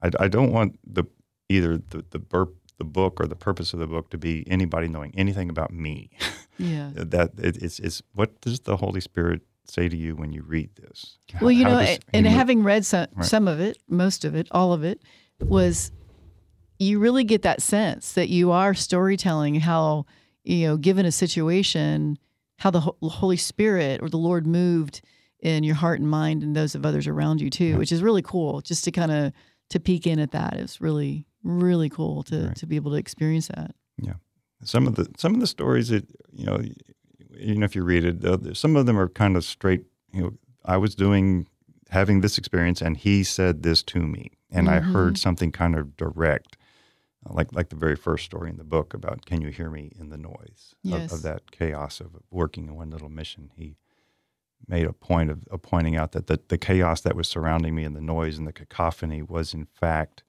I, 0.04 0.12
I 0.20 0.28
don't 0.28 0.52
want 0.52 0.78
the 0.86 1.04
either 1.50 1.78
the 1.78 2.04
the 2.12 2.20
burp, 2.20 2.56
the 2.78 2.84
book 2.86 3.20
or 3.20 3.26
the 3.28 3.36
purpose 3.36 3.74
of 3.74 3.80
the 3.80 3.88
book 3.88 4.10
to 4.12 4.18
be 4.18 4.44
anybody 4.48 4.88
knowing 4.88 5.14
anything 5.18 5.50
about 5.50 5.72
me. 5.74 6.10
Yeah. 6.60 6.90
that 6.96 7.34
it, 7.38 7.58
it's 7.62 7.78
it's 7.80 8.02
what 8.14 8.42
does 8.42 8.62
the 8.62 8.78
Holy 8.78 9.00
Spirit 9.00 9.42
say 9.70 9.90
to 9.90 9.96
you 9.98 10.16
when 10.16 10.32
you 10.32 10.44
read 10.44 10.70
this? 10.76 11.18
Well, 11.42 11.52
you 11.52 11.64
how 11.66 11.72
know, 11.74 11.86
does 11.86 12.00
and 12.14 12.26
having 12.28 12.64
read 12.64 12.86
some, 12.86 13.08
Right. 13.14 13.26
some 13.26 13.48
of 13.48 13.60
it, 13.60 13.78
most 13.90 14.26
of 14.26 14.36
it, 14.36 14.48
all 14.52 14.74
of 14.74 14.84
it, 14.84 15.02
was 15.42 15.92
you 16.80 17.00
really 17.00 17.24
get 17.24 17.42
that 17.44 17.62
sense 17.62 18.14
that 18.14 18.30
you 18.30 18.52
are 18.52 18.74
storytelling 18.74 19.56
how, 19.60 20.06
you 20.44 20.68
know, 20.68 20.78
given 20.78 21.06
a 21.06 21.12
situation, 21.12 22.18
how 22.60 22.70
the 22.72 22.80
Holy 22.82 23.38
Spirit 23.38 24.02
or 24.02 24.10
the 24.10 24.18
Lord 24.18 24.46
moved 24.48 25.02
in 25.40 25.64
your 25.64 25.76
heart 25.76 26.00
and 26.00 26.10
mind 26.10 26.44
and 26.44 26.56
those 26.56 26.74
of 26.76 26.86
others 26.86 27.08
around 27.08 27.42
you 27.42 27.50
too, 27.50 27.78
which 27.78 27.92
is 27.92 28.02
really 28.02 28.22
cool 28.24 28.62
just 28.62 28.84
to 28.86 28.92
kind 28.92 29.12
of 29.12 29.34
to 29.70 29.80
peek 29.80 30.08
in 30.08 30.20
at 30.20 30.32
that. 30.32 30.54
It's 30.56 30.80
really, 30.82 31.28
really 31.44 31.90
cool 31.90 32.24
to, 32.24 32.48
Right. 32.48 32.56
to 32.56 32.66
be 32.66 32.76
able 32.76 32.92
to 32.92 32.98
experience 32.98 33.48
that. 33.50 33.76
Yeah 34.02 34.14
some 34.64 34.88
of 34.88 34.96
the 34.96 35.06
some 35.18 35.36
of 35.36 35.40
the 35.40 35.46
stories 35.46 35.90
that 35.90 36.04
you 36.34 36.44
know 36.44 36.60
you 37.40 37.56
know 37.56 37.66
if 37.66 37.76
you 37.76 37.84
read 37.84 38.06
it 38.06 38.26
uh, 38.26 38.54
some 38.54 38.76
of 38.76 38.86
them 38.86 38.98
are 38.98 39.10
kind 39.10 39.36
of 39.36 39.44
straight 39.44 39.86
you 40.14 40.22
know 40.22 40.34
i 40.66 40.78
was 40.78 40.96
doing 40.96 41.48
having 41.90 42.22
this 42.22 42.38
experience 42.38 42.82
and 42.82 42.98
he 42.98 43.24
said 43.24 43.64
this 43.64 43.82
to 43.82 44.00
me. 44.00 44.32
And 44.50 44.70
i 44.70 44.80
heard 44.80 45.18
something 45.18 45.52
kind 45.52 45.76
of 45.76 45.98
direct 45.98 46.58
uh, 47.26 47.34
like 47.34 47.52
like 47.54 47.70
the 47.70 47.76
very 47.76 47.96
first 47.96 48.24
story 48.26 48.50
in 48.50 48.58
the 48.58 48.64
book 48.64 48.94
about 48.94 49.26
can 49.26 49.42
you 49.42 49.50
hear 49.50 49.70
me 49.70 49.92
in 50.00 50.10
the 50.10 50.18
noise? 50.18 50.74
Yes. 50.84 51.12
of, 51.12 51.18
of 51.18 51.24
that 51.24 51.52
chaos 51.52 52.00
of 52.00 52.16
working 52.32 52.68
in 52.68 52.76
one 52.76 52.90
little 52.90 53.10
mission. 53.10 53.52
He 53.56 53.76
made 54.68 54.86
a 54.86 54.94
point 54.94 55.30
of, 55.30 55.46
of 55.52 55.62
pointing 55.62 55.96
out 55.96 56.14
that 56.14 56.28
the, 56.28 56.40
the 56.48 56.58
chaos 56.58 57.02
that 57.02 57.16
was 57.16 57.28
surrounding 57.28 57.76
me 57.76 57.84
and 57.84 57.96
the 57.96 58.02
noise 58.02 58.38
and 58.38 58.48
the 58.48 58.54
cacophony 58.54 59.22
was 59.22 59.54
in 59.54 59.66
fact 59.66 60.24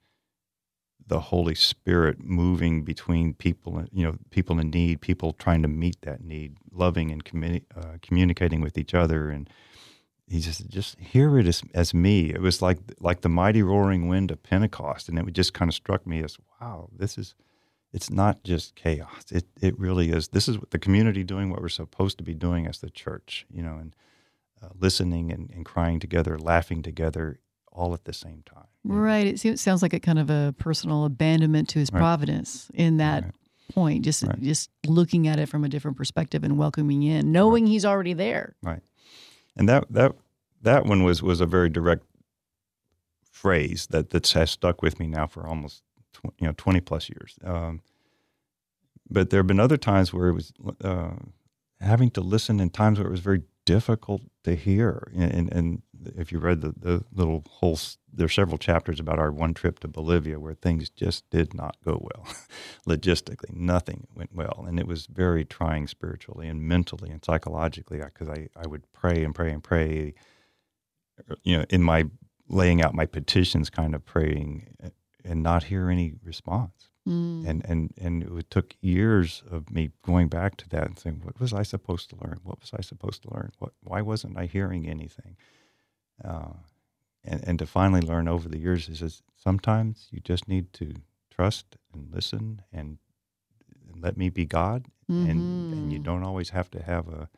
the 1.07 1.19
Holy 1.19 1.55
Spirit 1.55 2.23
moving 2.23 2.83
between 2.83 3.33
people, 3.33 3.83
you 3.91 4.03
know, 4.03 4.17
people 4.29 4.59
in 4.59 4.69
need, 4.69 5.01
people 5.01 5.33
trying 5.33 5.63
to 5.63 5.67
meet 5.67 5.99
that 6.01 6.23
need, 6.23 6.55
loving 6.71 7.11
and 7.11 7.23
communi- 7.23 7.65
uh, 7.75 7.97
communicating 8.01 8.61
with 8.61 8.77
each 8.77 8.93
other, 8.93 9.29
and 9.29 9.49
he 10.27 10.39
just 10.39 10.67
just 10.69 10.99
hear 10.99 11.39
it 11.39 11.47
as, 11.47 11.61
as 11.73 11.93
me. 11.93 12.29
It 12.29 12.41
was 12.41 12.61
like 12.61 12.79
like 12.99 13.21
the 13.21 13.29
mighty 13.29 13.63
roaring 13.63 14.07
wind 14.07 14.31
of 14.31 14.43
Pentecost, 14.43 15.09
and 15.09 15.17
it 15.19 15.33
just 15.33 15.53
kind 15.53 15.69
of 15.69 15.75
struck 15.75 16.05
me 16.05 16.23
as 16.23 16.37
wow, 16.61 16.89
this 16.95 17.17
is 17.17 17.35
it's 17.91 18.09
not 18.11 18.43
just 18.43 18.75
chaos. 18.75 19.31
It 19.31 19.45
it 19.61 19.77
really 19.79 20.11
is. 20.11 20.29
This 20.29 20.47
is 20.47 20.57
what 20.59 20.71
the 20.71 20.79
community 20.79 21.23
doing 21.23 21.49
what 21.49 21.61
we're 21.61 21.69
supposed 21.69 22.17
to 22.19 22.23
be 22.23 22.35
doing 22.35 22.67
as 22.67 22.79
the 22.79 22.89
church, 22.89 23.45
you 23.51 23.63
know, 23.63 23.77
and 23.77 23.95
uh, 24.61 24.69
listening 24.79 25.31
and, 25.31 25.49
and 25.51 25.65
crying 25.65 25.99
together, 25.99 26.37
laughing 26.37 26.81
together, 26.83 27.39
all 27.71 27.93
at 27.93 28.03
the 28.03 28.13
same 28.13 28.43
time. 28.45 28.67
Right. 28.83 29.25
It 29.25 29.39
seems, 29.39 29.61
sounds 29.61 29.81
like 29.81 29.93
a 29.93 29.99
kind 29.99 30.19
of 30.19 30.29
a 30.29 30.53
personal 30.57 31.05
abandonment 31.05 31.69
to 31.69 31.79
his 31.79 31.91
Right. 31.91 31.99
providence 31.99 32.69
in 32.73 32.97
that 32.97 33.23
Right. 33.23 33.33
Point. 33.69 34.03
Just 34.03 34.23
Right. 34.23 34.41
just 34.41 34.69
looking 34.87 35.27
at 35.27 35.39
it 35.39 35.47
from 35.47 35.63
a 35.63 35.69
different 35.69 35.97
perspective 35.97 36.43
and 36.43 36.57
welcoming 36.57 37.03
in, 37.03 37.31
knowing 37.31 37.67
he's 37.67 37.85
already 37.85 38.13
there. 38.13 38.55
Right. 38.61 38.81
And 39.55 39.67
that 39.69 39.85
that 39.91 40.15
that 40.61 40.85
one 40.85 41.03
was 41.03 41.21
was 41.23 41.39
a 41.41 41.45
very 41.45 41.69
direct 41.69 42.03
phrase 43.31 43.87
that 43.87 44.09
that 44.09 44.27
has 44.31 44.51
stuck 44.51 44.81
with 44.81 44.99
me 44.99 45.07
now 45.07 45.27
for 45.27 45.47
almost 45.47 45.83
tw- 46.13 46.33
you 46.39 46.47
know 46.47 46.53
twenty 46.57 46.81
plus 46.81 47.09
years. 47.09 47.37
Um, 47.43 47.81
but 49.09 49.29
there 49.29 49.39
have 49.39 49.47
been 49.47 49.59
other 49.59 49.77
times 49.77 50.13
where 50.13 50.27
it 50.29 50.33
was 50.33 50.53
uh, 50.83 51.11
having 51.81 52.11
to 52.11 52.21
listen, 52.21 52.59
and 52.59 52.73
times 52.73 52.99
where 52.99 53.07
it 53.07 53.11
was 53.11 53.21
very 53.21 53.41
difficult 53.69 54.23
to 54.43 54.55
hear. 54.55 55.11
And, 55.15 55.53
and, 55.53 55.81
if 56.15 56.31
you 56.31 56.39
read 56.39 56.61
the, 56.61 56.73
the 56.75 57.03
little 57.13 57.43
whole, 57.47 57.73
s- 57.73 57.99
there's 58.11 58.33
several 58.33 58.57
chapters 58.57 58.99
about 58.99 59.19
our 59.19 59.31
one 59.31 59.53
trip 59.53 59.77
to 59.79 59.87
Bolivia 59.87 60.39
where 60.39 60.55
things 60.55 60.89
just 60.89 61.29
did 61.29 61.53
not 61.53 61.77
go 61.85 62.01
well, 62.01 62.25
logistically. 62.87 63.51
Nothing 63.53 64.07
went 64.15 64.33
well, 64.33 64.65
and 64.67 64.79
it 64.79 64.87
was 64.87 65.05
very 65.05 65.45
trying 65.45 65.85
spiritually 65.87 66.47
and 66.47 66.63
mentally 66.63 67.11
and 67.11 67.23
psychologically. 67.23 67.99
Because 67.99 68.27
I, 68.27 68.47
I 68.55 68.65
would 68.65 68.91
pray 68.91 69.23
and 69.23 69.35
pray 69.35 69.51
and 69.51 69.63
pray, 69.63 70.15
you 71.43 71.59
know, 71.59 71.65
in 71.69 71.83
my 71.83 72.05
laying 72.47 72.81
out 72.81 72.95
my 72.95 73.05
petitions, 73.05 73.69
kind 73.69 73.93
of 73.93 74.03
praying, 74.03 74.75
uh, 74.83 74.89
and 75.23 75.43
not 75.43 75.65
hear 75.65 75.91
any 75.91 76.13
response 76.23 76.89
Mm. 77.09 77.49
and 77.49 77.65
and 77.65 77.93
and 77.99 78.37
it 78.39 78.49
took 78.51 78.75
years 78.81 79.43
of 79.49 79.71
me 79.71 79.91
going 80.03 80.27
back 80.27 80.57
to 80.57 80.69
that 80.69 80.85
and 80.87 80.99
saying, 80.99 81.21
what 81.23 81.39
was 81.39 81.53
I 81.53 81.63
supposed 81.63 82.09
to 82.11 82.15
learn? 82.23 82.39
What 82.43 82.59
was 82.61 82.71
I 82.77 82.81
supposed 82.81 83.21
to 83.23 83.33
learn? 83.33 83.51
What 83.59 83.73
why 83.83 84.01
wasn't 84.01 84.37
I 84.37 84.45
hearing 84.45 84.87
anything? 84.87 85.37
Uh, 86.23 86.53
and 87.23 87.43
and 87.47 87.59
to 87.59 87.65
finally 87.65 88.01
learn 88.01 88.27
over 88.27 88.47
the 88.49 88.59
years 88.59 88.89
is 88.89 88.99
that 88.99 89.21
sometimes 89.35 90.07
you 90.11 90.19
just 90.19 90.47
need 90.47 90.71
to 90.73 90.93
trust 91.29 91.77
and 91.93 92.13
listen 92.13 92.61
and, 92.73 92.97
and 93.91 94.01
let 94.03 94.17
me 94.17 94.29
be 94.29 94.45
God, 94.45 94.85
and 95.09 95.67
and 95.71 95.91
you 95.93 95.99
Mhm. 95.99 96.03
don't 96.03 96.23
always 96.23 96.49
have 96.51 96.69
to 96.71 96.81
have 96.83 97.07
a 97.07 97.29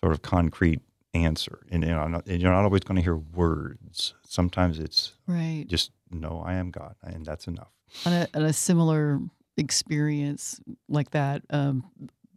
sort 0.00 0.12
of 0.12 0.22
concrete 0.22 0.80
answer, 1.14 1.66
and 1.70 1.82
you 1.84 1.90
know, 1.90 2.08
not, 2.08 2.26
and 2.26 2.40
you're 2.40 2.52
not 2.52 2.64
always 2.64 2.82
going 2.84 2.96
to 2.96 3.02
hear 3.02 3.16
words. 3.16 4.14
Sometimes 4.24 4.78
it's 4.78 5.14
Right. 5.26 5.64
just 5.68 5.92
no, 6.10 6.40
I 6.44 6.54
am 6.54 6.70
God, 6.70 6.96
and 7.02 7.24
that's 7.26 7.46
enough. 7.46 7.72
On 8.06 8.12
a, 8.12 8.28
on 8.34 8.42
a 8.42 8.52
similar 8.52 9.20
experience 9.56 10.60
like 10.88 11.10
that, 11.10 11.42
um, 11.50 11.84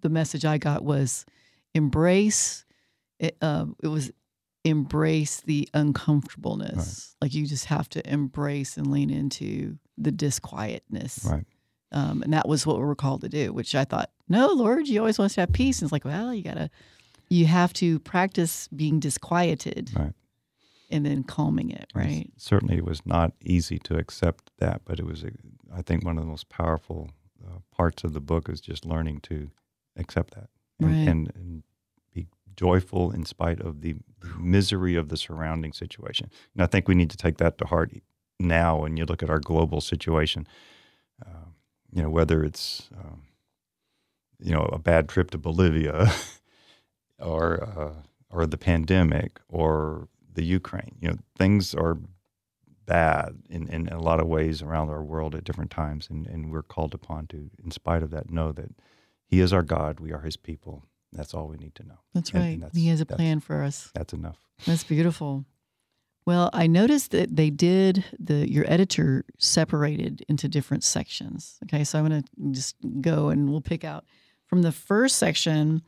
the 0.01 0.09
message 0.09 0.45
I 0.45 0.57
got 0.57 0.83
was 0.83 1.25
embrace. 1.73 2.65
It, 3.19 3.37
um, 3.41 3.75
it 3.81 3.87
was 3.87 4.11
embrace 4.63 5.41
the 5.41 5.69
uncomfortableness. 5.73 7.15
Like 7.21 7.33
you 7.33 7.45
just 7.45 7.65
have 7.65 7.87
to 7.89 8.11
embrace 8.11 8.77
and 8.77 8.87
lean 8.87 9.09
into 9.09 9.77
the 9.97 10.11
disquietness. 10.11 11.25
Right. 11.29 11.45
Um, 11.91 12.23
and 12.23 12.33
that 12.33 12.47
was 12.47 12.65
what 12.65 12.77
we 12.77 12.83
were 12.83 12.95
called 12.95 13.21
to 13.21 13.29
do, 13.29 13.53
which 13.53 13.75
I 13.75 13.85
thought, 13.85 14.09
no, 14.27 14.47
Lord, 14.47 14.87
you 14.87 14.99
always 14.99 15.17
want 15.17 15.27
us 15.31 15.35
to 15.35 15.41
have 15.41 15.53
peace. 15.53 15.79
And 15.79 15.87
it's 15.87 15.91
like, 15.91 16.03
well, 16.03 16.33
you 16.33 16.43
gotta, 16.43 16.69
you 17.29 17.45
have 17.45 17.73
to 17.73 17.99
practice 17.99 18.67
being 18.69 18.99
disquieted 18.99 19.91
Right. 19.95 20.13
And 20.89 21.05
then 21.05 21.23
calming 21.23 21.69
it, 21.71 21.91
right? 21.95 22.29
Certainly, 22.37 22.77
it 22.77 22.85
was 22.85 23.05
not 23.05 23.33
easy 23.41 23.79
to 23.79 23.97
accept 23.97 24.51
that, 24.59 24.81
but 24.85 24.99
it 24.99 25.05
was, 25.05 25.23
I 25.73 25.81
think, 25.81 26.03
one 26.05 26.17
of 26.17 26.23
the 26.23 26.29
most 26.29 26.49
powerful 26.49 27.09
uh, 27.45 27.59
parts 27.75 28.03
of 28.03 28.13
the 28.13 28.21
book 28.21 28.49
is 28.49 28.61
just 28.61 28.85
learning 28.85 29.21
to 29.21 29.51
accept 29.97 30.33
that 30.35 30.49
and, 30.79 30.89
Right. 30.89 31.07
and, 31.07 31.31
and 31.35 31.63
be 32.13 32.27
joyful 32.55 33.11
in 33.11 33.25
spite 33.25 33.59
of 33.59 33.81
the 33.81 33.95
misery 34.37 34.95
of 34.95 35.09
the 35.09 35.17
surrounding 35.17 35.73
situation. 35.73 36.29
And 36.53 36.63
I 36.63 36.65
think 36.67 36.87
we 36.87 36.95
need 36.95 37.09
to 37.11 37.17
take 37.17 37.37
that 37.37 37.57
to 37.59 37.65
heart 37.65 37.91
now 38.39 38.81
when 38.81 38.97
you 38.97 39.05
look 39.05 39.23
at 39.23 39.29
our 39.29 39.39
global 39.39 39.81
situation. 39.81 40.47
Uh, 41.25 41.49
you 41.91 42.01
know, 42.01 42.09
whether 42.09 42.43
it's 42.43 42.89
um, 42.97 43.21
you 44.39 44.51
know 44.51 44.63
a 44.71 44.79
bad 44.79 45.07
trip 45.07 45.31
to 45.31 45.37
Bolivia, 45.37 46.11
or 47.19 47.63
uh, 47.63 47.93
or 48.29 48.45
the 48.45 48.57
pandemic, 48.57 49.39
or 49.47 50.09
the 50.35 50.43
Ukraine. 50.43 50.95
You 51.01 51.09
know, 51.09 51.17
things 51.37 51.73
are 51.75 51.97
bad 52.85 53.35
in, 53.49 53.67
in 53.69 53.87
a 53.89 53.99
lot 53.99 54.19
of 54.19 54.27
ways 54.27 54.61
around 54.61 54.89
our 54.89 55.03
world 55.03 55.33
at 55.35 55.43
different 55.43 55.71
times, 55.71 56.07
and, 56.09 56.27
and 56.27 56.51
we're 56.51 56.61
called 56.61 56.93
upon 56.93 57.27
to, 57.27 57.49
in 57.63 57.71
spite 57.71 58.03
of 58.03 58.11
that, 58.11 58.29
know 58.29 58.51
that 58.51 58.71
He 59.25 59.39
is 59.39 59.51
our 59.51 59.63
God. 59.63 59.99
We 59.99 60.11
are 60.13 60.21
His 60.21 60.37
people. 60.37 60.83
That's 61.11 61.33
all 61.33 61.47
we 61.47 61.57
need 61.57 61.75
to 61.75 61.83
know. 61.87 61.99
That's 62.13 62.29
And- 62.31 62.39
right. 62.41 62.49
and 62.53 62.61
that's- 62.63 62.77
he 62.77 62.87
has 62.89 63.01
a 63.01 63.05
plan 63.05 63.39
for 63.39 63.63
us. 63.63 63.89
That's 63.95 64.13
enough. 64.13 64.37
That's 64.65 64.83
beautiful. 64.83 65.45
Well, 66.25 66.49
I 66.53 66.65
noticed 66.67 67.11
that 67.11 67.35
they 67.35 67.49
did 67.51 68.03
the 68.19 68.49
your 68.49 68.65
editor 68.67 69.25
separated 69.37 70.25
into 70.27 70.47
different 70.47 70.83
sections. 70.83 71.59
Okay, 71.65 71.83
so 71.83 71.99
I'm 71.99 72.07
going 72.07 72.23
to 72.23 72.29
just 72.51 72.75
go 73.01 73.29
and 73.29 73.49
we'll 73.51 73.61
pick 73.61 73.83
out 73.83 74.05
from 74.47 74.63
the 74.63 74.71
first 74.71 75.17
section, 75.17 75.83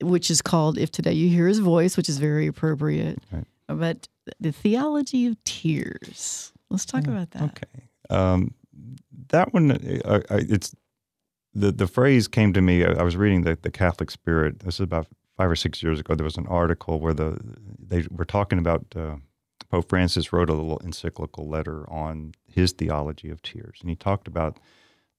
which 0.00 0.30
is 0.30 0.40
called 0.40 0.78
"If 0.78 0.90
Today 0.90 1.12
You 1.12 1.28
Hear 1.28 1.46
His 1.48 1.58
Voice," 1.58 1.98
which 1.98 2.08
is 2.08 2.16
very 2.18 2.46
appropriate. 2.46 3.18
Right. 3.30 3.44
But 3.66 4.08
the 4.40 4.52
theology 4.52 5.26
of 5.26 5.42
tears. 5.44 6.52
Let's 6.70 6.84
talk 6.84 7.06
about 7.06 7.30
that. 7.32 7.42
Okay. 7.42 7.88
Um, 8.10 8.54
that 9.28 9.52
one, 9.54 9.70
uh, 10.04 10.20
I, 10.30 10.36
it's 10.48 10.74
the 11.54 11.72
the 11.72 11.86
phrase 11.86 12.28
came 12.28 12.52
to 12.52 12.60
me. 12.60 12.84
I, 12.84 12.92
I 12.92 13.02
was 13.02 13.16
reading 13.16 13.42
the 13.42 13.56
the 13.60 13.70
Catholic 13.70 14.10
Spirit. 14.10 14.60
This 14.60 14.74
is 14.74 14.80
about 14.80 15.06
five 15.36 15.50
or 15.50 15.56
six 15.56 15.82
years 15.82 16.00
ago. 16.00 16.14
There 16.14 16.24
was 16.24 16.36
an 16.36 16.46
article 16.46 17.00
where 17.00 17.14
the 17.14 17.38
they 17.78 18.06
were 18.10 18.24
talking 18.24 18.58
about 18.58 18.86
uh, 18.96 19.16
Pope 19.70 19.88
Francis 19.88 20.32
wrote 20.32 20.50
a 20.50 20.54
little 20.54 20.78
encyclical 20.84 21.48
letter 21.48 21.88
on 21.90 22.34
his 22.46 22.72
theology 22.72 23.30
of 23.30 23.42
tears, 23.42 23.78
and 23.80 23.90
he 23.90 23.96
talked 23.96 24.28
about 24.28 24.58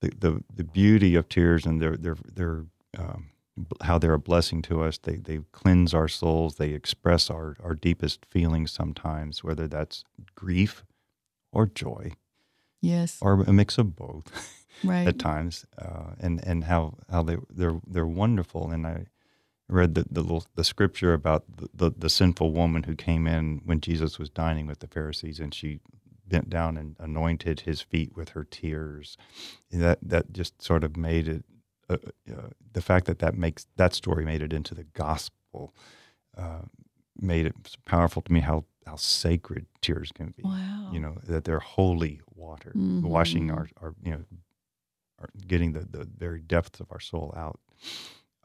the 0.01 0.11
the, 0.19 0.43
the 0.53 0.63
beauty 0.63 1.15
of 1.15 1.29
tears 1.29 1.65
and 1.65 1.81
their 1.81 1.95
their 1.97 2.15
their 2.33 2.65
um, 2.97 3.27
how 3.83 3.97
they're 3.97 4.13
a 4.13 4.19
blessing 4.19 4.61
to 4.63 4.81
us. 4.83 4.97
They 4.97 5.15
they 5.15 5.39
cleanse 5.51 5.93
our 5.93 6.07
souls. 6.07 6.55
They 6.55 6.71
express 6.71 7.29
our 7.29 7.55
our 7.63 7.73
deepest 7.75 8.25
feelings 8.25 8.71
sometimes, 8.71 9.43
whether 9.43 9.67
that's 9.67 10.03
grief 10.35 10.83
or 11.51 11.65
joy 11.65 12.11
Yes. 12.81 13.17
or 13.21 13.41
a 13.43 13.53
mix 13.53 13.77
of 13.77 13.95
both 13.95 14.25
Right. 14.83 15.07
at 15.07 15.17
times, 15.19 15.65
uh, 15.81 16.11
and 16.19 16.43
and 16.45 16.65
how 16.65 16.97
how 17.09 17.23
they 17.23 17.37
they're 17.49 17.79
they're 17.87 18.05
wonderful. 18.05 18.69
And 18.71 18.85
I 18.85 19.05
read 19.69 19.95
the 19.95 20.05
the, 20.11 20.21
little, 20.21 20.45
the 20.55 20.63
scripture 20.65 21.13
about 21.13 21.45
the, 21.57 21.69
the 21.73 21.91
the 21.97 22.09
sinful 22.09 22.51
woman 22.51 22.83
who 22.83 22.95
came 22.95 23.25
in 23.25 23.61
when 23.65 23.79
Jesus 23.79 24.19
was 24.19 24.29
dining 24.29 24.67
with 24.67 24.79
the 24.79 24.87
Pharisees, 24.87 25.39
and 25.39 25.53
she 25.53 25.79
bent 26.27 26.49
down 26.49 26.75
and 26.75 26.95
anointed 26.99 27.61
his 27.61 27.81
feet 27.81 28.15
with 28.17 28.29
her 28.29 28.43
tears. 28.43 29.15
That 29.71 29.99
that 30.01 30.33
just 30.33 30.61
sort 30.61 30.83
of 30.83 30.97
made 30.97 31.27
it. 31.29 31.45
Uh, 31.89 31.97
uh, 32.31 32.49
the 32.73 32.81
fact 32.81 33.05
that 33.05 33.19
that 33.19 33.37
makes 33.37 33.67
that 33.77 33.93
story 33.93 34.25
made 34.25 34.41
it 34.41 34.51
into 34.53 34.73
the 34.73 34.83
gospel 34.93 35.73
uh, 36.37 36.61
made 37.21 37.45
it 37.45 37.55
powerful 37.85 38.21
to 38.23 38.31
me. 38.33 38.39
How 38.39 38.65
how 38.87 38.95
sacred 38.95 39.65
tears 39.81 40.11
can 40.11 40.33
be 40.37 40.43
wow. 40.43 40.89
you 40.93 40.99
know 40.99 41.17
that 41.27 41.43
they're 41.43 41.59
holy 41.59 42.21
water 42.35 42.71
washing 42.75 43.51
our, 43.51 43.67
our 43.81 43.93
you 44.03 44.11
know 44.11 44.23
our, 45.19 45.29
getting 45.47 45.73
the, 45.73 45.79
the 45.79 46.05
very 46.17 46.41
depths 46.41 46.79
of 46.79 46.87
our 46.91 46.99
soul 46.99 47.33
out 47.37 47.59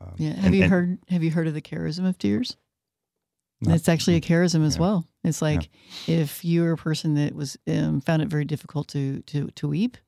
um, 0.01 0.15
Yeah. 0.19 0.35
Have 0.35 0.45
and- 0.47 0.55
you 0.55 0.63
and- 0.63 0.71
heard 0.73 0.99
have 1.09 1.23
you 1.23 1.31
heard 1.31 1.47
of 1.47 1.55
the 1.55 1.63
charism 1.63 2.07
of 2.09 2.17
tears? 2.19 2.57
Not- 3.63 3.75
it's 3.77 3.89
actually 3.89 4.17
a 4.17 4.21
charism 4.23 4.65
as 4.67 4.77
Yeah. 4.77 4.81
well. 4.83 5.09
It's 5.25 5.43
like 5.43 5.69
if 6.07 6.43
you're 6.45 6.73
a 6.73 6.77
person 6.79 7.15
that 7.15 7.35
was 7.35 7.59
um, 7.69 8.01
found 8.01 8.23
it 8.23 8.29
very 8.29 8.45
difficult 8.47 8.89
to 8.89 9.21
to 9.23 9.49
to 9.57 9.69
weep, 9.69 9.99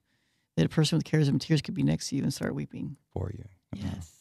that 0.57 0.67
a 0.67 0.69
person 0.69 0.99
with 0.99 1.07
charism 1.07 1.41
tears 1.41 1.63
could 1.63 1.75
be 1.75 1.83
next 1.83 2.09
to 2.09 2.17
you 2.17 2.23
and 2.23 2.33
start 2.35 2.55
weeping. 2.55 2.97
for 3.13 3.31
you 3.33 3.45
Yes. 3.75 4.13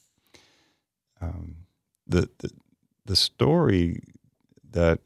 um, 1.22 1.56
the, 2.08 2.30
the 2.40 2.50
the 3.06 3.16
story 3.16 4.02
that 4.72 5.00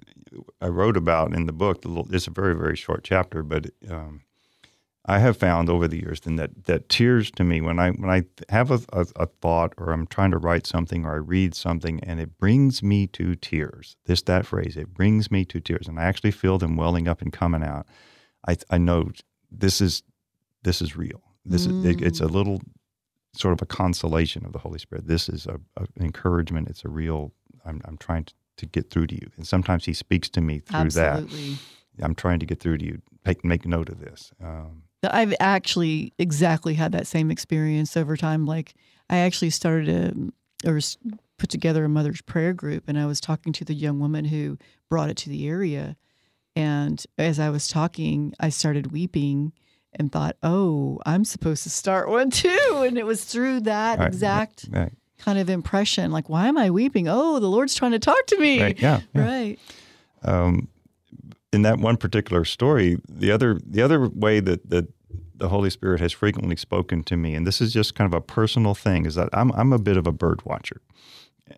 I 0.61 0.67
wrote 0.67 0.97
about 0.97 1.33
in 1.33 1.45
the 1.45 1.53
book 1.53 1.83
it's 2.11 2.27
a 2.27 2.31
very 2.31 2.55
very 2.55 2.75
short 2.75 3.03
chapter 3.03 3.41
but 3.43 3.71
um, 3.89 4.21
I 5.07 5.19
have 5.19 5.37
found 5.37 5.69
over 5.69 5.87
the 5.87 5.99
years 5.99 6.21
then 6.21 6.35
that 6.37 6.65
that 6.65 6.89
tears 6.89 7.31
to 7.31 7.43
me 7.43 7.61
when 7.61 7.79
I 7.79 7.91
when 7.91 8.09
I 8.09 8.23
have 8.49 8.71
a, 8.71 8.79
a, 8.93 9.05
a 9.15 9.25
thought 9.27 9.73
or 9.77 9.91
I'm 9.91 10.07
trying 10.07 10.31
to 10.31 10.37
write 10.37 10.65
something 10.67 11.05
or 11.05 11.13
I 11.13 11.17
read 11.17 11.55
something 11.55 11.99
and 12.03 12.19
it 12.19 12.37
brings 12.37 12.81
me 12.83 13.07
to 13.07 13.35
tears. 13.35 13.97
This 14.05 14.21
that 14.23 14.45
phrase 14.45 14.77
it 14.77 14.93
brings 14.93 15.29
me 15.31 15.45
to 15.45 15.59
tears 15.59 15.87
and 15.87 15.99
I 15.99 16.03
actually 16.03 16.31
feel 16.31 16.57
them 16.57 16.75
welling 16.75 17.07
up 17.07 17.21
and 17.21 17.31
coming 17.33 17.63
out. 17.63 17.85
I 18.47 18.57
I 18.69 18.77
know 18.77 19.09
this 19.51 19.79
is 19.81 20.03
this 20.65 20.81
is 20.81 20.97
real. 20.97 21.21
This 21.45 21.67
is 21.67 21.85
it, 21.85 22.01
it's 22.01 22.19
a 22.19 22.27
little 22.27 22.59
sort 23.33 23.53
of 23.53 23.61
a 23.61 23.65
consolation 23.65 24.45
of 24.45 24.51
the 24.51 24.59
Holy 24.59 24.79
Spirit. 24.79 25.07
This 25.07 25.29
is 25.29 25.45
a, 25.45 25.59
a 25.77 25.83
an 25.83 26.03
encouragement. 26.03 26.69
It's 26.69 26.83
a 26.83 26.89
real. 26.89 27.33
I'm 27.65 27.81
I'm 27.85 27.97
trying 27.97 28.25
to, 28.25 28.33
to 28.57 28.65
get 28.65 28.89
through 28.89 29.07
to 29.07 29.15
you, 29.15 29.29
and 29.37 29.47
sometimes 29.47 29.85
He 29.85 29.93
speaks 29.93 30.27
to 30.29 30.41
me 30.41 30.59
through 30.59 30.89
that. 30.91 31.23
I'm 32.01 32.15
trying 32.15 32.39
to 32.39 32.45
get 32.45 32.59
through 32.59 32.79
to 32.79 32.85
you. 32.85 33.01
Make 33.25 33.45
make 33.45 33.65
note 33.65 33.89
of 33.89 33.99
this. 33.99 34.31
Um, 34.43 34.83
I've 35.03 35.35
actually 35.39 36.13
exactly 36.17 36.73
had 36.73 36.91
that 36.93 37.05
same 37.05 37.29
experience 37.29 37.95
over 37.95 38.17
time. 38.17 38.45
Like 38.47 38.73
I 39.09 39.17
actually 39.17 39.51
started 39.51 39.87
a 39.87 40.69
or 40.69 40.79
put 41.37 41.49
together 41.49 41.85
a 41.85 41.89
mother's 41.89 42.21
prayer 42.21 42.53
group, 42.53 42.85
and 42.87 42.97
I 42.97 43.05
was 43.05 43.21
talking 43.21 43.53
to 43.53 43.65
the 43.65 43.75
young 43.75 43.99
woman 43.99 44.25
who 44.25 44.57
brought 44.89 45.11
it 45.11 45.17
to 45.17 45.29
the 45.29 45.47
area. 45.47 45.95
And 46.55 47.05
as 47.17 47.39
I 47.39 47.49
was 47.49 47.67
talking, 47.67 48.33
I 48.39 48.49
started 48.49 48.91
weeping 48.91 49.53
and 49.95 50.11
thought, 50.11 50.35
"Oh, 50.43 50.99
I'm 51.05 51.25
supposed 51.25 51.63
to 51.63 51.69
start 51.69 52.09
one 52.09 52.29
too." 52.29 52.49
And 52.85 52.97
it 52.97 53.05
was 53.05 53.23
through 53.23 53.61
that 53.61 53.99
right, 53.99 54.07
exact 54.07 54.67
right, 54.71 54.91
kind 55.17 55.39
of 55.39 55.49
impression, 55.49 56.11
like, 56.11 56.29
"Why 56.29 56.47
am 56.47 56.57
I 56.57 56.69
weeping? 56.69 57.07
Oh, 57.07 57.39
the 57.39 57.47
Lord's 57.47 57.75
trying 57.75 57.91
to 57.91 57.99
talk 57.99 58.25
to 58.27 58.39
me." 58.39 58.61
right, 58.61 58.79
yeah, 58.79 59.01
yeah. 59.13 59.25
Right. 59.25 59.59
um, 60.23 60.67
in 61.53 61.61
that 61.63 61.79
one 61.79 61.97
particular 61.97 62.45
story, 62.45 62.97
the 63.09 63.31
other 63.31 63.59
the 63.65 63.81
other 63.81 64.09
way 64.09 64.39
that 64.39 64.69
that 64.69 64.87
the 65.37 65.49
Holy 65.49 65.69
Spirit 65.69 65.99
has 65.99 66.11
frequently 66.11 66.55
spoken 66.55 67.03
to 67.03 67.17
me, 67.17 67.33
and 67.33 67.45
this 67.45 67.61
is 67.61 67.73
just 67.73 67.95
kind 67.95 68.13
of 68.13 68.17
a 68.17 68.21
personal 68.21 68.73
thing, 68.73 69.05
is 69.05 69.15
that 69.15 69.29
I'm 69.33 69.51
I'm 69.53 69.73
a 69.73 69.79
bit 69.79 69.97
of 69.97 70.07
a 70.07 70.11
bird 70.11 70.43
watcher, 70.45 70.81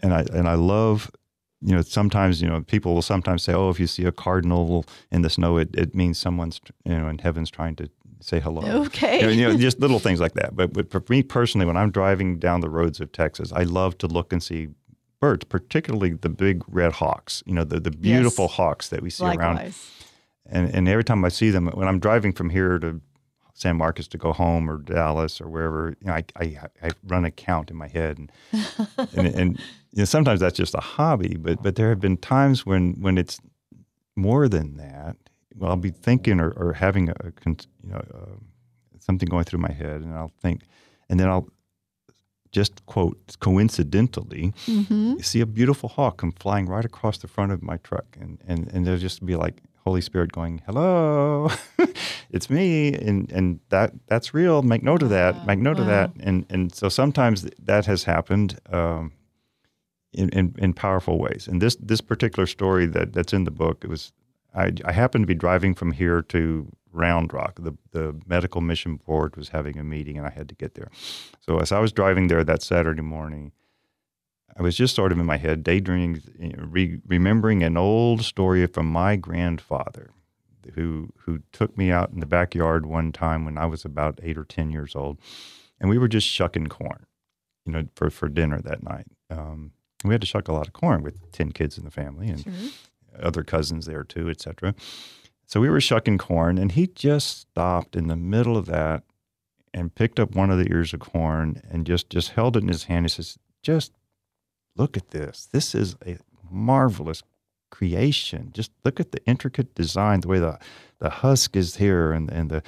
and 0.01 0.13
I 0.13 0.21
and 0.33 0.47
I 0.47 0.55
love. 0.55 1.11
You 1.59 1.75
know, 1.75 1.81
sometimes 1.81 2.39
you 2.39 2.47
know 2.47 2.61
people 2.61 2.93
will 2.93 3.01
sometimes 3.01 3.41
say, 3.41 3.53
"Oh, 3.53 3.71
if 3.71 3.79
you 3.79 3.87
see 3.87 4.05
a 4.05 4.11
cardinal 4.11 4.85
in 5.11 5.23
the 5.23 5.29
snow, 5.29 5.57
it, 5.57 5.75
it 5.75 5.95
means 5.95 6.19
someone's 6.19 6.61
you 6.85 6.95
know 6.95 7.07
in 7.07 7.17
heaven's 7.17 7.49
trying 7.49 7.75
to 7.77 7.89
say 8.21 8.39
hello." 8.39 8.61
Okay. 8.87 9.19
You 9.21 9.25
know, 9.27 9.31
you 9.31 9.47
know, 9.53 9.57
just 9.57 9.79
little 9.79 9.99
things 9.99 10.19
like 10.19 10.33
that. 10.33 10.55
But, 10.55 10.73
but 10.73 10.91
for 10.91 11.03
me 11.09 11.23
personally, 11.23 11.65
when 11.67 11.77
I'm 11.77 11.91
driving 11.91 12.39
down 12.39 12.61
the 12.61 12.69
roads 12.69 12.99
of 12.99 13.11
Texas, 13.11 13.51
I 13.53 13.63
love 13.63 13.97
to 13.99 14.07
look 14.07 14.31
and 14.33 14.41
see 14.41 14.69
birds, 15.19 15.43
particularly 15.45 16.11
the 16.13 16.29
big 16.29 16.63
red 16.67 16.93
hawks. 16.93 17.43
You 17.45 17.53
know, 17.53 17.63
the 17.63 17.79
the 17.79 17.91
beautiful 17.91 18.45
Yes. 18.45 18.55
hawks 18.55 18.89
that 18.89 19.01
we 19.01 19.09
see 19.09 19.25
around 19.25 19.55
Likewise. 19.55 19.91
and 20.45 20.69
and 20.75 20.87
every 20.87 21.03
time 21.03 21.23
I 21.25 21.29
see 21.29 21.49
them, 21.51 21.67
when 21.67 21.87
I'm 21.87 21.99
driving 21.99 22.33
from 22.33 22.49
here 22.49 22.79
to 22.79 23.01
San 23.53 23.75
Marcos 23.77 24.07
to 24.09 24.17
go 24.19 24.33
home 24.33 24.69
or 24.69 24.77
Dallas 24.77 25.41
or 25.41 25.49
wherever, 25.49 25.95
you 26.01 26.07
know, 26.07 26.13
I 26.13 26.23
I, 26.35 26.57
I 26.83 26.89
run 27.07 27.25
a 27.25 27.31
count 27.31 27.71
in 27.71 27.75
my 27.77 27.87
head, 27.87 28.17
and 28.19 28.31
and, 29.15 29.27
and 29.27 29.59
you 29.91 29.99
know, 30.01 30.05
sometimes 30.05 30.39
that's 30.39 30.57
just 30.57 30.75
a 30.75 30.79
hobby, 30.79 31.35
but 31.39 31.63
but 31.63 31.75
there 31.75 31.89
have 31.89 31.99
been 31.99 32.17
times 32.17 32.65
when 32.65 32.93
when 33.01 33.17
it's 33.17 33.39
more 34.15 34.47
than 34.47 34.77
that. 34.77 35.15
Well, 35.57 35.71
I'll 35.71 35.77
be 35.77 35.91
thinking 35.91 36.39
or, 36.39 36.51
or 36.51 36.73
having 36.73 37.09
a, 37.09 37.15
you 37.45 37.55
know 37.83 38.03
uh, 38.13 38.37
something 38.99 39.27
going 39.27 39.45
through 39.45 39.59
my 39.59 39.71
head, 39.71 40.01
and 40.01 40.13
I'll 40.13 40.33
think, 40.41 40.63
and 41.09 41.19
then 41.19 41.27
I'll 41.29 41.47
just 42.51 42.85
quote 42.85 43.35
coincidentally 43.41 44.53
hmm 44.65 45.13
you 45.17 45.23
see 45.23 45.41
a 45.41 45.45
beautiful 45.45 45.89
hawk 45.89 46.17
come 46.17 46.31
flying 46.31 46.65
right 46.65 46.85
across 46.85 47.17
the 47.17 47.27
front 47.27 47.51
of 47.51 47.61
my 47.61 47.77
truck, 47.77 48.17
and 48.19 48.39
and 48.47 48.69
and 48.73 48.85
they'll 48.85 48.97
just 48.97 49.25
be 49.25 49.35
like, 49.35 49.61
Holy 49.83 50.01
Spirit 50.01 50.31
going, 50.31 50.61
"Hello, 50.65 51.49
it's 52.29 52.49
me," 52.49 52.93
and 52.93 53.31
and 53.31 53.59
that 53.69 53.93
that's 54.07 54.33
real. 54.33 54.61
Make 54.61 54.83
note 54.83 55.01
of 55.01 55.09
that. 55.09 55.45
Make 55.45 55.59
note 55.59 55.79
of 55.79 55.87
that. 55.87 56.11
And 56.19 56.45
and 56.49 56.73
so 56.75 56.89
sometimes 56.89 57.47
that 57.57 57.85
has 57.85 58.03
happened. 58.03 58.59
Um, 58.71 59.13
in, 60.13 60.29
in, 60.29 60.55
in 60.57 60.73
powerful 60.73 61.19
ways. 61.19 61.47
And 61.47 61.61
this 61.61 61.75
this 61.75 62.01
particular 62.01 62.47
story 62.47 62.85
that, 62.87 63.13
that's 63.13 63.33
in 63.33 63.43
the 63.43 63.51
book, 63.51 63.83
it 63.83 63.89
was 63.89 64.11
I, 64.57 64.73
I 64.83 64.91
happened 64.91 65.23
to 65.23 65.27
be 65.27 65.35
driving 65.35 65.75
from 65.75 65.91
here 65.91 66.21
to 66.23 66.71
Round 66.91 67.31
Rock. 67.31 67.59
The 67.61 67.77
the 67.91 68.19
medical 68.25 68.61
mission 68.61 68.95
board 68.97 69.35
was 69.37 69.49
having 69.49 69.77
a 69.77 69.83
meeting, 69.83 70.17
and 70.17 70.25
I 70.25 70.31
had 70.31 70.49
to 70.49 70.55
get 70.55 70.73
there. 70.73 70.89
So 71.39 71.59
as 71.59 71.71
I 71.71 71.79
was 71.79 71.91
driving 71.91 72.27
there 72.27 72.43
that 72.43 72.63
Saturday 72.63 73.01
morning, 73.01 73.51
I 74.57 74.63
was 74.63 74.75
just 74.75 74.95
sort 74.95 75.11
of 75.11 75.19
in 75.19 75.25
my 75.25 75.37
head 75.37 75.63
daydreaming, 75.63 76.21
re, 76.57 76.99
remembering 77.05 77.61
an 77.61 77.77
old 77.77 78.23
story 78.23 78.65
from 78.65 78.91
my 78.91 79.15
grandfather, 79.15 80.09
who 80.73 81.13
who 81.19 81.43
took 81.51 81.77
me 81.77 81.91
out 81.91 82.09
in 82.09 82.19
the 82.19 82.25
backyard 82.25 82.85
one 82.85 83.11
time 83.11 83.45
when 83.45 83.57
I 83.57 83.67
was 83.67 83.85
about 83.85 84.19
eight 84.23 84.37
or 84.37 84.45
ten 84.45 84.71
years 84.71 84.95
old, 84.95 85.19
and 85.79 85.89
we 85.89 85.99
were 85.99 86.07
just 86.07 86.27
shucking 86.27 86.67
corn, 86.67 87.05
you 87.63 87.71
know, 87.71 87.87
for 87.95 88.09
for 88.09 88.27
dinner 88.27 88.59
that 88.61 88.81
night. 88.81 89.05
Um, 89.29 89.71
we 90.03 90.13
had 90.13 90.21
to 90.21 90.27
shuck 90.27 90.47
a 90.47 90.53
lot 90.53 90.67
of 90.67 90.73
corn 90.73 91.01
with 91.01 91.31
10 91.31 91.51
kids 91.53 91.77
in 91.77 91.83
the 91.83 91.89
family 91.91 92.27
and 92.27 92.45
other 93.21 93.43
cousins 93.43 93.85
there 93.85 94.03
too, 94.03 94.29
et 94.29 94.41
cetera. 94.41 94.75
So 95.45 95.61
we 95.61 95.69
were 95.69 95.79
shucking 95.79 96.17
corn, 96.17 96.57
and 96.57 96.73
he 96.73 96.87
just 96.87 97.39
stopped 97.39 97.95
in 97.95 98.07
the 98.07 98.15
middle 98.17 98.57
of 98.57 98.65
that 98.65 99.03
and 99.73 99.95
picked 99.95 100.19
up 100.19 100.35
one 100.35 100.49
of 100.49 100.57
the 100.57 100.69
ears 100.69 100.93
of 100.93 100.99
corn 100.99 101.61
and 101.69 101.85
just, 101.85 102.09
just 102.09 102.31
held 102.31 102.57
it 102.57 102.63
in 102.63 102.67
his 102.67 102.85
hand. 102.85 103.05
He 103.05 103.09
says, 103.09 103.37
Just 103.61 103.93
look 104.75 104.97
at 104.97 105.11
this. 105.11 105.47
This 105.51 105.73
is 105.73 105.95
a 106.05 106.17
marvelous 106.49 107.23
creation. 107.69 108.49
Just 108.53 108.71
look 108.83 108.99
at 108.99 109.11
the 109.11 109.23
intricate 109.25 109.73
design, 109.75 110.21
the 110.21 110.27
way 110.27 110.39
the, 110.39 110.59
the 110.99 111.09
husk 111.09 111.55
is 111.55 111.77
here 111.77 112.11
and, 112.11 112.29
and 112.29 112.49
the 112.49 112.63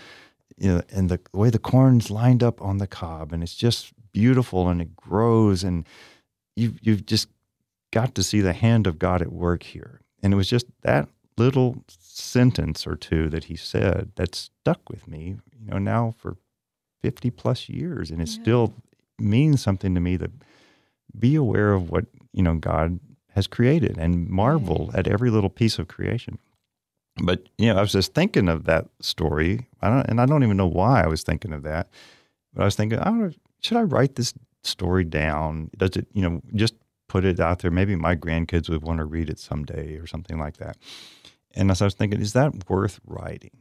you 0.57 0.75
know, 0.75 0.81
and 0.91 1.09
the 1.09 1.19
way 1.33 1.49
the 1.49 1.59
corn's 1.59 2.11
lined 2.11 2.43
up 2.43 2.61
on 2.61 2.77
the 2.77 2.87
cob, 2.87 3.31
and 3.31 3.41
it's 3.41 3.55
just 3.55 3.93
beautiful 4.11 4.67
and 4.67 4.81
it 4.81 4.95
grows 4.95 5.63
and 5.63 5.87
you 6.55 6.73
you've 6.81 7.05
just 7.05 7.29
got 7.91 8.15
to 8.15 8.23
see 8.23 8.41
the 8.41 8.53
hand 8.53 8.87
of 8.87 8.99
God 8.99 9.21
at 9.21 9.31
work 9.31 9.63
here. 9.63 10.01
And 10.21 10.33
it 10.33 10.37
was 10.37 10.49
just 10.49 10.65
that 10.81 11.09
little 11.37 11.83
sentence 11.87 12.85
or 12.85 12.95
two 12.95 13.29
that 13.29 13.45
he 13.45 13.55
said 13.55 14.11
that 14.15 14.35
stuck 14.35 14.89
with 14.89 15.07
me, 15.07 15.37
you 15.59 15.71
know, 15.71 15.77
now 15.77 16.13
for 16.17 16.37
50 17.01 17.29
plus 17.31 17.69
years. 17.69 18.11
And 18.11 18.21
it 18.21 18.27
still 18.27 18.73
means 19.17 19.61
something 19.61 19.95
to 19.95 20.01
me 20.01 20.17
that 20.17 20.31
be 21.17 21.35
aware 21.35 21.73
of 21.73 21.89
what, 21.89 22.05
you 22.33 22.43
know, 22.43 22.55
God 22.55 22.99
has 23.33 23.47
created 23.47 23.97
and 23.97 24.27
marvel 24.29 24.91
at 24.93 25.07
every 25.07 25.29
little 25.29 25.49
piece 25.49 25.79
of 25.79 25.87
creation. 25.87 26.37
But, 27.21 27.47
you 27.57 27.67
know, 27.67 27.77
I 27.77 27.81
was 27.81 27.91
just 27.91 28.13
thinking 28.13 28.49
of 28.49 28.65
that 28.65 28.87
story. 29.01 29.67
I 29.81 29.89
don't, 29.89 30.07
and 30.07 30.21
I 30.21 30.25
don't 30.25 30.43
even 30.43 30.57
know 30.57 30.67
why 30.67 31.03
I 31.03 31.07
was 31.07 31.23
thinking 31.23 31.53
of 31.53 31.63
that. 31.63 31.89
But 32.53 32.61
I 32.63 32.65
was 32.65 32.75
thinking, 32.75 32.99
I 32.99 33.31
should 33.61 33.77
I 33.77 33.83
write 33.83 34.15
this 34.15 34.33
story 34.63 35.03
down? 35.03 35.69
Does 35.77 35.95
it, 35.95 36.07
you 36.13 36.21
know, 36.21 36.41
just 36.55 36.75
put 37.09 37.25
it 37.25 37.39
out 37.39 37.59
there? 37.59 37.71
Maybe 37.71 37.95
my 37.95 38.15
grandkids 38.15 38.69
would 38.69 38.83
want 38.83 38.99
to 38.99 39.05
read 39.05 39.29
it 39.29 39.39
someday 39.39 39.97
or 39.97 40.07
something 40.07 40.39
like 40.39 40.57
that. 40.57 40.77
And 41.53 41.69
as 41.71 41.81
I 41.81 41.85
was 41.85 41.95
thinking, 41.95 42.21
is 42.21 42.33
that 42.33 42.69
worth 42.69 42.99
writing? 43.05 43.57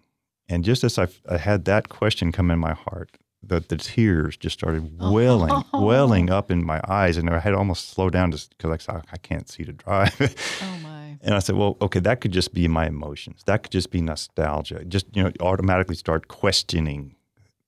And 0.49 0.64
just 0.64 0.84
as 0.84 0.99
I, 0.99 1.09
I 1.28 1.38
had 1.38 1.64
that 1.64 1.88
question 1.88 2.30
come 2.30 2.51
in 2.51 2.59
my 2.59 2.74
heart, 2.74 3.18
the, 3.42 3.61
the 3.61 3.76
tears 3.76 4.36
just 4.36 4.59
started 4.59 4.90
oh. 5.01 5.12
welling, 5.12 5.64
welling 5.72 6.30
up 6.30 6.51
in 6.51 6.64
my 6.64 6.80
eyes. 6.86 7.16
And 7.16 7.28
I 7.28 7.38
had 7.38 7.55
almost 7.55 7.90
slowed 7.90 8.12
down 8.12 8.30
just 8.30 8.57
because 8.57 8.70
I 8.70 8.76
said, 8.76 9.05
I 9.12 9.16
can't 9.16 9.49
see 9.49 9.64
to 9.64 9.72
drive. 9.72 10.14
Oh 10.62 10.78
my. 10.82 10.99
And 11.20 11.34
I 11.34 11.40
said, 11.40 11.57
well, 11.57 11.76
okay, 11.82 11.99
that 12.01 12.20
could 12.20 12.30
just 12.30 12.55
be 12.55 12.68
my 12.68 12.86
emotions. 12.86 13.42
That 13.46 13.64
could 13.64 13.72
just 13.72 13.90
be 13.90 14.01
nostalgia. 14.01 14.84
Just, 14.84 15.07
you 15.16 15.24
know, 15.24 15.32
automatically 15.40 15.96
start 15.96 16.28
questioning, 16.28 17.16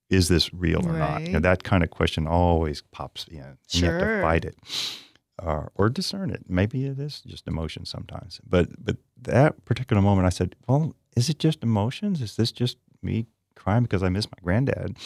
is 0.09 0.29
this 0.29 0.55
real 0.55 0.87
or 0.87 0.93
not? 0.93 1.23
You 1.23 1.33
know, 1.33 1.41
that 1.41 1.65
kind 1.65 1.83
of 1.83 1.91
question 1.91 2.29
always 2.29 2.83
pops 2.93 3.27
in. 3.29 3.41
And 3.41 3.57
You 3.71 3.87
have 3.87 4.01
to 4.01 4.23
fight 4.23 4.45
it 4.45 4.57
uh, 5.43 5.67
or 5.75 5.89
discern 5.89 6.31
it. 6.31 6.45
Maybe 6.49 6.85
it 6.87 6.99
is 6.99 7.21
just 7.27 7.49
emotion 7.49 7.85
sometimes. 7.85 8.41
But, 8.49 8.69
but 8.85 8.97
that 9.23 9.65
particular 9.65 10.03
moment, 10.03 10.27
I 10.27 10.31
said, 10.31 10.55
well, 10.69 10.95
is 11.17 11.29
it 11.29 11.39
just 11.39 11.63
emotions? 11.63 12.21
Is 12.23 12.37
this 12.37 12.53
just 12.53 12.77
me 13.03 13.27
crying 13.57 13.83
because 13.83 14.03
I 14.03 14.09
miss 14.09 14.27
my 14.27 14.39
granddad? 14.43 14.97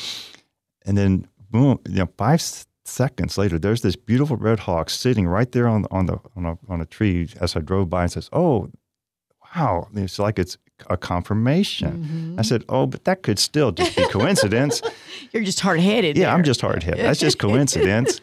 And 0.86 0.96
then, 0.98 1.26
boom, 1.50 1.78
you 1.88 1.96
know, 2.00 2.08
five 2.18 2.40
s- 2.40 2.66
seconds 2.84 3.38
later, 3.38 3.58
there's 3.58 3.80
this 3.82 3.96
beautiful 3.96 4.36
red 4.36 4.60
hawk 4.60 4.90
sitting 4.90 5.26
right 5.26 5.50
there 5.52 5.66
on 5.68 5.86
on 5.90 6.06
the 6.06 6.18
on 6.36 6.44
a 6.46 6.58
on 6.68 6.80
a 6.80 6.84
tree 6.86 7.28
as 7.40 7.56
I 7.56 7.60
drove 7.60 7.88
by 7.88 8.02
and 8.02 8.12
says, 8.12 8.28
"Oh, 8.32 8.68
wow!" 9.56 9.88
It's 9.94 10.18
like 10.18 10.38
it's 10.38 10.58
a 10.90 10.96
confirmation. 10.96 12.36
I 12.38 12.42
said, 12.42 12.64
"Oh, 12.68 12.86
but 12.86 13.04
that 13.04 13.22
could 13.22 13.38
still 13.38 13.72
just 13.72 13.96
be 13.96 14.06
coincidence." 14.08 14.82
You're 15.32 15.42
just 15.44 15.60
hard 15.60 15.80
headed. 15.80 16.16
yeah, 16.16 16.34
I'm 16.34 16.44
just 16.44 16.60
hard 16.60 16.82
headed. 16.82 17.04
That's 17.04 17.20
just 17.20 17.38
coincidence. 17.48 18.20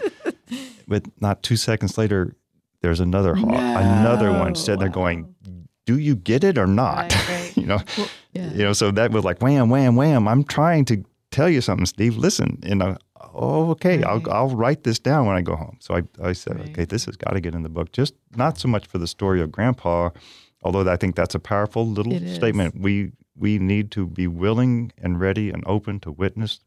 But 0.87 1.03
not 1.21 1.43
two 1.43 1.55
seconds 1.55 1.97
later, 1.97 2.35
there's 2.81 2.99
another 2.99 3.35
hawk, 3.35 3.51
another 3.53 4.31
one 4.31 4.55
sitting 4.55 4.79
there 4.79 4.89
going, 4.89 5.33
"Do 5.85 5.97
you 5.99 6.15
get 6.15 6.43
it 6.43 6.57
or 6.57 6.67
not?" 6.67 7.13
Right, 7.13 7.29
right. 7.29 7.53
you 7.57 7.65
know, 7.65 7.79
yeah. 8.33 8.51
you 8.51 8.63
know. 8.63 8.73
So 8.73 8.91
that 8.91 9.11
was 9.11 9.23
like 9.23 9.41
wham, 9.41 9.69
wham, 9.69 9.95
wham. 9.95 10.27
I'm 10.27 10.43
trying 10.43 10.85
to 10.85 11.03
tell 11.31 11.49
you 11.49 11.61
something, 11.61 11.85
Steve. 11.85 12.17
Listen, 12.17 12.59
you 12.63 12.75
know. 12.75 12.97
Oh, 13.33 13.69
okay. 13.71 13.97
Right. 13.97 14.05
I'll 14.07 14.31
I'll 14.31 14.49
write 14.55 14.83
this 14.83 14.99
down 14.99 15.25
when 15.27 15.35
I 15.37 15.41
go 15.41 15.55
home. 15.55 15.77
So 15.79 15.95
I 15.95 16.01
I 16.21 16.33
said, 16.33 16.59
Right. 16.59 16.69
okay, 16.69 16.85
this 16.85 17.05
has 17.05 17.15
got 17.15 17.31
to 17.31 17.39
get 17.39 17.55
in 17.55 17.63
the 17.63 17.69
book. 17.69 17.91
Just 17.91 18.13
not 18.35 18.57
so 18.57 18.67
much 18.67 18.87
for 18.87 18.97
the 18.97 19.07
story 19.07 19.41
of 19.41 19.51
Grandpa, 19.51 20.09
although 20.63 20.89
I 20.91 20.97
think 20.97 21.15
that's 21.15 21.35
a 21.35 21.39
powerful 21.39 21.87
little 21.87 22.13
It 22.13 22.23
is. 22.23 22.35
statement. 22.35 22.79
We 22.81 23.11
we 23.37 23.57
need 23.59 23.91
to 23.91 24.05
be 24.07 24.27
willing 24.27 24.91
and 24.97 25.19
ready 25.19 25.49
and 25.49 25.63
open 25.65 25.99
to 26.01 26.11
witness 26.11 26.59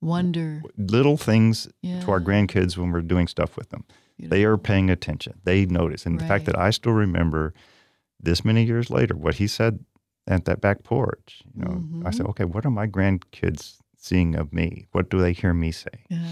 Wonder. 0.00 0.62
little 0.76 1.16
things 1.16 1.68
Yeah. 1.82 2.00
to 2.02 2.10
our 2.10 2.20
grandkids 2.20 2.76
when 2.76 2.90
we're 2.92 3.00
doing 3.02 3.26
stuff 3.26 3.56
with 3.56 3.70
them. 3.70 3.84
They 4.20 4.44
are 4.44 4.56
paying 4.58 4.90
attention. 4.90 5.34
They 5.44 5.64
notice. 5.66 6.04
And 6.06 6.18
the 6.20 6.24
fact 6.26 6.44
that 6.46 6.58
I 6.58 6.70
still 6.70 6.92
remember 6.92 7.54
this 8.20 8.44
many 8.44 8.64
years 8.64 8.90
later 8.90 9.14
what 9.16 9.36
he 9.36 9.46
said 9.46 9.78
at 10.26 10.44
that 10.46 10.60
back 10.60 10.82
porch, 10.82 11.42
you 11.54 11.62
know, 11.64 11.84
I 12.04 12.10
said, 12.10 12.22
Mm-hmm. 12.22 12.30
okay, 12.30 12.44
what 12.44 12.66
are 12.66 12.70
my 12.70 12.86
grandkids 12.88 13.76
seeing 13.96 14.34
of 14.34 14.52
me? 14.52 14.86
What 14.92 15.08
do 15.08 15.20
they 15.20 15.32
hear 15.32 15.54
me 15.54 15.70
say? 15.72 16.04
Yeah. 16.08 16.26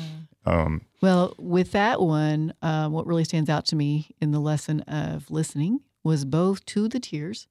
Um, 0.44 0.82
Well, 1.00 1.34
with 1.38 1.72
that 1.72 2.00
one, 2.00 2.54
uh, 2.62 2.88
what 2.88 3.06
really 3.06 3.24
stands 3.24 3.48
out 3.50 3.66
to 3.66 3.76
me 3.76 4.08
in 4.20 4.30
the 4.32 4.40
lesson 4.40 4.80
of 4.82 5.30
listening 5.30 5.80
was 6.04 6.24
both 6.24 6.64
to 6.66 6.88
the 6.88 7.00
tears 7.00 7.46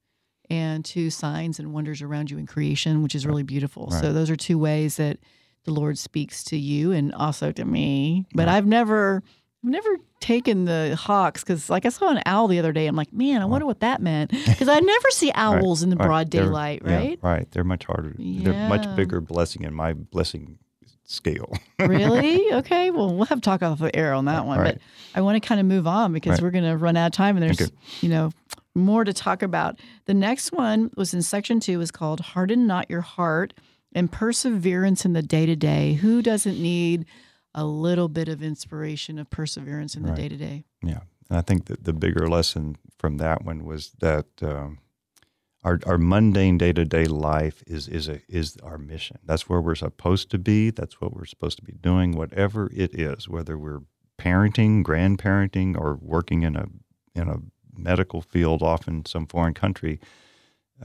and 0.48 0.84
to 0.86 1.10
signs 1.10 1.58
and 1.58 1.72
wonders 1.72 2.00
around 2.02 2.30
you 2.30 2.38
in 2.38 2.46
creation, 2.46 3.02
which 3.02 3.14
is 3.14 3.26
really 3.26 3.42
beautiful. 3.42 3.90
So 3.90 4.12
those 4.12 4.30
are 4.30 4.36
two 4.36 4.58
ways 4.58 4.96
that 4.96 5.18
the 5.66 5.72
Lord 5.72 5.98
speaks 5.98 6.42
to 6.44 6.56
you 6.56 6.92
and 6.92 7.12
also 7.14 7.52
to 7.52 7.64
me. 7.64 8.24
But 8.34 8.48
I've 8.48 8.64
never, 8.66 9.22
I've 9.62 9.70
never 9.70 9.90
taken 10.20 10.64
the 10.64 10.96
hawks 10.98 11.42
because, 11.42 11.68
like, 11.68 11.84
I 11.84 11.90
saw 11.90 12.08
an 12.08 12.22
owl 12.24 12.48
the 12.48 12.58
other 12.58 12.72
day. 12.72 12.86
I'm 12.86 12.96
like, 12.96 13.12
man, 13.12 13.42
I 13.42 13.44
wonder 13.44 13.66
what 13.66 13.80
that 13.80 14.00
meant 14.00 14.30
because 14.30 14.68
I 14.68 14.80
never 14.80 15.10
see 15.10 15.30
owls 15.34 15.82
in 15.82 15.90
the 15.90 15.96
right. 15.96 16.06
broad 16.06 16.30
They're- 16.30 16.44
daylight, 16.44 16.82
yeah, 16.86 16.96
right? 16.96 17.18
right. 17.20 17.50
They're 17.50 17.64
much 17.64 17.84
harder. 17.84 18.14
They're 18.18 18.68
much 18.68 18.96
bigger 18.96 19.20
blessing 19.20 19.64
in 19.64 19.74
my 19.74 19.92
blessing 19.92 20.58
scale. 21.04 21.52
really? 21.78 22.44
Okay. 22.56 22.90
Well, 22.90 23.14
we'll 23.14 23.26
have 23.26 23.38
to 23.38 23.42
talk 23.44 23.62
off 23.62 23.78
the 23.78 23.94
air 23.94 24.14
on 24.14 24.24
that 24.24 24.46
one. 24.46 24.58
Right. 24.58 24.74
But 24.74 24.82
I 25.18 25.20
want 25.20 25.40
to 25.40 25.46
kind 25.46 25.60
of 25.60 25.66
move 25.66 25.86
on 25.86 26.12
because 26.12 26.32
Right. 26.32 26.42
we're 26.42 26.50
going 26.50 26.64
to 26.64 26.76
run 26.76 26.96
out 26.96 27.06
of 27.06 27.12
time 27.12 27.36
and 27.36 27.42
there's, 27.44 27.60
Okay. 27.60 27.70
you 28.00 28.08
know, 28.08 28.30
more 28.74 29.04
to 29.04 29.12
talk 29.12 29.42
about. 29.42 29.78
The 30.06 30.14
next 30.14 30.52
one 30.52 30.90
was 30.96 31.12
in 31.14 31.22
section 31.22 31.60
two 31.60 31.80
is 31.80 31.90
called 31.90 32.20
Harden 32.20 32.66
Not 32.66 32.88
Your 32.90 33.00
Heart 33.02 33.54
and 33.96 34.12
Perseverance 34.12 35.06
in 35.06 35.14
the 35.14 35.22
Day 35.22 35.46
to 35.46 35.56
Day. 35.56 35.94
Who 35.94 36.20
doesn't 36.20 36.60
need 36.60 37.06
a 37.54 37.64
little 37.64 38.08
bit 38.08 38.28
of 38.28 38.42
inspiration 38.42 39.18
of 39.18 39.30
perseverance 39.30 39.96
in 39.96 40.02
the 40.02 40.12
day 40.12 40.28
to 40.28 40.36
day? 40.36 40.64
Yeah, 40.82 41.00
and 41.30 41.38
I 41.38 41.40
think 41.40 41.64
that 41.64 41.84
the 41.84 41.94
bigger 41.94 42.28
lesson 42.28 42.76
from 42.98 43.16
that 43.16 43.42
one 43.42 43.64
was 43.64 43.92
that 44.00 44.26
um, 44.42 44.78
our 45.64 45.80
our 45.86 45.96
mundane 45.96 46.58
day 46.58 46.74
to 46.74 46.84
day 46.84 47.06
life 47.06 47.64
is 47.66 47.88
is 47.88 48.08
a 48.08 48.20
is 48.28 48.58
our 48.62 48.76
mission. 48.76 49.18
That's 49.24 49.48
where 49.48 49.62
we're 49.62 49.74
supposed 49.74 50.30
to 50.32 50.38
be. 50.38 50.70
That's 50.70 51.00
what 51.00 51.14
we're 51.14 51.24
supposed 51.24 51.56
to 51.56 51.64
be 51.64 51.72
doing. 51.72 52.12
Whatever 52.12 52.70
it 52.74 52.94
is, 52.94 53.26
whether 53.26 53.56
we're 53.56 53.80
parenting, 54.18 54.84
grandparenting, 54.84 55.74
or 55.80 55.98
working 56.02 56.42
in 56.42 56.54
a 56.54 56.66
in 57.14 57.28
a 57.28 57.38
medical 57.74 58.20
field 58.20 58.62
off 58.62 58.86
in 58.86 59.06
some 59.06 59.26
foreign 59.26 59.54
country. 59.54 59.98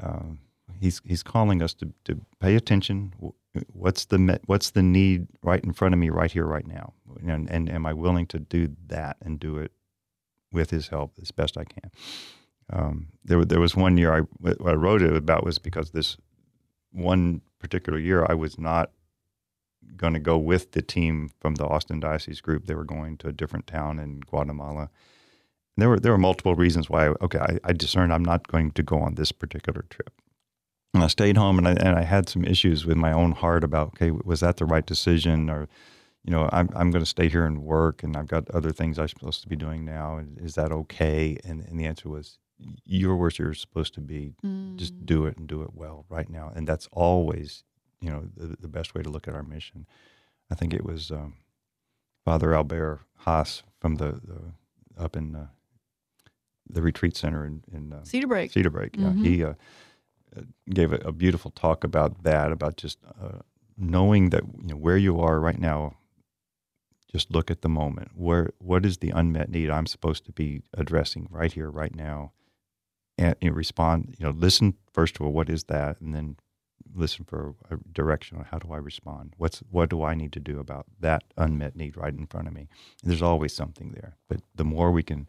Um, 0.01 0.39
he's 0.81 1.01
he's 1.05 1.23
calling 1.23 1.61
us 1.61 1.73
to, 1.75 1.93
to 2.05 2.19
pay 2.39 2.55
attention. 2.55 3.13
What's 3.71 4.05
the 4.05 4.39
what's 4.45 4.71
the 4.71 4.81
need 4.81 5.27
right 5.43 5.63
in 5.63 5.73
front 5.73 5.93
of 5.93 5.99
me, 5.99 6.09
right 6.09 6.31
here, 6.31 6.45
right 6.45 6.67
now, 6.67 6.93
and, 7.25 7.49
and 7.49 7.69
am 7.69 7.85
I 7.85 7.93
willing 7.93 8.25
to 8.27 8.39
do 8.39 8.75
that 8.87 9.17
and 9.21 9.39
do 9.39 9.57
it 9.57 9.71
with 10.51 10.71
his 10.71 10.89
help 10.89 11.13
as 11.21 11.31
best 11.31 11.57
I 11.57 11.65
can? 11.65 11.91
Um, 12.73 13.07
there, 13.23 13.43
there 13.43 13.59
was 13.59 13.75
one 13.75 13.97
year 13.97 14.13
I, 14.13 14.49
I 14.65 14.73
wrote 14.73 15.01
it 15.01 15.15
about 15.15 15.43
was 15.43 15.59
because 15.59 15.91
this 15.91 16.17
one 16.91 17.41
particular 17.59 17.99
year 17.99 18.25
I 18.27 18.33
was 18.33 18.57
not 18.57 18.91
going 19.97 20.13
to 20.13 20.19
go 20.19 20.37
with 20.37 20.71
the 20.71 20.81
team 20.81 21.31
from 21.39 21.55
the 21.55 21.65
Austin 21.65 21.99
Diocese 21.99 22.39
group. 22.39 22.65
They 22.65 22.75
were 22.75 22.85
going 22.85 23.17
to 23.17 23.27
a 23.27 23.33
different 23.33 23.67
town 23.67 23.99
in 23.99 24.21
Guatemala. 24.21 24.89
And 25.75 25.81
there 25.81 25.89
were 25.89 25.99
there 25.99 26.13
were 26.13 26.17
multiple 26.17 26.55
reasons 26.55 26.89
why. 26.89 27.07
Okay, 27.21 27.39
I, 27.39 27.59
I 27.65 27.73
discerned 27.73 28.13
I'm 28.13 28.25
not 28.25 28.47
going 28.47 28.71
to 28.71 28.83
go 28.83 28.99
on 28.99 29.15
this 29.15 29.31
particular 29.33 29.83
trip. 29.89 30.20
And 30.93 31.03
I 31.03 31.07
stayed 31.07 31.37
home, 31.37 31.57
and 31.57 31.67
I 31.67 31.71
and 31.71 31.97
I 31.97 32.03
had 32.03 32.27
some 32.27 32.43
issues 32.43 32.85
with 32.85 32.97
my 32.97 33.13
own 33.13 33.31
heart 33.31 33.63
about 33.63 33.89
okay, 33.89 34.11
was 34.11 34.41
that 34.41 34.57
the 34.57 34.65
right 34.65 34.85
decision, 34.85 35.49
or 35.49 35.67
you 36.23 36.31
know, 36.31 36.49
I'm 36.51 36.69
I'm 36.75 36.91
going 36.91 37.03
to 37.03 37.09
stay 37.09 37.29
here 37.29 37.45
and 37.45 37.63
work, 37.63 38.03
and 38.03 38.17
I've 38.17 38.27
got 38.27 38.49
other 38.51 38.71
things 38.71 38.99
I'm 38.99 39.07
supposed 39.07 39.41
to 39.43 39.47
be 39.47 39.55
doing 39.55 39.85
now. 39.85 40.17
and 40.17 40.37
Is 40.39 40.55
that 40.55 40.71
okay? 40.71 41.37
And 41.45 41.61
and 41.61 41.79
the 41.79 41.85
answer 41.85 42.09
was, 42.09 42.37
you're 42.85 43.15
where 43.15 43.31
you're 43.37 43.53
supposed 43.53 43.93
to 43.95 44.01
be. 44.01 44.35
Just 44.75 45.05
do 45.05 45.25
it 45.25 45.37
and 45.37 45.47
do 45.47 45.61
it 45.61 45.73
well 45.73 46.05
right 46.09 46.29
now. 46.29 46.51
And 46.53 46.67
that's 46.67 46.87
always, 46.91 47.63
you 48.01 48.09
know, 48.09 48.23
the, 48.35 48.55
the 48.59 48.67
best 48.67 48.93
way 48.93 49.01
to 49.01 49.09
look 49.09 49.27
at 49.27 49.33
our 49.33 49.43
mission. 49.43 49.85
I 50.51 50.55
think 50.55 50.73
it 50.73 50.83
was 50.83 51.11
um, 51.11 51.35
Father 52.25 52.53
Albert 52.53 53.01
Haas 53.17 53.63
from 53.79 53.95
the, 53.95 54.19
the 54.23 55.01
up 55.01 55.15
in 55.15 55.35
uh, 55.35 55.47
the 56.69 56.81
retreat 56.81 57.15
center 57.17 57.45
in, 57.45 57.63
in 57.71 57.93
uh, 57.93 58.01
Cedarbrake. 58.03 58.51
Cedar 58.51 58.69
Break. 58.69 58.95
Yeah, 58.97 59.13
he 59.13 59.43
uh, 59.43 59.49
uh, 59.49 59.53
gave 60.69 60.93
a, 60.93 60.97
a 60.97 61.11
beautiful 61.11 61.51
talk 61.51 61.83
about 61.83 62.23
that, 62.23 62.51
about 62.51 62.77
just 62.77 62.99
uh, 63.21 63.39
knowing 63.77 64.29
that 64.29 64.43
you 64.61 64.67
know 64.67 64.75
where 64.75 64.97
you 64.97 65.19
are 65.19 65.39
right 65.39 65.59
now. 65.59 65.97
Just 67.11 67.31
look 67.31 67.51
at 67.51 67.61
the 67.61 67.69
moment. 67.69 68.11
Where 68.15 68.51
what 68.59 68.85
is 68.85 68.97
the 68.97 69.09
unmet 69.09 69.49
need 69.49 69.69
I'm 69.69 69.87
supposed 69.87 70.25
to 70.25 70.31
be 70.31 70.61
addressing 70.73 71.27
right 71.29 71.51
here, 71.51 71.69
right 71.69 71.93
now, 71.93 72.31
and 73.17 73.35
you 73.41 73.49
know, 73.49 73.55
respond. 73.55 74.15
You 74.17 74.27
know, 74.27 74.31
listen 74.31 74.75
first 74.93 75.17
of 75.17 75.25
all. 75.25 75.31
what 75.33 75.49
is 75.49 75.65
that, 75.65 75.99
and 75.99 76.15
then 76.15 76.37
listen 76.95 77.25
for 77.25 77.55
a 77.69 77.77
direction 77.91 78.37
on 78.37 78.45
how 78.45 78.59
do 78.59 78.71
I 78.71 78.77
respond. 78.77 79.33
What's 79.37 79.59
what 79.69 79.89
do 79.89 80.03
I 80.03 80.15
need 80.15 80.31
to 80.33 80.39
do 80.39 80.59
about 80.59 80.85
that 80.99 81.23
unmet 81.37 81.75
need 81.75 81.97
right 81.97 82.13
in 82.13 82.27
front 82.27 82.47
of 82.47 82.53
me? 82.53 82.67
And 83.03 83.11
there's 83.11 83.21
always 83.21 83.53
something 83.53 83.91
there, 83.91 84.15
but 84.29 84.41
the 84.55 84.63
more 84.63 84.91
we 84.91 85.03
can 85.03 85.27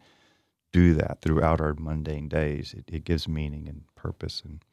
do 0.71 0.93
that 0.95 1.21
throughout 1.21 1.61
our 1.61 1.75
mundane 1.75 2.27
days, 2.27 2.73
it, 2.73 2.85
it 2.87 3.03
gives 3.03 3.27
meaning 3.27 3.67
and 3.67 3.83
purpose 3.95 4.41
and 4.43 4.63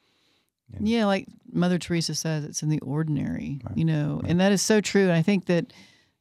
and- 0.76 0.88
Yeah, 0.88 1.06
like 1.06 1.26
Mother 1.52 1.78
Teresa 1.78 2.14
says, 2.14 2.44
it's 2.44 2.62
in 2.62 2.68
the 2.68 2.80
ordinary, 2.80 3.60
you 3.74 3.84
know, 3.84 4.20
and 4.24 4.38
that 4.40 4.52
is 4.52 4.62
so 4.62 4.80
true. 4.80 5.02
And 5.04 5.12
I 5.12 5.22
think 5.22 5.46
that, 5.46 5.72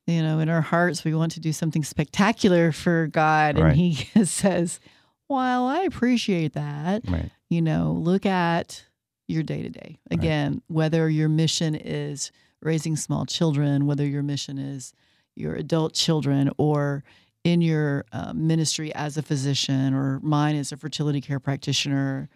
you 0.08 0.22
know, 0.24 0.40
in 0.40 0.50
our 0.50 0.62
hearts, 0.62 1.04
we 1.04 1.14
want 1.14 1.32
to 1.34 1.40
do 1.40 1.54
something 1.54 1.84
spectacular 1.84 2.72
for 2.72 3.08
God. 3.08 3.56
And 3.56 3.64
Right. 3.66 3.76
He 3.76 3.94
says, 4.26 4.80
while 5.28 5.66
I 5.66 5.82
appreciate 5.82 6.54
that, 6.54 7.04
right. 7.08 7.30
you 7.50 7.62
know, 7.62 7.94
look 8.00 8.26
at 8.26 8.84
your 9.28 9.44
day 9.44 9.62
to 9.62 9.70
day. 9.70 10.00
Again, 10.10 10.62
whether 10.68 11.08
your 11.08 11.30
mission 11.30 11.76
is 11.76 12.32
raising 12.64 12.96
small 12.96 13.26
children, 13.28 13.86
whether 13.86 14.06
your 14.06 14.24
mission 14.24 14.58
is 14.58 14.94
your 15.36 15.54
adult 15.54 15.94
children, 15.94 16.50
or 16.58 17.04
in 17.44 17.62
your 17.62 18.04
uh, 18.12 18.34
ministry 18.34 18.94
as 18.96 19.16
a 19.18 19.22
physician, 19.22 19.94
or 19.94 20.20
mine 20.22 20.56
as 20.56 20.72
a 20.72 20.78
fertility 20.78 21.22
care 21.22 21.40
practitioner. 21.40 22.28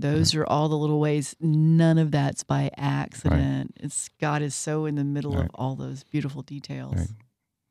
Those 0.00 0.32
are 0.36 0.46
all 0.46 0.68
the 0.68 0.78
little 0.78 1.00
ways. 1.00 1.34
None 1.40 1.98
of 1.98 2.12
that's 2.12 2.44
by 2.44 2.70
accident. 2.76 3.74
It's 3.80 4.08
God 4.20 4.42
is 4.42 4.54
so 4.54 4.86
in 4.86 4.94
the 4.94 5.02
middle 5.02 5.36
of 5.36 5.50
all 5.54 5.74
those 5.74 6.04
beautiful 6.04 6.42
details. 6.42 6.94
Right. 6.96 7.08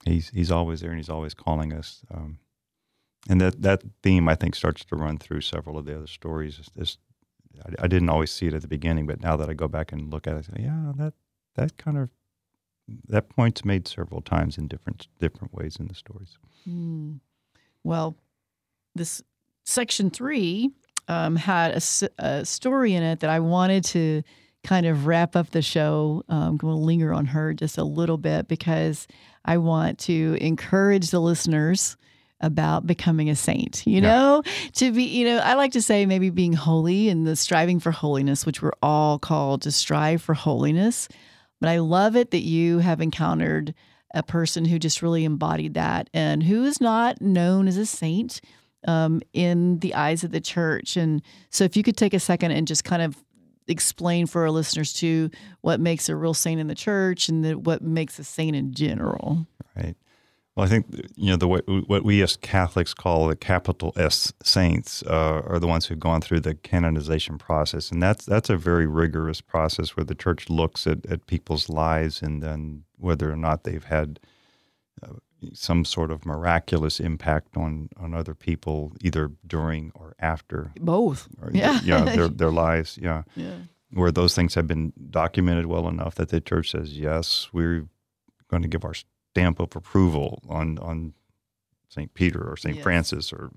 He's 0.03 0.30
he's 0.30 0.51
always 0.51 0.82
there 0.82 0.89
and 0.89 0.99
he's 0.99 1.09
always 1.09 1.34
calling 1.34 1.71
us. 1.71 2.01
Um, 2.13 2.39
and 3.30 3.39
that 3.39 3.61
that 3.61 3.82
theme 4.03 4.28
I 4.28 4.36
think 4.36 4.55
starts 4.55 4.84
to 4.86 4.95
run 4.97 5.17
through 5.17 5.41
several 5.41 5.78
of 5.78 5.86
the 5.86 5.95
other 5.95 6.07
stories. 6.07 6.59
It's, 6.59 6.69
it's, 6.75 6.97
I, 7.65 7.86
I 7.86 7.88
didn't 7.88 8.09
always 8.09 8.32
see 8.32 8.47
it 8.47 8.53
at 8.53 8.61
the 8.61 8.67
beginning, 8.67 9.07
but 9.07 9.21
now 9.21 9.38
that 9.38 9.49
I 9.49 9.53
go 9.53 9.69
back 9.69 9.93
and 9.93 10.11
look 10.11 10.28
at 10.28 10.36
it, 10.36 10.39
I 10.39 10.41
say, 10.57 10.63
yeah, 10.63 10.91
that 10.97 11.13
that 11.55 11.78
kind 11.78 11.97
of 11.97 12.09
that 13.07 13.30
point's 13.30 13.63
made 13.63 13.88
several 13.88 14.21
times 14.21 14.57
in 14.57 14.67
different 14.67 15.07
different 15.19 15.53
ways 15.53 15.78
in 15.80 15.88
the 15.88 15.95
stories. 15.95 16.38
Hmm. 16.65 17.15
Well, 17.86 18.17
this 18.95 19.23
section 19.63 20.09
three 20.09 20.71
um, 21.08 21.36
had 21.36 21.82
a 22.20 22.45
story 22.45 22.93
in 22.93 23.03
it 23.03 23.20
that 23.22 23.30
I 23.30 23.39
wanted 23.39 23.84
to 23.86 24.24
kind 24.64 24.86
of 24.86 25.05
wrap 25.05 25.36
up 25.36 25.51
the 25.51 25.62
show. 25.62 26.24
Um, 26.30 26.41
I'm 26.43 26.58
going 26.58 26.74
to 26.76 26.80
linger 26.84 27.14
on 27.14 27.26
her 27.28 27.53
just 27.53 27.78
a 27.78 27.84
little 27.84 28.18
bit 28.18 28.47
because 28.47 29.08
I 29.45 29.58
want 29.58 29.99
to 29.99 30.38
encourage 30.41 31.10
the 31.12 31.20
listeners 31.22 31.95
about 32.41 32.86
becoming 32.86 33.30
a 33.30 33.36
saint. 33.36 33.84
You 33.88 34.01
Yeah. 34.01 34.10
know, 34.10 34.43
to 34.74 34.91
be, 34.91 35.03
you 35.05 35.26
know, 35.26 35.38
I 35.39 35.53
like 35.55 35.72
to 35.72 35.82
say 35.82 36.05
maybe 36.05 36.30
being 36.30 36.53
holy 36.53 37.10
and 37.10 37.26
the 37.26 37.36
striving 37.36 37.80
for 37.80 37.91
holiness, 37.91 38.45
which 38.45 38.62
we're 38.62 38.74
all 38.82 39.18
called 39.20 39.62
to 39.64 39.72
strive 39.72 40.22
for 40.22 40.34
holiness. 40.36 41.08
But 41.62 41.70
I 41.70 41.80
love 41.80 42.16
it 42.16 42.32
that 42.32 42.43
you 42.43 42.80
have 42.80 43.01
encountered 43.01 43.74
a 44.14 44.22
person 44.22 44.66
who 44.66 44.78
just 44.80 45.01
really 45.01 45.24
embodied 45.26 45.74
that 45.76 46.10
and 46.14 46.43
who 46.43 46.64
is 46.66 46.80
not 46.80 47.22
known 47.22 47.68
as 47.68 47.78
a 47.78 47.86
saint 47.86 48.41
um, 48.88 49.22
in 49.34 49.80
the 49.80 49.94
eyes 49.94 50.24
of 50.24 50.32
the 50.32 50.42
church. 50.42 50.98
And 50.98 51.22
so, 51.50 51.64
if 51.64 51.78
you 51.78 51.84
could 51.84 51.98
take 51.98 52.14
a 52.14 52.20
second 52.20 52.52
and 52.52 52.68
just 52.68 52.84
kind 52.84 53.02
of 53.02 53.16
explain 53.68 54.26
for 54.26 54.44
our 54.44 54.52
listeners 54.52 54.94
too 54.94 55.30
what 55.62 55.80
makes 55.80 56.08
a 56.08 56.16
real 56.16 56.34
saint 56.34 56.60
in 56.60 56.68
the 56.68 56.76
church 56.76 57.28
and 57.28 57.44
the, 57.44 57.58
what 57.58 57.82
makes 57.82 58.18
a 58.18 58.24
saint 58.24 58.56
in 58.56 58.74
general. 58.74 59.46
Right. 59.76 59.96
Well, 60.56 60.66
I 60.66 60.70
think 60.70 60.88
you 61.16 61.30
know 61.30 61.38
the 61.38 61.48
way, 61.48 61.60
what 61.68 62.04
we 62.04 62.24
as 62.24 62.36
Catholics 62.36 62.96
call 62.96 63.28
the 63.28 63.36
capital 63.36 63.94
S 63.96 64.34
saints 64.44 65.04
uh, 65.04 65.44
are 65.46 65.60
the 65.60 65.68
ones 65.68 65.86
who've 65.86 66.00
gone 66.00 66.20
through 66.20 66.40
the 66.40 66.56
canonization 66.56 67.38
process, 67.38 67.92
and 67.92 68.02
that's 68.02 68.26
that's 68.26 68.50
a 68.50 68.58
very 68.58 68.88
rigorous 68.88 69.40
process 69.40 69.96
where 69.96 70.04
the 70.04 70.16
Church 70.16 70.50
looks 70.50 70.88
at, 70.88 71.06
at 71.06 71.28
people's 71.28 71.70
lives 71.70 72.24
and 72.24 72.42
then 72.42 72.86
whether 72.98 73.32
or 73.32 73.36
not 73.36 73.66
they've 73.66 73.84
had 73.84 74.20
uh, 75.04 75.14
some 75.54 75.86
sort 75.86 76.12
of 76.12 76.26
miraculous 76.26 77.00
impact 77.00 77.56
on 77.58 77.90
on 77.98 78.14
other 78.14 78.34
people, 78.34 78.94
either 79.02 79.32
during 79.46 79.92
or 79.96 80.14
after, 80.20 80.72
Both. 80.80 81.28
or, 81.42 81.52
Yeah. 81.54 81.80
yeah, 81.84 82.04
their 82.16 82.28
their 82.28 82.52
lives, 82.52 82.98
yeah 83.02 83.24
Yeah. 83.36 83.58
where 83.92 84.12
those 84.12 84.34
things 84.36 84.56
have 84.56 84.68
been 84.68 84.94
documented 85.10 85.66
well 85.68 85.88
enough 85.88 86.16
that 86.16 86.30
the 86.30 86.42
church 86.42 86.72
says 86.72 86.98
yes, 86.98 87.50
we're 87.54 87.88
going 88.50 88.62
to 88.64 88.68
give 88.70 88.84
our 88.86 88.94
stamp 88.96 89.60
of 89.60 89.76
approval 89.76 90.42
on 90.50 90.78
on 90.80 91.14
Saint 91.90 92.14
Peter 92.14 92.42
or 92.42 92.58
Saint 92.58 92.76
Yes. 92.76 92.84
Francis 92.84 93.32
or 93.32 93.50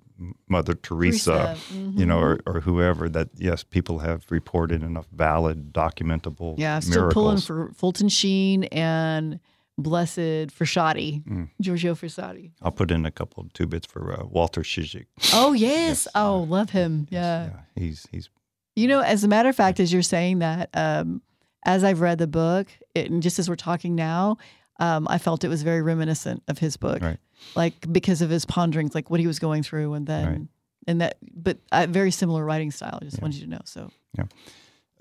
Mother 0.48 0.74
Teresa, 0.74 1.56
Teresa, 1.68 1.74
you 1.98 2.06
know, 2.06 2.18
or, 2.20 2.36
mm-hmm. 2.36 2.50
or 2.56 2.60
whoever. 2.60 3.08
That 3.08 3.28
yes, 3.36 3.64
people 3.64 3.98
have 4.00 4.24
reported 4.30 4.82
enough 4.82 5.06
valid, 5.12 5.72
documentable 5.72 6.54
Yeah, 6.58 6.78
still 6.80 7.10
pulling 7.10 7.36
miracles. 7.40 7.46
for 7.46 7.72
Fulton 7.74 8.08
Sheen 8.08 8.64
and 8.64 9.40
Blessed 9.82 10.50
Frassati, 10.56 11.22
Mm. 11.24 11.48
Giorgio 11.60 11.94
Frassati. 11.94 12.52
I'll 12.62 12.70
put 12.72 12.90
in 12.90 13.04
a 13.06 13.10
couple 13.10 13.42
of 13.42 13.52
two 13.52 13.66
bits 13.66 13.86
for 13.86 14.12
uh, 14.20 14.24
Walter 14.26 14.62
Ciszek. 14.62 15.06
Oh 15.32 15.52
yes, 15.52 15.70
Yes, 16.06 16.08
oh 16.14 16.42
uh, 16.42 16.46
love 16.46 16.70
him. 16.70 17.06
Yes, 17.10 17.50
yeah. 17.52 17.60
he's 17.82 18.06
he's 18.10 18.28
You 18.76 18.88
know, 18.88 19.00
as 19.00 19.24
a 19.24 19.28
matter 19.28 19.48
of 19.48 19.56
fact, 19.56 19.80
as 19.80 19.92
you're 19.92 20.02
saying 20.02 20.38
that, 20.40 20.70
um, 20.74 21.22
as 21.64 21.84
I've 21.84 22.00
read 22.00 22.18
the 22.18 22.26
book, 22.26 22.68
it, 22.94 23.10
and 23.10 23.22
just 23.22 23.38
as 23.38 23.48
we're 23.48 23.56
talking 23.56 23.94
now, 23.94 24.36
um, 24.78 25.06
I 25.10 25.18
felt 25.18 25.44
it 25.44 25.48
was 25.48 25.62
very 25.62 25.82
reminiscent 25.82 26.42
of 26.48 26.58
his 26.58 26.76
book, 26.78 27.02
Right. 27.02 27.18
like 27.54 27.92
because 27.92 28.22
of 28.22 28.30
his 28.30 28.46
ponderings, 28.46 28.94
like 28.94 29.10
what 29.10 29.20
he 29.20 29.26
was 29.26 29.38
going 29.38 29.62
through, 29.62 29.92
and 29.94 30.06
then 30.06 30.26
Right. 30.26 30.40
and 30.86 31.00
that, 31.02 31.18
but 31.34 31.58
uh, 31.72 31.86
very 31.90 32.10
similar 32.10 32.44
writing 32.44 32.70
style. 32.70 32.98
I 33.00 33.04
just 33.04 33.18
Yeah. 33.18 33.22
wanted 33.22 33.36
you 33.40 33.44
to 33.44 33.50
know. 33.50 33.60
So 33.64 33.90
yeah. 34.16 34.24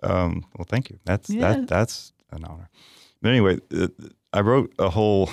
Um, 0.03 0.45
well, 0.57 0.65
thank 0.67 0.89
you. 0.89 0.99
That's 1.05 1.29
Yeah. 1.29 1.41
that. 1.53 1.67
That's 1.67 2.13
an 2.31 2.43
honor. 2.45 2.69
But 3.21 3.29
anyway, 3.29 3.59
uh, 3.73 3.87
I 4.33 4.41
wrote 4.41 4.73
a 4.79 4.89
whole 4.89 5.29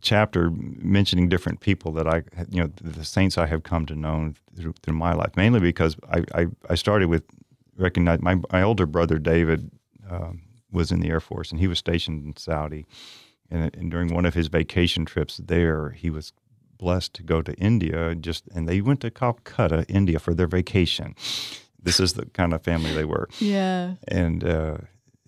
chapter 0.00 0.50
mentioning 0.50 1.28
different 1.28 1.60
people 1.60 1.92
that 1.92 2.06
I, 2.06 2.22
you 2.50 2.62
know, 2.62 2.70
the 2.80 3.04
saints 3.04 3.38
I 3.38 3.46
have 3.46 3.62
come 3.62 3.86
to 3.86 3.94
know 3.94 4.34
through, 4.56 4.74
through 4.82 4.94
my 4.94 5.14
life. 5.14 5.36
Mainly 5.36 5.60
because 5.60 5.96
I, 6.10 6.24
I, 6.34 6.46
I 6.68 6.74
started 6.74 7.08
with 7.08 7.24
recognize 7.76 8.20
my 8.20 8.36
my 8.52 8.62
older 8.62 8.86
brother 8.86 9.18
David 9.18 9.70
um, 10.10 10.42
was 10.70 10.90
in 10.92 11.00
the 11.00 11.08
Air 11.08 11.20
Force 11.20 11.50
and 11.50 11.60
he 11.60 11.68
was 11.68 11.78
stationed 11.78 12.24
in 12.24 12.36
Saudi, 12.36 12.86
and, 13.50 13.74
and 13.74 13.90
during 13.90 14.12
one 14.12 14.26
of 14.26 14.34
his 14.34 14.48
vacation 14.48 15.04
trips 15.04 15.38
there, 15.38 15.90
he 15.90 16.10
was 16.10 16.32
blessed 16.76 17.14
to 17.14 17.22
go 17.22 17.40
to 17.42 17.54
India. 17.54 18.14
Just 18.14 18.46
and 18.54 18.68
they 18.68 18.80
went 18.80 19.00
to 19.00 19.10
Calcutta, 19.10 19.86
India, 19.88 20.18
for 20.18 20.34
their 20.34 20.46
vacation. 20.46 21.14
This 21.80 22.00
is 22.00 22.14
the 22.14 22.26
kind 22.26 22.52
of 22.52 22.62
family 22.62 22.92
they 22.92 23.04
were 23.04 23.28
yeah, 23.38 23.94
and 24.08 24.44
uh, 24.44 24.78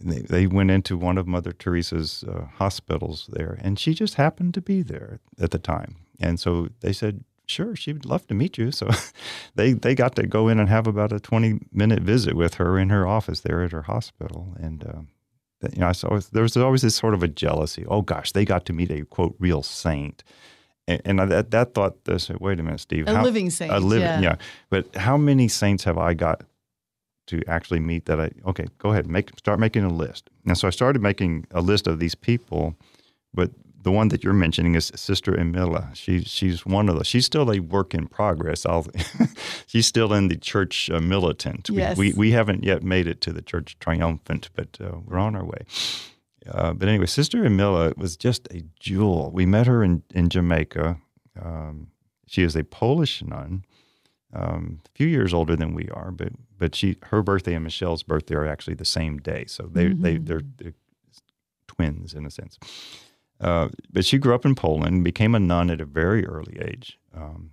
they, 0.00 0.20
they 0.20 0.46
went 0.46 0.70
into 0.70 0.96
one 0.96 1.18
of 1.18 1.26
Mother 1.26 1.52
Teresa's 1.52 2.24
uh, 2.24 2.46
hospitals 2.56 3.28
there, 3.32 3.58
and 3.60 3.78
she 3.78 3.94
just 3.94 4.14
happened 4.14 4.54
to 4.54 4.60
be 4.60 4.82
there 4.82 5.20
at 5.40 5.50
the 5.50 5.58
time. 5.58 5.96
And 6.18 6.40
so 6.40 6.68
they 6.80 6.92
said, 6.92 7.24
"Sure, 7.46 7.76
she 7.76 7.92
would 7.92 8.06
love 8.06 8.26
to 8.28 8.34
meet 8.34 8.58
you." 8.58 8.70
So 8.80 8.88
they 9.54 9.72
they 9.72 9.94
got 9.94 10.14
to 10.16 10.26
go 10.26 10.48
in 10.48 10.58
and 10.58 10.68
have 10.68 10.86
about 10.86 11.12
a 11.12 11.20
twenty 11.20 11.60
minute 11.72 12.02
visit 12.02 12.34
with 12.34 12.54
her 12.54 12.78
in 12.78 12.90
her 12.90 13.06
office 13.06 13.40
there 13.40 13.62
at 13.62 13.72
her 13.72 13.82
hospital, 13.82 14.54
and. 14.58 14.84
Um, 14.84 15.08
you 15.74 15.82
know, 15.82 15.88
I 15.88 15.92
saw 15.92 16.18
there 16.32 16.42
was 16.42 16.56
always 16.56 16.80
this 16.80 16.94
sort 16.94 17.12
of 17.12 17.22
a 17.22 17.28
jealousy. 17.28 17.84
Oh 17.86 18.00
gosh, 18.00 18.32
they 18.32 18.46
got 18.46 18.64
to 18.64 18.72
meet 18.72 18.90
a 18.90 19.04
quote 19.04 19.36
real 19.38 19.62
saint, 19.62 20.24
and, 20.88 21.02
and 21.04 21.20
I, 21.20 21.26
that 21.26 21.50
that 21.50 21.74
thought, 21.74 21.96
I 22.08 22.16
said, 22.16 22.40
wait 22.40 22.58
a 22.58 22.62
minute, 22.62 22.80
Steve, 22.80 23.06
a 23.06 23.14
how- 23.14 23.22
living 23.22 23.50
saint. 23.50 23.70
a 23.70 23.78
living, 23.78 24.02
yeah. 24.02 24.20
yeah. 24.20 24.36
But 24.70 24.96
how 24.96 25.18
many 25.18 25.48
saints 25.48 25.84
have 25.84 25.98
I 25.98 26.14
got 26.14 26.44
to 27.30 27.42
actually 27.48 27.80
meet 27.80 28.04
that 28.06 28.18
I 28.20 28.30
okay, 28.50 28.66
go 28.78 28.90
ahead, 28.92 29.06
make 29.06 29.26
start 29.38 29.58
making 29.60 29.84
a 29.84 29.92
list. 30.04 30.30
And 30.46 30.56
so 30.58 30.68
I 30.68 30.70
started 30.72 31.02
making 31.02 31.46
a 31.50 31.60
list 31.60 31.86
of 31.86 31.98
these 31.98 32.14
people, 32.16 32.74
but 33.34 33.50
the 33.82 33.90
one 33.90 34.08
that 34.08 34.22
you're 34.22 34.34
mentioning 34.46 34.74
is 34.76 34.92
Sister 34.94 35.32
Emila. 35.32 35.82
She 35.94 36.20
she's 36.24 36.66
one 36.66 36.90
of 36.90 36.98
the. 36.98 37.04
She's 37.04 37.24
still 37.26 37.50
a 37.50 37.60
work 37.60 37.94
in 37.94 38.08
progress. 38.08 38.66
I'll, 38.66 38.84
she's 39.66 39.86
still 39.86 40.12
in 40.12 40.28
the 40.28 40.36
church 40.36 40.90
uh, 40.90 41.00
militant. 41.00 41.70
We- 41.70 41.76
Yes. 41.78 41.96
We, 41.96 42.12
we 42.12 42.30
haven't 42.32 42.62
yet 42.64 42.82
made 42.82 43.06
it 43.06 43.20
to 43.22 43.32
the 43.32 43.42
church 43.42 43.76
triumphant, 43.80 44.50
but 44.54 44.76
uh, 44.80 44.98
we're 45.06 45.18
on 45.18 45.34
our 45.34 45.44
way. 45.44 45.62
Uh, 46.46 46.72
but 46.74 46.88
anyway, 46.88 47.06
Sister 47.06 47.38
Emila 47.44 47.96
was 47.96 48.16
just 48.16 48.48
a 48.50 48.62
jewel. 48.78 49.30
We 49.32 49.46
met 49.46 49.66
her 49.66 49.82
in 49.84 50.02
in 50.14 50.28
Jamaica. 50.28 50.98
Um, 51.42 51.88
she 52.26 52.42
is 52.42 52.56
a 52.56 52.64
Polish 52.64 53.22
nun, 53.22 53.64
um, 54.32 54.80
a 54.86 54.90
few 54.96 55.06
years 55.06 55.34
older 55.34 55.56
than 55.56 55.74
we 55.74 55.88
are, 55.90 56.10
but 56.10 56.32
but 56.58 56.74
she 56.74 56.96
her 57.04 57.22
birthday 57.22 57.54
and 57.54 57.64
Michelle's 57.64 58.02
birthday 58.02 58.34
are 58.34 58.46
actually 58.46 58.74
the 58.74 58.84
same 58.84 59.18
day, 59.18 59.44
so 59.46 59.64
they 59.72 59.88
they 59.88 60.18
they're, 60.18 60.42
they're 60.58 60.74
twins 61.66 62.14
in 62.14 62.26
a 62.26 62.30
sense. 62.30 62.58
Uh, 63.40 63.68
but 63.90 64.04
she 64.04 64.18
grew 64.18 64.34
up 64.34 64.44
in 64.44 64.54
Poland, 64.54 65.02
became 65.02 65.34
a 65.34 65.40
nun 65.40 65.70
at 65.70 65.80
a 65.80 65.86
very 65.86 66.26
early 66.26 66.58
age, 66.60 66.98
um, 67.14 67.50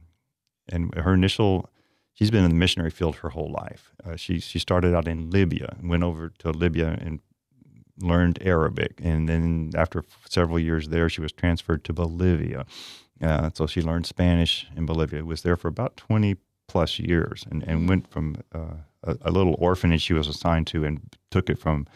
and 0.70 0.94
her 0.96 1.14
initial. 1.14 1.70
She's 2.14 2.32
been 2.32 2.44
in 2.44 2.50
the 2.50 2.56
missionary 2.56 2.90
field 2.90 3.18
her 3.18 3.30
whole 3.30 3.52
life. 3.52 3.94
Uh, 4.04 4.16
she 4.16 4.40
she 4.40 4.60
started 4.60 4.96
out 4.96 5.08
in 5.08 5.30
Libya, 5.30 5.78
went 5.84 6.04
over 6.04 6.30
to 6.40 6.52
Libya 6.52 6.98
and 7.00 7.20
learned 8.00 8.40
Arabic, 8.42 9.00
and 9.04 9.30
then 9.30 9.72
after 9.76 10.04
several 10.28 10.60
years 10.60 10.90
there, 10.90 11.10
she 11.10 11.22
was 11.22 11.32
transferred 11.32 11.84
to 11.84 11.94
Bolivia. 11.94 12.66
Uh, 13.22 13.50
so 13.54 13.66
she 13.68 13.82
learned 13.82 14.06
Spanish 14.06 14.68
in 14.76 14.86
Bolivia. 14.86 15.24
Was 15.24 15.42
there 15.42 15.56
for 15.56 15.68
about 15.68 15.96
twenty 15.96 16.38
plus 16.68 17.00
years, 17.00 17.46
and, 17.50 17.64
and 17.64 17.90
went 17.90 18.08
from 18.10 18.38
uh, 18.54 18.78
a, 19.04 19.18
a 19.22 19.32
little 19.32 19.56
orphanage 19.60 20.02
she 20.02 20.14
was 20.14 20.28
assigned 20.28 20.68
to, 20.68 20.84
and 20.84 21.02
took 21.32 21.50
it 21.50 21.60
from 21.60 21.88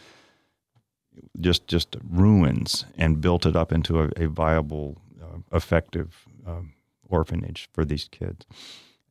just 1.39 1.67
just 1.67 1.95
ruins 2.09 2.85
and 2.97 3.21
built 3.21 3.45
it 3.45 3.55
up 3.55 3.71
into 3.71 4.01
a, 4.01 4.09
a 4.17 4.27
viable, 4.27 5.01
uh, 5.21 5.37
effective 5.55 6.25
um, 6.47 6.73
orphanage 7.09 7.69
for 7.73 7.85
these 7.85 8.07
kids. 8.11 8.45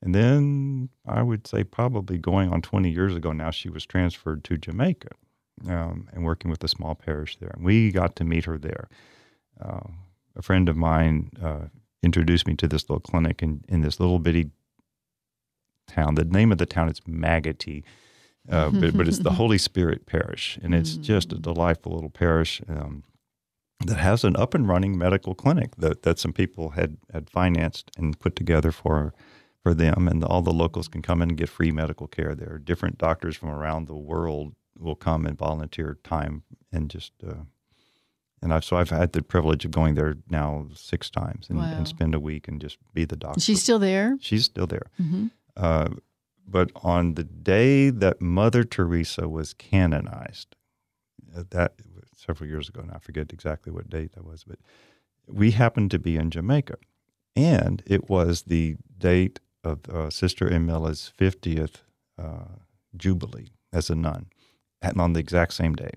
And 0.02 0.14
then 0.14 0.88
I 1.06 1.22
would 1.22 1.46
say 1.46 1.62
probably 1.62 2.16
going 2.18 2.50
on 2.52 2.62
20 2.62 2.90
years 2.90 3.14
ago 3.14 3.32
now, 3.32 3.50
she 3.50 3.68
was 3.68 3.84
transferred 3.84 4.44
to 4.44 4.56
Jamaica 4.56 5.11
um, 5.68 6.08
and 6.12 6.24
working 6.24 6.50
with 6.50 6.64
a 6.64 6.68
small 6.68 6.94
parish 6.94 7.36
there. 7.36 7.50
And 7.54 7.64
we 7.64 7.90
got 7.90 8.16
to 8.16 8.24
meet 8.24 8.46
her 8.46 8.56
there. 8.56 8.88
Uh, 9.61 9.88
a 10.36 10.42
friend 10.42 10.68
of 10.68 10.76
mine 10.76 11.30
uh, 11.42 11.66
introduced 12.02 12.46
me 12.46 12.54
to 12.54 12.66
this 12.68 12.88
little 12.88 13.00
clinic 13.00 13.42
in, 13.42 13.62
in 13.68 13.82
this 13.82 14.00
little 14.00 14.18
bitty 14.18 14.50
town. 15.91 16.14
The 16.14 16.24
name 16.24 16.53
of 16.53 16.59
the 16.59 16.66
town 16.66 16.88
is 16.88 17.01
Maggotty, 17.01 17.82
uh, 18.49 18.70
but, 18.70 18.97
but 18.97 19.09
it's 19.09 19.18
the 19.20 19.30
Holy 19.41 19.59
Spirit 19.59 20.07
Parish. 20.07 20.59
And 20.62 20.74
it's 20.74 20.97
just 20.97 21.32
a 21.32 21.38
delightful 21.38 21.93
little 21.93 22.11
parish. 22.11 22.61
Um, 22.68 23.05
that 23.86 23.97
has 23.97 24.24
an 24.24 24.36
up 24.36 24.53
and 24.55 24.68
running 24.68 24.99
medical 24.99 25.34
clinic 25.34 25.74
that, 25.76 26.03
that 26.03 26.18
some 26.18 26.34
people 26.34 26.70
had, 26.70 26.99
had 27.14 27.30
financed 27.30 27.91
and 27.97 28.18
put 28.18 28.36
together 28.36 28.72
for 28.72 29.14
for 29.62 29.74
them, 29.74 30.09
and 30.09 30.24
all 30.24 30.41
the 30.41 30.53
locals 30.55 30.88
can 30.88 31.03
come 31.03 31.20
in 31.22 31.28
and 31.30 31.36
get 31.38 31.49
free 31.51 31.70
medical 31.70 32.07
care 32.07 32.34
there. 32.34 32.59
Different 32.59 32.97
doctors 32.97 33.36
from 33.36 33.51
around 33.51 33.86
the 33.86 33.95
world 33.95 34.55
will 34.78 34.95
come 34.97 35.26
and 35.26 35.36
volunteer 35.36 35.99
time 36.03 36.43
and 36.72 36.88
just. 36.91 37.12
Uh, 37.26 37.45
and 38.43 38.55
I've 38.55 38.64
so 38.64 38.76
I've 38.78 38.88
had 38.88 39.12
the 39.12 39.22
privilege 39.22 39.66
of 39.66 39.70
going 39.70 39.97
there 39.97 40.16
now 40.30 40.66
six 40.74 41.11
times 41.11 41.49
and, 41.51 41.59
Wow. 41.59 41.74
and 41.76 41.86
spend 41.86 42.14
a 42.14 42.20
week 42.20 42.49
and 42.49 42.59
just 42.59 42.78
be 42.95 43.05
the 43.05 43.16
doctor. 43.16 43.41
She's 43.41 43.62
still 43.62 43.78
there. 43.78 44.16
she's 44.20 44.45
still 44.47 44.66
there. 44.66 44.86
hmm 44.97 45.26
Uh, 45.61 45.88
but 46.48 46.72
on 46.76 47.14
the 47.14 47.24
day 47.24 47.90
that 47.90 48.20
Mother 48.20 48.64
Teresa 48.64 49.28
was 49.28 49.52
canonized, 49.52 50.56
uh, 51.36 51.44
that 51.50 51.74
several 52.16 52.48
years 52.48 52.68
ago, 52.68 52.80
and 52.80 52.90
I 52.90 52.98
forget 52.98 53.32
exactly 53.32 53.72
what 53.72 53.90
date 53.90 54.12
that 54.12 54.24
was, 54.24 54.44
but 54.44 54.58
we 55.28 55.50
happened 55.52 55.90
to 55.90 55.98
be 55.98 56.16
in 56.16 56.30
Jamaica, 56.30 56.76
and 57.36 57.82
it 57.86 58.08
was 58.08 58.42
the 58.42 58.76
date 58.98 59.38
of 59.62 59.78
uh, 59.88 60.11
Sister 60.11 60.48
Emila's 60.48 61.12
fiftieth 61.16 61.82
uh, 62.18 62.56
jubilee 62.96 63.50
as 63.72 63.90
a 63.90 63.94
nun, 63.94 64.26
and 64.80 65.00
on 65.00 65.12
the 65.12 65.20
exact 65.20 65.52
same 65.52 65.74
day. 65.74 65.92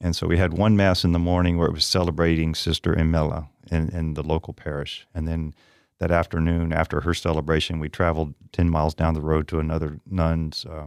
And 0.00 0.14
so 0.14 0.26
we 0.26 0.38
had 0.38 0.52
one 0.58 0.76
mass 0.76 1.04
in 1.04 1.12
the 1.12 1.18
morning 1.18 1.56
where 1.56 1.68
it 1.68 1.74
was 1.74 1.84
celebrating 1.84 2.54
Sister 2.54 2.94
Emila 2.94 3.48
in, 3.70 3.88
in 3.90 4.14
the 4.14 4.22
local 4.22 4.54
parish, 4.54 5.06
and 5.14 5.26
then 5.26 5.54
that 6.00 6.10
afternoon 6.10 6.72
after 6.72 7.00
her 7.00 7.14
celebration, 7.14 7.78
we 7.80 7.88
traveled 7.88 8.34
10 8.52 8.70
miles 8.70 8.94
down 8.94 9.14
the 9.14 9.20
road 9.20 9.48
to 9.48 9.58
another 9.58 9.98
nun's 10.06 10.64
uh, 10.66 10.86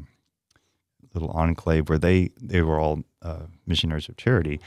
little 1.14 1.30
enclave 1.32 1.89
where 1.89 1.97
they, 1.97 2.32
they 2.41 2.62
were 2.62 2.80
all 2.80 3.03
uh, 3.22 3.43
missionaries 3.66 4.07
of 4.09 4.18
charity. 4.18 4.59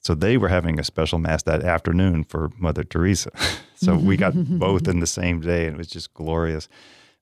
So 0.00 0.14
they 0.16 0.36
were 0.36 0.48
having 0.48 0.80
a 0.80 0.84
special 0.84 1.18
mass 1.18 1.44
that 1.44 1.62
afternoon 1.62 2.24
for 2.24 2.50
Mother 2.58 2.82
Teresa. 2.82 3.30
so 3.76 3.94
we 3.96 4.16
got 4.16 4.34
both 4.34 4.88
in 4.88 4.98
the 4.98 5.06
same 5.06 5.40
day, 5.40 5.66
and 5.66 5.74
it 5.74 5.78
was 5.78 5.86
just 5.86 6.12
glorious. 6.14 6.68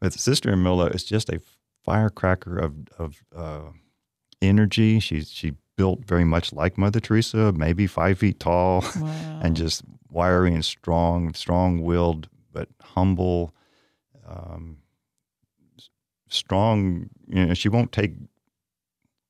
But 0.00 0.14
Sister 0.14 0.50
Emila 0.50 0.94
is 0.94 1.04
just 1.04 1.28
a 1.28 1.40
firecracker 1.84 2.58
of, 2.58 2.74
of 2.98 3.22
uh, 3.36 3.70
energy. 4.40 4.98
She's 4.98 5.30
she 5.30 5.52
built 5.76 6.04
very 6.06 6.24
much 6.24 6.52
like 6.54 6.78
Mother 6.78 7.00
Teresa, 7.00 7.52
maybe 7.52 7.86
five 7.86 8.18
feet 8.18 8.40
tall 8.40 8.82
Wow. 8.96 9.40
and 9.42 9.56
just 9.56 9.82
wiry 10.10 10.52
and 10.54 10.64
strong, 10.64 11.32
strong-willed 11.34 12.28
but 12.52 12.68
humble, 12.80 13.54
um, 14.26 14.78
strong. 16.28 17.10
You 17.28 17.46
know, 17.46 17.54
she 17.54 17.68
won't 17.68 17.92
take. 17.92 18.12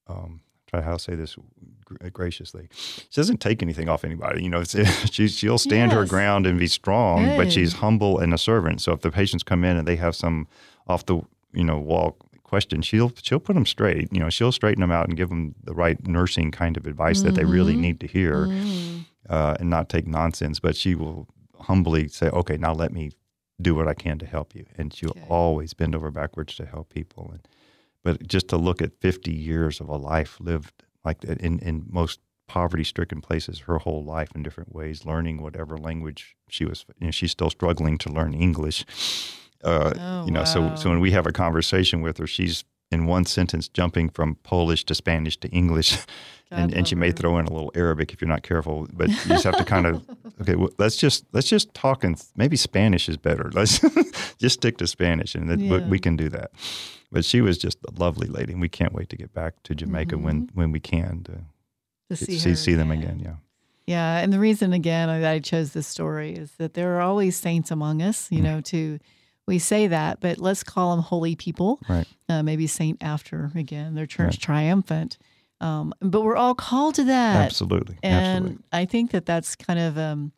Um, 0.06 0.40
try 0.66 0.80
how 0.80 0.92
to 0.94 0.98
say 0.98 1.14
this 1.14 1.36
graciously. 2.12 2.68
She 2.74 3.08
doesn't 3.20 3.40
take 3.40 3.62
anything 3.62 3.88
off 3.88 4.04
anybody. 4.04 4.42
You 4.42 4.50
know, 4.50 4.64
she 4.64 5.28
she'll 5.28 5.58
stand 5.58 5.92
her 5.92 6.04
ground 6.04 6.46
and 6.46 6.58
be 6.58 6.66
strong, 6.66 7.36
but 7.36 7.52
she's 7.52 7.74
humble 7.74 8.18
and 8.18 8.32
a 8.34 8.38
servant. 8.38 8.80
So 8.80 8.92
if 8.92 9.00
the 9.00 9.10
patients 9.10 9.42
come 9.42 9.64
in 9.64 9.76
and 9.76 9.86
they 9.86 9.96
have 9.96 10.14
some 10.16 10.48
off 10.86 11.06
the 11.06 11.20
you 11.52 11.64
know 11.64 11.78
wall 11.78 12.16
question, 12.42 12.82
she'll 12.82 13.12
she'll 13.22 13.38
put 13.40 13.54
them 13.54 13.66
straight. 13.66 14.08
You 14.12 14.20
know, 14.20 14.30
she'll 14.30 14.52
straighten 14.52 14.80
them 14.80 14.90
out 14.92 15.06
and 15.08 15.16
give 15.16 15.28
them 15.28 15.54
the 15.62 15.74
right 15.74 16.04
nursing 16.06 16.50
kind 16.50 16.76
of 16.76 16.86
advice 16.86 17.22
that 17.22 17.34
they 17.36 17.44
really 17.44 17.74
Mhm. 17.76 17.80
need 17.80 18.00
to 18.00 18.06
hear 18.08 18.48
Mm. 18.48 19.04
uh, 19.28 19.56
and 19.60 19.70
not 19.70 19.88
take 19.88 20.06
nonsense, 20.08 20.58
but 20.58 20.74
she 20.74 20.94
will 20.96 21.28
humbly 21.62 22.08
say, 22.08 22.28
"Okay, 22.30 22.56
now 22.56 22.72
let 22.72 22.92
me 22.92 23.10
do 23.60 23.74
what 23.74 23.88
I 23.88 23.94
can 23.94 24.18
to 24.18 24.26
help 24.26 24.54
you," 24.54 24.66
and 24.76 24.92
she'll 24.94 25.10
Okay. 25.10 25.26
always 25.28 25.74
bend 25.74 25.94
over 25.94 26.10
backwards 26.10 26.54
to 26.56 26.66
help 26.66 26.90
people. 26.92 27.30
And 27.32 27.48
but 28.02 28.26
just 28.26 28.48
to 28.48 28.56
look 28.56 28.80
at 28.82 29.00
fifty 29.00 29.32
years 29.34 29.80
of 29.80 29.88
a 29.88 29.96
life 29.96 30.38
lived 30.40 30.84
like 31.04 31.20
that 31.20 31.40
in 31.40 31.58
in 31.60 31.86
most 31.88 32.20
poverty-stricken 32.48 33.20
places, 33.20 33.60
her 33.60 33.78
whole 33.78 34.02
life 34.04 34.34
in 34.34 34.42
different 34.42 34.74
ways, 34.74 35.04
learning 35.06 35.40
whatever 35.40 35.78
language 35.78 36.36
she 36.48 36.64
was. 36.64 36.84
You 36.98 37.06
know, 37.06 37.10
she's 37.12 37.30
still 37.30 37.50
struggling 37.50 37.96
to 37.98 38.10
learn 38.10 38.34
English. 38.34 38.84
Uh, 39.62 39.92
Oh, 39.96 40.24
you 40.24 40.32
know, 40.32 40.40
wow. 40.40 40.44
so 40.44 40.74
so 40.74 40.90
when 40.90 41.00
we 41.00 41.12
have 41.12 41.26
a 41.26 41.32
conversation 41.32 42.00
with 42.02 42.18
her, 42.18 42.26
she's 42.26 42.64
in 42.90 43.06
one 43.06 43.24
sentence 43.24 43.68
jumping 43.68 44.08
from 44.08 44.36
Polish 44.42 44.84
to 44.84 44.94
Spanish 44.94 45.36
to 45.38 45.48
English, 45.48 45.98
and, 46.50 46.74
and 46.74 46.88
she 46.88 46.94
may 46.94 47.12
throw 47.12 47.38
in 47.38 47.46
a 47.46 47.52
little 47.52 47.70
Arabic 47.74 48.12
if 48.12 48.20
you're 48.20 48.28
not 48.28 48.42
careful. 48.42 48.88
But 48.92 49.08
you 49.08 49.16
just 49.28 49.44
have 49.44 49.56
to 49.56 49.64
kind 49.64 49.86
of 49.86 50.04
okay. 50.40 50.56
Well, 50.56 50.70
let's 50.78 50.96
just 50.96 51.24
let's 51.32 51.48
just 51.48 51.72
talk 51.74 52.02
and 52.04 52.20
maybe 52.36 52.56
Spanish 52.56 53.08
is 53.08 53.16
better. 53.16 53.50
Let's 53.54 53.80
just 54.38 54.54
stick 54.54 54.78
to 54.78 54.86
Spanish, 54.86 55.34
and 55.34 55.48
that, 55.48 55.60
Yeah. 55.60 55.86
we 55.86 55.98
can 55.98 56.16
do 56.16 56.28
that. 56.30 56.50
But 57.12 57.24
she 57.24 57.40
was 57.40 57.58
just 57.58 57.78
a 57.88 57.92
lovely 58.00 58.28
lady, 58.28 58.52
and 58.52 58.60
we 58.60 58.68
can't 58.68 58.92
wait 58.92 59.08
to 59.10 59.16
get 59.16 59.32
back 59.32 59.62
to 59.64 59.74
Jamaica 59.74 60.18
when 60.18 60.46
mm-hmm. 60.46 60.58
when 60.58 60.72
we 60.72 60.80
can 60.80 61.22
to, 61.24 61.40
To 62.08 62.16
see 62.16 62.38
see, 62.38 62.54
see, 62.54 62.74
them 62.74 62.90
again. 62.90 63.20
Yeah. 63.20 63.34
Yeah, 63.86 64.18
and 64.18 64.32
the 64.32 64.38
reason 64.38 64.72
again 64.72 65.08
that 65.08 65.28
I 65.28 65.40
chose 65.40 65.72
this 65.72 65.88
story 65.88 66.34
is 66.34 66.52
that 66.58 66.74
there 66.74 66.94
are 66.96 67.00
always 67.00 67.36
saints 67.36 67.72
among 67.72 68.02
us. 68.02 68.30
You 68.30 68.38
mm. 68.38 68.44
know, 68.44 68.60
to 68.60 69.00
we 69.50 69.58
say 69.58 69.86
that, 69.88 70.20
but 70.20 70.38
let's 70.38 70.62
call 70.62 70.96
them 70.96 71.04
holy 71.04 71.36
people. 71.36 71.80
Right. 71.88 72.06
Uh, 72.28 72.42
maybe 72.42 72.66
saint 72.66 73.02
after 73.02 73.50
again, 73.54 73.94
their 73.94 74.06
church 74.06 74.38
triumphant. 74.38 75.18
Um, 75.60 75.92
but 76.00 76.22
we're 76.22 76.36
all 76.36 76.54
called 76.54 76.94
to 76.94 77.04
that. 77.04 77.44
Absolutely. 77.44 77.98
And 78.02 78.44
Absolutely. 78.44 78.64
I 78.72 78.84
think 78.86 79.10
that 79.10 79.26
that's 79.26 79.54
kind 79.56 79.78
of 79.78 79.98
um, 79.98 80.32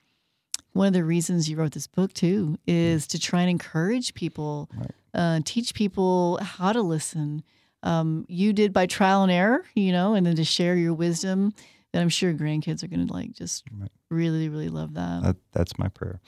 one 0.73 0.89
of 0.89 0.95
the 0.95 1.05
reasons 1.05 1.49
you 1.49 1.57
wrote 1.57 1.73
this 1.73 1.87
book 1.87 2.13
too, 2.13 2.59
is 2.67 3.07
to 3.09 3.21
try 3.21 3.43
and 3.43 3.51
encourage 3.51 4.15
people, 4.15 4.69
Right. 4.75 4.91
uh, 5.15 5.41
teach 5.45 5.75
people 5.75 6.39
how 6.43 6.73
to 6.73 6.83
listen. 6.83 7.45
Um, 7.85 8.25
you 8.29 8.53
did 8.53 8.73
by 8.73 8.87
trial 8.87 9.23
and 9.23 9.31
error, 9.31 9.65
you 9.75 9.93
know, 9.93 10.15
and 10.15 10.27
then 10.27 10.37
to 10.37 10.45
share 10.45 10.75
your 10.77 10.95
wisdom. 10.95 11.53
That 11.93 12.01
I'm 12.01 12.09
sure 12.09 12.33
grandkids 12.33 12.83
are 12.83 12.89
going 12.89 13.07
to 13.07 13.13
like 13.13 13.33
just 13.33 13.65
Right. 13.71 13.91
really, 14.09 14.49
really 14.49 14.71
love 14.71 14.95
that. 14.95 15.23
That, 15.23 15.37
that's 15.53 15.79
my 15.79 15.89
prayer. 15.89 16.21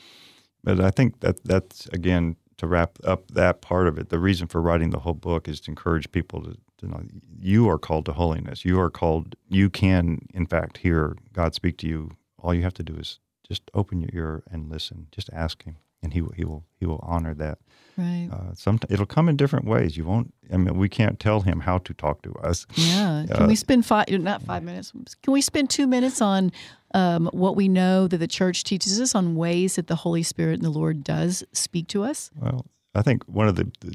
But 0.62 0.78
I 0.80 0.90
think 0.90 1.20
that 1.20 1.42
that's 1.44 1.86
again 1.88 2.36
to 2.58 2.66
wrap 2.66 2.98
up 3.04 3.30
that 3.32 3.60
part 3.60 3.86
of 3.88 3.98
it. 3.98 4.08
The 4.08 4.18
reason 4.18 4.46
for 4.46 4.60
writing 4.60 4.90
the 4.90 5.00
whole 5.00 5.14
book 5.14 5.48
is 5.48 5.60
to 5.62 5.70
encourage 5.70 6.10
people 6.12 6.42
to, 6.42 6.56
to 6.78 6.86
know 6.86 7.02
you 7.38 7.68
are 7.68 7.78
called 7.78 8.06
to 8.06 8.12
holiness. 8.12 8.64
You 8.64 8.80
are 8.80 8.90
called. 8.90 9.34
You 9.48 9.70
can, 9.70 10.26
in 10.32 10.46
fact, 10.46 10.78
hear 10.78 11.16
God 11.32 11.54
speak 11.54 11.78
to 11.78 11.88
you. 11.88 12.10
All 12.38 12.54
you 12.54 12.62
have 12.62 12.74
to 12.74 12.82
do 12.82 12.94
is 12.94 13.20
just 13.46 13.70
open 13.74 14.00
your 14.00 14.10
ear 14.12 14.42
and 14.50 14.70
listen. 14.70 15.08
Just 15.12 15.30
ask 15.32 15.64
Him, 15.64 15.76
and 16.04 16.12
he 16.12 16.20
will 16.20 16.32
he 16.36 16.44
will 16.44 16.64
he 16.78 16.86
will 16.86 17.00
honor 17.02 17.34
that. 17.34 17.58
Right. 17.96 18.28
Uh, 18.30 18.54
some 18.54 18.78
it'll 18.88 19.06
come 19.06 19.28
in 19.28 19.36
different 19.36 19.66
ways. 19.66 19.96
You 19.96 20.04
won't. 20.04 20.32
I 20.52 20.56
mean, 20.56 20.76
we 20.76 20.88
can't 20.88 21.18
tell 21.18 21.40
him 21.40 21.60
how 21.60 21.78
to 21.78 21.94
talk 21.94 22.22
to 22.22 22.34
us. 22.34 22.66
Yeah. 22.74 23.24
Can 23.34 23.46
we 23.46 23.56
spend 23.56 23.86
five, 23.86 24.08
not 24.10 24.42
five 24.42 24.62
minutes, 24.62 24.92
can 25.22 25.32
we 25.32 25.40
spend 25.40 25.70
two 25.70 25.86
minutes 25.86 26.20
on 26.20 26.52
um, 26.92 27.28
what 27.32 27.56
we 27.56 27.68
know 27.68 28.06
that 28.06 28.18
the 28.18 28.28
church 28.28 28.64
teaches 28.64 29.00
us 29.00 29.14
on 29.14 29.34
ways 29.34 29.76
that 29.76 29.86
the 29.86 29.96
Holy 29.96 30.22
Spirit 30.22 30.54
and 30.54 30.62
the 30.62 30.70
Lord 30.70 31.02
does 31.02 31.44
speak 31.52 31.88
to 31.88 32.04
us? 32.04 32.30
Well, 32.36 32.66
I 32.94 33.02
think 33.02 33.24
one 33.24 33.48
of 33.48 33.56
the, 33.56 33.64
the 33.80 33.94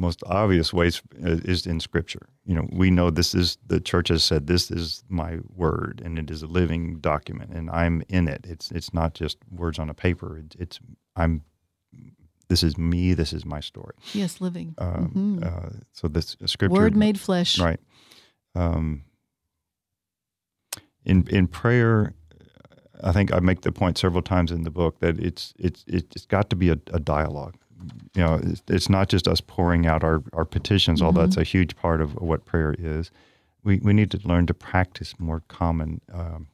most 0.00 0.22
obvious 0.26 0.72
ways 0.72 1.02
uh, 1.24 1.38
is 1.44 1.66
in 1.66 1.78
Scripture. 1.78 2.26
You 2.46 2.54
know, 2.54 2.66
we 2.72 2.90
know 2.90 3.10
this 3.10 3.34
is 3.34 3.58
the 3.66 3.78
church 3.78 4.08
has 4.08 4.24
said 4.24 4.46
this 4.46 4.70
is 4.70 5.04
my 5.08 5.38
word, 5.54 6.00
and 6.04 6.18
it 6.18 6.30
is 6.30 6.42
a 6.42 6.46
living 6.46 6.98
document, 7.00 7.50
and 7.52 7.70
I'm 7.70 8.02
in 8.08 8.26
it. 8.26 8.46
It's 8.48 8.72
it's 8.72 8.94
not 8.94 9.14
just 9.14 9.36
words 9.50 9.78
on 9.78 9.90
a 9.90 9.94
paper. 9.94 10.38
It's, 10.38 10.56
it's 10.56 10.80
I'm. 11.14 11.44
This 12.48 12.62
is 12.64 12.76
me. 12.76 13.14
This 13.14 13.32
is 13.32 13.44
my 13.44 13.60
story. 13.60 13.94
Yes, 14.12 14.40
living. 14.40 14.74
Um, 14.78 15.40
uh, 15.44 15.68
so 15.92 16.08
this 16.08 16.36
Scripture 16.46 16.74
Word 16.74 16.96
made 16.96 17.20
flesh. 17.20 17.58
Right. 17.60 17.78
Um, 18.54 19.04
in 21.04 21.28
in 21.28 21.46
prayer, 21.46 22.14
I 23.04 23.12
think 23.12 23.32
I 23.32 23.40
make 23.40 23.60
the 23.60 23.72
point 23.72 23.98
several 23.98 24.22
times 24.22 24.50
in 24.50 24.62
the 24.62 24.70
book 24.70 24.98
that 25.00 25.20
it's 25.20 25.52
it's 25.58 25.84
it's 25.86 26.26
got 26.26 26.48
to 26.50 26.56
be 26.56 26.70
a, 26.70 26.78
a 26.92 26.98
dialogue. 26.98 27.56
You 28.14 28.22
know, 28.22 28.40
it's, 28.42 28.62
it's 28.68 28.88
not 28.90 29.08
just 29.08 29.26
us 29.28 29.40
pouring 29.40 29.86
out 29.86 30.02
our, 30.04 30.22
our 30.32 30.44
petitions, 30.44 31.00
although 31.02 31.20
that's 31.22 31.36
a 31.36 31.44
huge 31.44 31.76
part 31.76 32.00
of 32.00 32.14
what 32.20 32.44
prayer 32.44 32.74
is. 32.78 33.10
We 33.64 33.78
we 33.82 33.92
need 33.92 34.10
to 34.12 34.20
learn 34.24 34.46
to 34.46 34.54
practice 34.54 35.14
more 35.18 35.42
common, 35.48 36.00
um, 36.12 36.48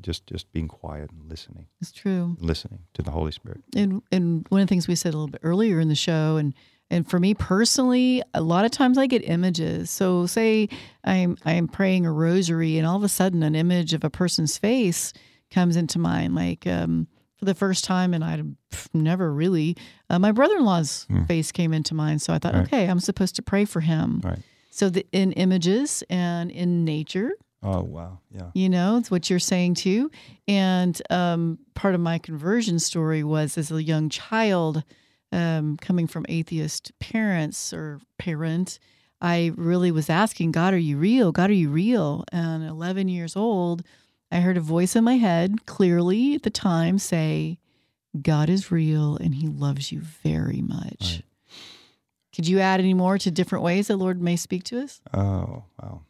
just 0.00 0.26
just 0.26 0.52
being 0.52 0.68
quiet 0.68 1.10
and 1.10 1.28
listening, 1.30 1.66
It's 1.80 1.92
true. 1.92 2.36
listening 2.40 2.80
to 2.94 3.02
the 3.02 3.10
Holy 3.12 3.32
Spirit. 3.32 3.62
and 3.76 4.02
and 4.12 4.46
one 4.48 4.60
of 4.60 4.66
the 4.66 4.70
things 4.70 4.86
we 4.88 4.94
said 4.96 5.14
a 5.14 5.16
little 5.16 5.30
bit 5.30 5.40
earlier 5.44 5.80
in 5.80 5.88
the 5.88 5.94
show 5.94 6.36
and 6.36 6.54
and 6.90 7.08
for 7.08 7.18
me 7.20 7.34
personally 7.34 8.22
a 8.34 8.40
lot 8.40 8.64
of 8.64 8.70
times 8.70 8.96
i 8.96 9.06
get 9.06 9.22
images 9.28 9.90
so 9.90 10.24
say 10.26 10.68
i'm 11.04 11.36
i'm 11.44 11.68
praying 11.68 12.06
a 12.06 12.10
rosary 12.12 12.78
and 12.78 12.86
all 12.86 12.96
of 12.96 13.02
a 13.04 13.08
sudden 13.10 13.42
an 13.42 13.54
image 13.54 13.92
of 13.92 14.04
a 14.04 14.10
person's 14.10 14.56
face 14.56 15.12
comes 15.50 15.76
into 15.76 15.98
mind 15.98 16.34
like 16.34 16.66
um 16.66 17.06
for 17.38 17.44
the 17.44 17.54
first 17.54 17.84
time 17.84 18.12
and 18.14 18.24
i'd 18.24 18.56
never 18.92 19.32
really 19.32 19.76
uh, 20.10 20.18
my 20.18 20.32
brother-in-law's 20.32 21.06
face 21.26 21.52
came 21.52 21.72
into 21.72 21.94
mind 21.94 22.20
so 22.20 22.32
i 22.32 22.38
thought 22.38 22.54
Right. 22.54 22.64
okay 22.66 22.86
i'm 22.88 23.00
supposed 23.00 23.36
to 23.36 23.42
pray 23.42 23.64
for 23.64 23.80
him 23.80 24.20
Right. 24.24 24.38
so 24.70 24.90
the, 24.90 25.06
in 25.12 25.32
images 25.32 26.02
and 26.10 26.50
in 26.50 26.84
nature 26.84 27.30
Oh 27.60 27.80
wow, 27.82 28.20
yeah. 28.30 28.50
you 28.54 28.68
know 28.68 28.98
it's 28.98 29.10
what 29.10 29.28
you're 29.28 29.40
saying 29.40 29.74
too 29.74 30.10
and 30.46 31.00
um, 31.10 31.58
part 31.74 31.94
of 31.96 32.00
my 32.00 32.18
conversion 32.18 32.78
story 32.78 33.24
was 33.24 33.58
as 33.58 33.72
a 33.72 33.82
young 33.82 34.08
child 34.08 34.84
um, 35.32 35.76
coming 35.78 36.06
from 36.06 36.24
atheist 36.28 36.92
parents 37.00 37.72
or 37.72 38.00
parent 38.18 38.78
i 39.20 39.50
really 39.56 39.90
was 39.90 40.08
asking 40.08 40.52
god 40.52 40.72
are 40.72 40.78
you 40.78 40.96
real 40.96 41.32
god 41.32 41.50
are 41.50 41.54
you 41.54 41.68
real 41.68 42.24
and 42.32 42.62
11 42.64 43.08
years 43.08 43.34
old 43.34 43.82
i 44.30 44.40
heard 44.40 44.56
a 44.56 44.60
voice 44.60 44.94
in 44.96 45.04
my 45.04 45.16
head 45.16 45.66
clearly 45.66 46.34
at 46.34 46.42
the 46.42 46.50
time 46.50 46.98
say 46.98 47.58
god 48.22 48.48
is 48.48 48.70
real 48.70 49.16
and 49.16 49.34
he 49.36 49.46
loves 49.46 49.90
you 49.92 50.00
very 50.00 50.62
much 50.62 50.96
Right. 51.00 51.22
could 52.34 52.46
you 52.48 52.58
add 52.60 52.80
any 52.80 52.94
more 52.94 53.18
to 53.18 53.30
different 53.30 53.64
ways 53.64 53.88
that 53.88 53.96
lord 53.96 54.20
may 54.22 54.36
speak 54.36 54.64
to 54.64 54.82
us 54.82 55.00
Oh 55.12 55.64
wow. 55.80 56.02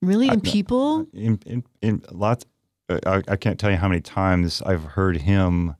really 0.00 0.30
I- 0.30 0.34
in 0.34 0.40
people 0.40 1.06
in 1.12 1.38
in, 1.46 1.64
in 1.80 2.02
lots 2.10 2.44
uh, 2.88 2.98
I, 3.06 3.22
I 3.28 3.36
can't 3.36 3.58
tell 3.60 3.70
you 3.70 3.76
how 3.76 3.88
many 3.88 4.00
times 4.00 4.60
I've 4.62 4.82
heard 4.84 5.18
him 5.18 5.76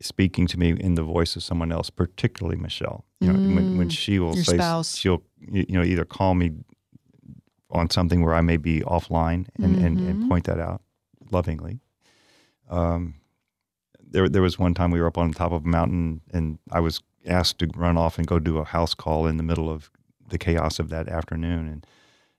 speaking 0.00 0.46
to 0.46 0.58
me 0.58 0.70
in 0.70 0.94
the 0.94 1.02
voice 1.02 1.36
of 1.36 1.42
someone 1.42 1.70
else, 1.70 1.90
particularly 1.90 2.56
Michelle. 2.56 3.04
You 3.20 3.28
know, 3.34 3.38
when, 3.54 3.76
when 3.76 3.88
Mm, 3.88 3.92
she 3.92 4.18
will 4.18 4.34
your 4.34 4.44
say 4.44 4.56
spouse. 4.56 4.96
she'll 4.96 5.22
you 5.38 5.66
know 5.68 5.82
either 5.82 6.06
call 6.06 6.34
me 6.34 6.52
on 7.70 7.88
something 7.90 8.22
where 8.24 8.34
I 8.34 8.40
may 8.40 8.56
be 8.56 8.80
offline 8.80 9.46
and, 9.62 9.76
and, 9.76 9.98
Mhm. 9.98 10.08
and 10.08 10.28
point 10.28 10.44
that 10.46 10.58
out 10.58 10.82
lovingly. 11.30 11.80
Um, 12.68 13.14
there 14.02 14.28
there 14.28 14.42
was 14.42 14.58
one 14.58 14.74
time 14.74 14.90
we 14.90 15.00
were 15.00 15.06
up 15.06 15.18
on 15.18 15.28
the 15.30 15.34
top 15.36 15.52
of 15.52 15.64
a 15.64 15.68
mountain 15.68 16.20
and 16.32 16.58
I 16.72 16.80
was 16.80 17.00
asked 17.26 17.58
to 17.60 17.68
run 17.76 17.96
off 17.96 18.18
and 18.18 18.26
go 18.26 18.38
do 18.38 18.58
a 18.58 18.64
house 18.64 18.94
call 18.94 19.26
in 19.26 19.36
the 19.36 19.42
middle 19.42 19.70
of 19.70 19.90
the 20.28 20.38
chaos 20.38 20.78
of 20.78 20.88
that 20.90 21.08
afternoon 21.08 21.66
and 21.68 21.86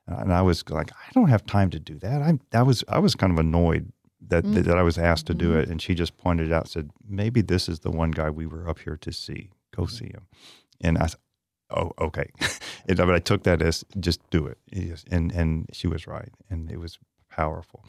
and 0.07 0.33
I 0.33 0.41
was 0.41 0.67
like, 0.69 0.91
I 0.91 1.11
don't 1.13 1.29
have 1.29 1.45
time 1.45 1.69
to 1.69 1.79
do 1.79 1.97
that. 1.99 2.21
I'm 2.21 2.41
that 2.49 2.65
was 2.65 2.83
I 2.89 2.99
was 2.99 3.15
kind 3.15 3.31
of 3.31 3.39
annoyed 3.39 3.93
that 4.27 4.43
Mm. 4.43 4.65
that 4.65 4.77
I 4.77 4.81
was 4.81 4.97
asked 4.97 5.27
to 5.27 5.33
Mm-hmm. 5.33 5.39
do 5.53 5.57
it, 5.59 5.69
and 5.69 5.81
she 5.81 5.95
just 5.95 6.17
pointed 6.17 6.51
out, 6.51 6.67
said, 6.67 6.89
maybe 7.07 7.41
this 7.41 7.69
is 7.69 7.79
the 7.79 7.91
one 7.91 8.11
guy 8.11 8.29
we 8.29 8.45
were 8.45 8.67
up 8.67 8.79
here 8.79 8.97
to 8.97 9.11
see. 9.13 9.49
Go 9.75 9.85
see 9.85 10.07
him. 10.07 10.27
And 10.81 10.97
I 10.97 11.05
said, 11.07 11.19
oh, 11.75 11.91
okay. 11.99 12.29
and, 12.87 12.97
but 12.97 13.11
I 13.11 13.19
took 13.19 13.43
that 13.43 13.61
as 13.61 13.83
just 13.99 14.19
do 14.29 14.45
it. 14.47 14.57
Yes. 14.71 15.03
And 15.11 15.31
and 15.31 15.67
she 15.73 15.87
was 15.87 16.07
right, 16.07 16.31
and 16.49 16.71
it 16.71 16.79
was 16.79 16.99
powerful. 17.29 17.85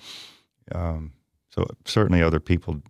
Um, 0.74 1.12
so 1.50 1.66
certainly 1.84 2.22
other 2.22 2.40
people 2.40 2.82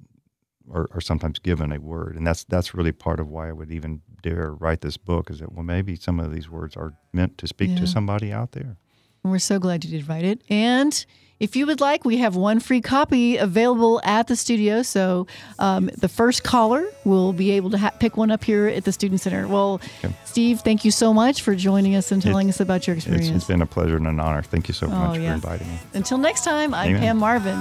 are, 0.72 0.88
are 0.93 1.01
sometimes 1.01 1.38
given 1.38 1.72
a 1.72 1.78
word, 1.80 2.16
and 2.16 2.26
that's 2.26 2.45
that's 2.45 2.74
really 2.74 2.93
part 2.93 3.20
of 3.20 3.28
why 3.28 3.49
I 3.49 3.53
would 3.53 3.70
even 3.70 4.03
dare 4.22 4.53
write 4.53 4.80
this 4.80 4.97
book. 4.97 5.30
Is 5.30 5.38
that 5.40 5.53
well, 5.53 5.64
maybe 5.64 5.97
some 5.97 6.20
of 6.20 6.32
these 6.32 6.49
words 6.51 6.76
are 6.76 6.95
meant 7.12 7.38
to 7.38 7.47
speak 7.47 7.70
Yeah. 7.70 7.80
to 7.80 7.86
somebody 7.86 8.32
out 8.32 8.53
there. 8.53 8.76
And 9.25 9.31
we're 9.33 9.39
so 9.39 9.59
glad 9.59 9.85
you 9.85 9.91
did 9.91 10.09
write 10.09 10.25
it. 10.25 10.41
And 10.49 11.05
if 11.39 11.55
you 11.57 11.66
would 11.66 11.81
like, 11.81 12.05
we 12.05 12.18
have 12.18 12.35
one 12.37 12.59
free 12.61 12.81
copy 12.81 13.37
available 13.37 14.01
at 14.05 14.27
the 14.27 14.35
studio. 14.37 14.83
So 14.83 15.27
um, 15.61 15.91
the 15.97 16.09
first 16.09 16.43
caller 16.43 16.85
will 17.05 17.33
be 17.33 17.53
able 17.53 17.70
to 17.70 17.79
ha- 17.79 17.91
pick 18.01 18.16
one 18.16 18.31
up 18.33 18.43
here 18.45 18.66
at 18.66 18.85
the 18.85 18.93
Student 18.93 19.20
Center. 19.20 19.47
Well, 19.47 19.81
Okay. 20.05 20.14
Steve, 20.25 20.61
thank 20.61 20.85
you 20.85 20.91
so 20.91 21.12
much 21.14 21.43
for 21.43 21.55
joining 21.55 21.95
us 21.95 22.11
and 22.11 22.20
telling 22.23 22.49
us 22.49 22.59
about 22.61 22.87
your 22.87 22.97
experience. 22.97 23.29
it's 23.31 23.45
been 23.47 23.62
a 23.62 23.66
pleasure 23.66 23.97
and 23.97 24.07
an 24.09 24.18
honor. 24.18 24.43
Thank 24.43 24.66
you 24.68 24.75
so 24.75 24.87
Oh, 24.87 24.91
much 24.91 25.20
yeah. 25.20 25.29
for 25.31 25.35
inviting 25.35 25.68
me. 25.68 25.79
Until 25.95 26.18
next 26.18 26.43
time, 26.45 26.75
I'm 26.75 26.91
Amen. 26.91 27.01
Pam 27.01 27.18
Marvin. 27.18 27.59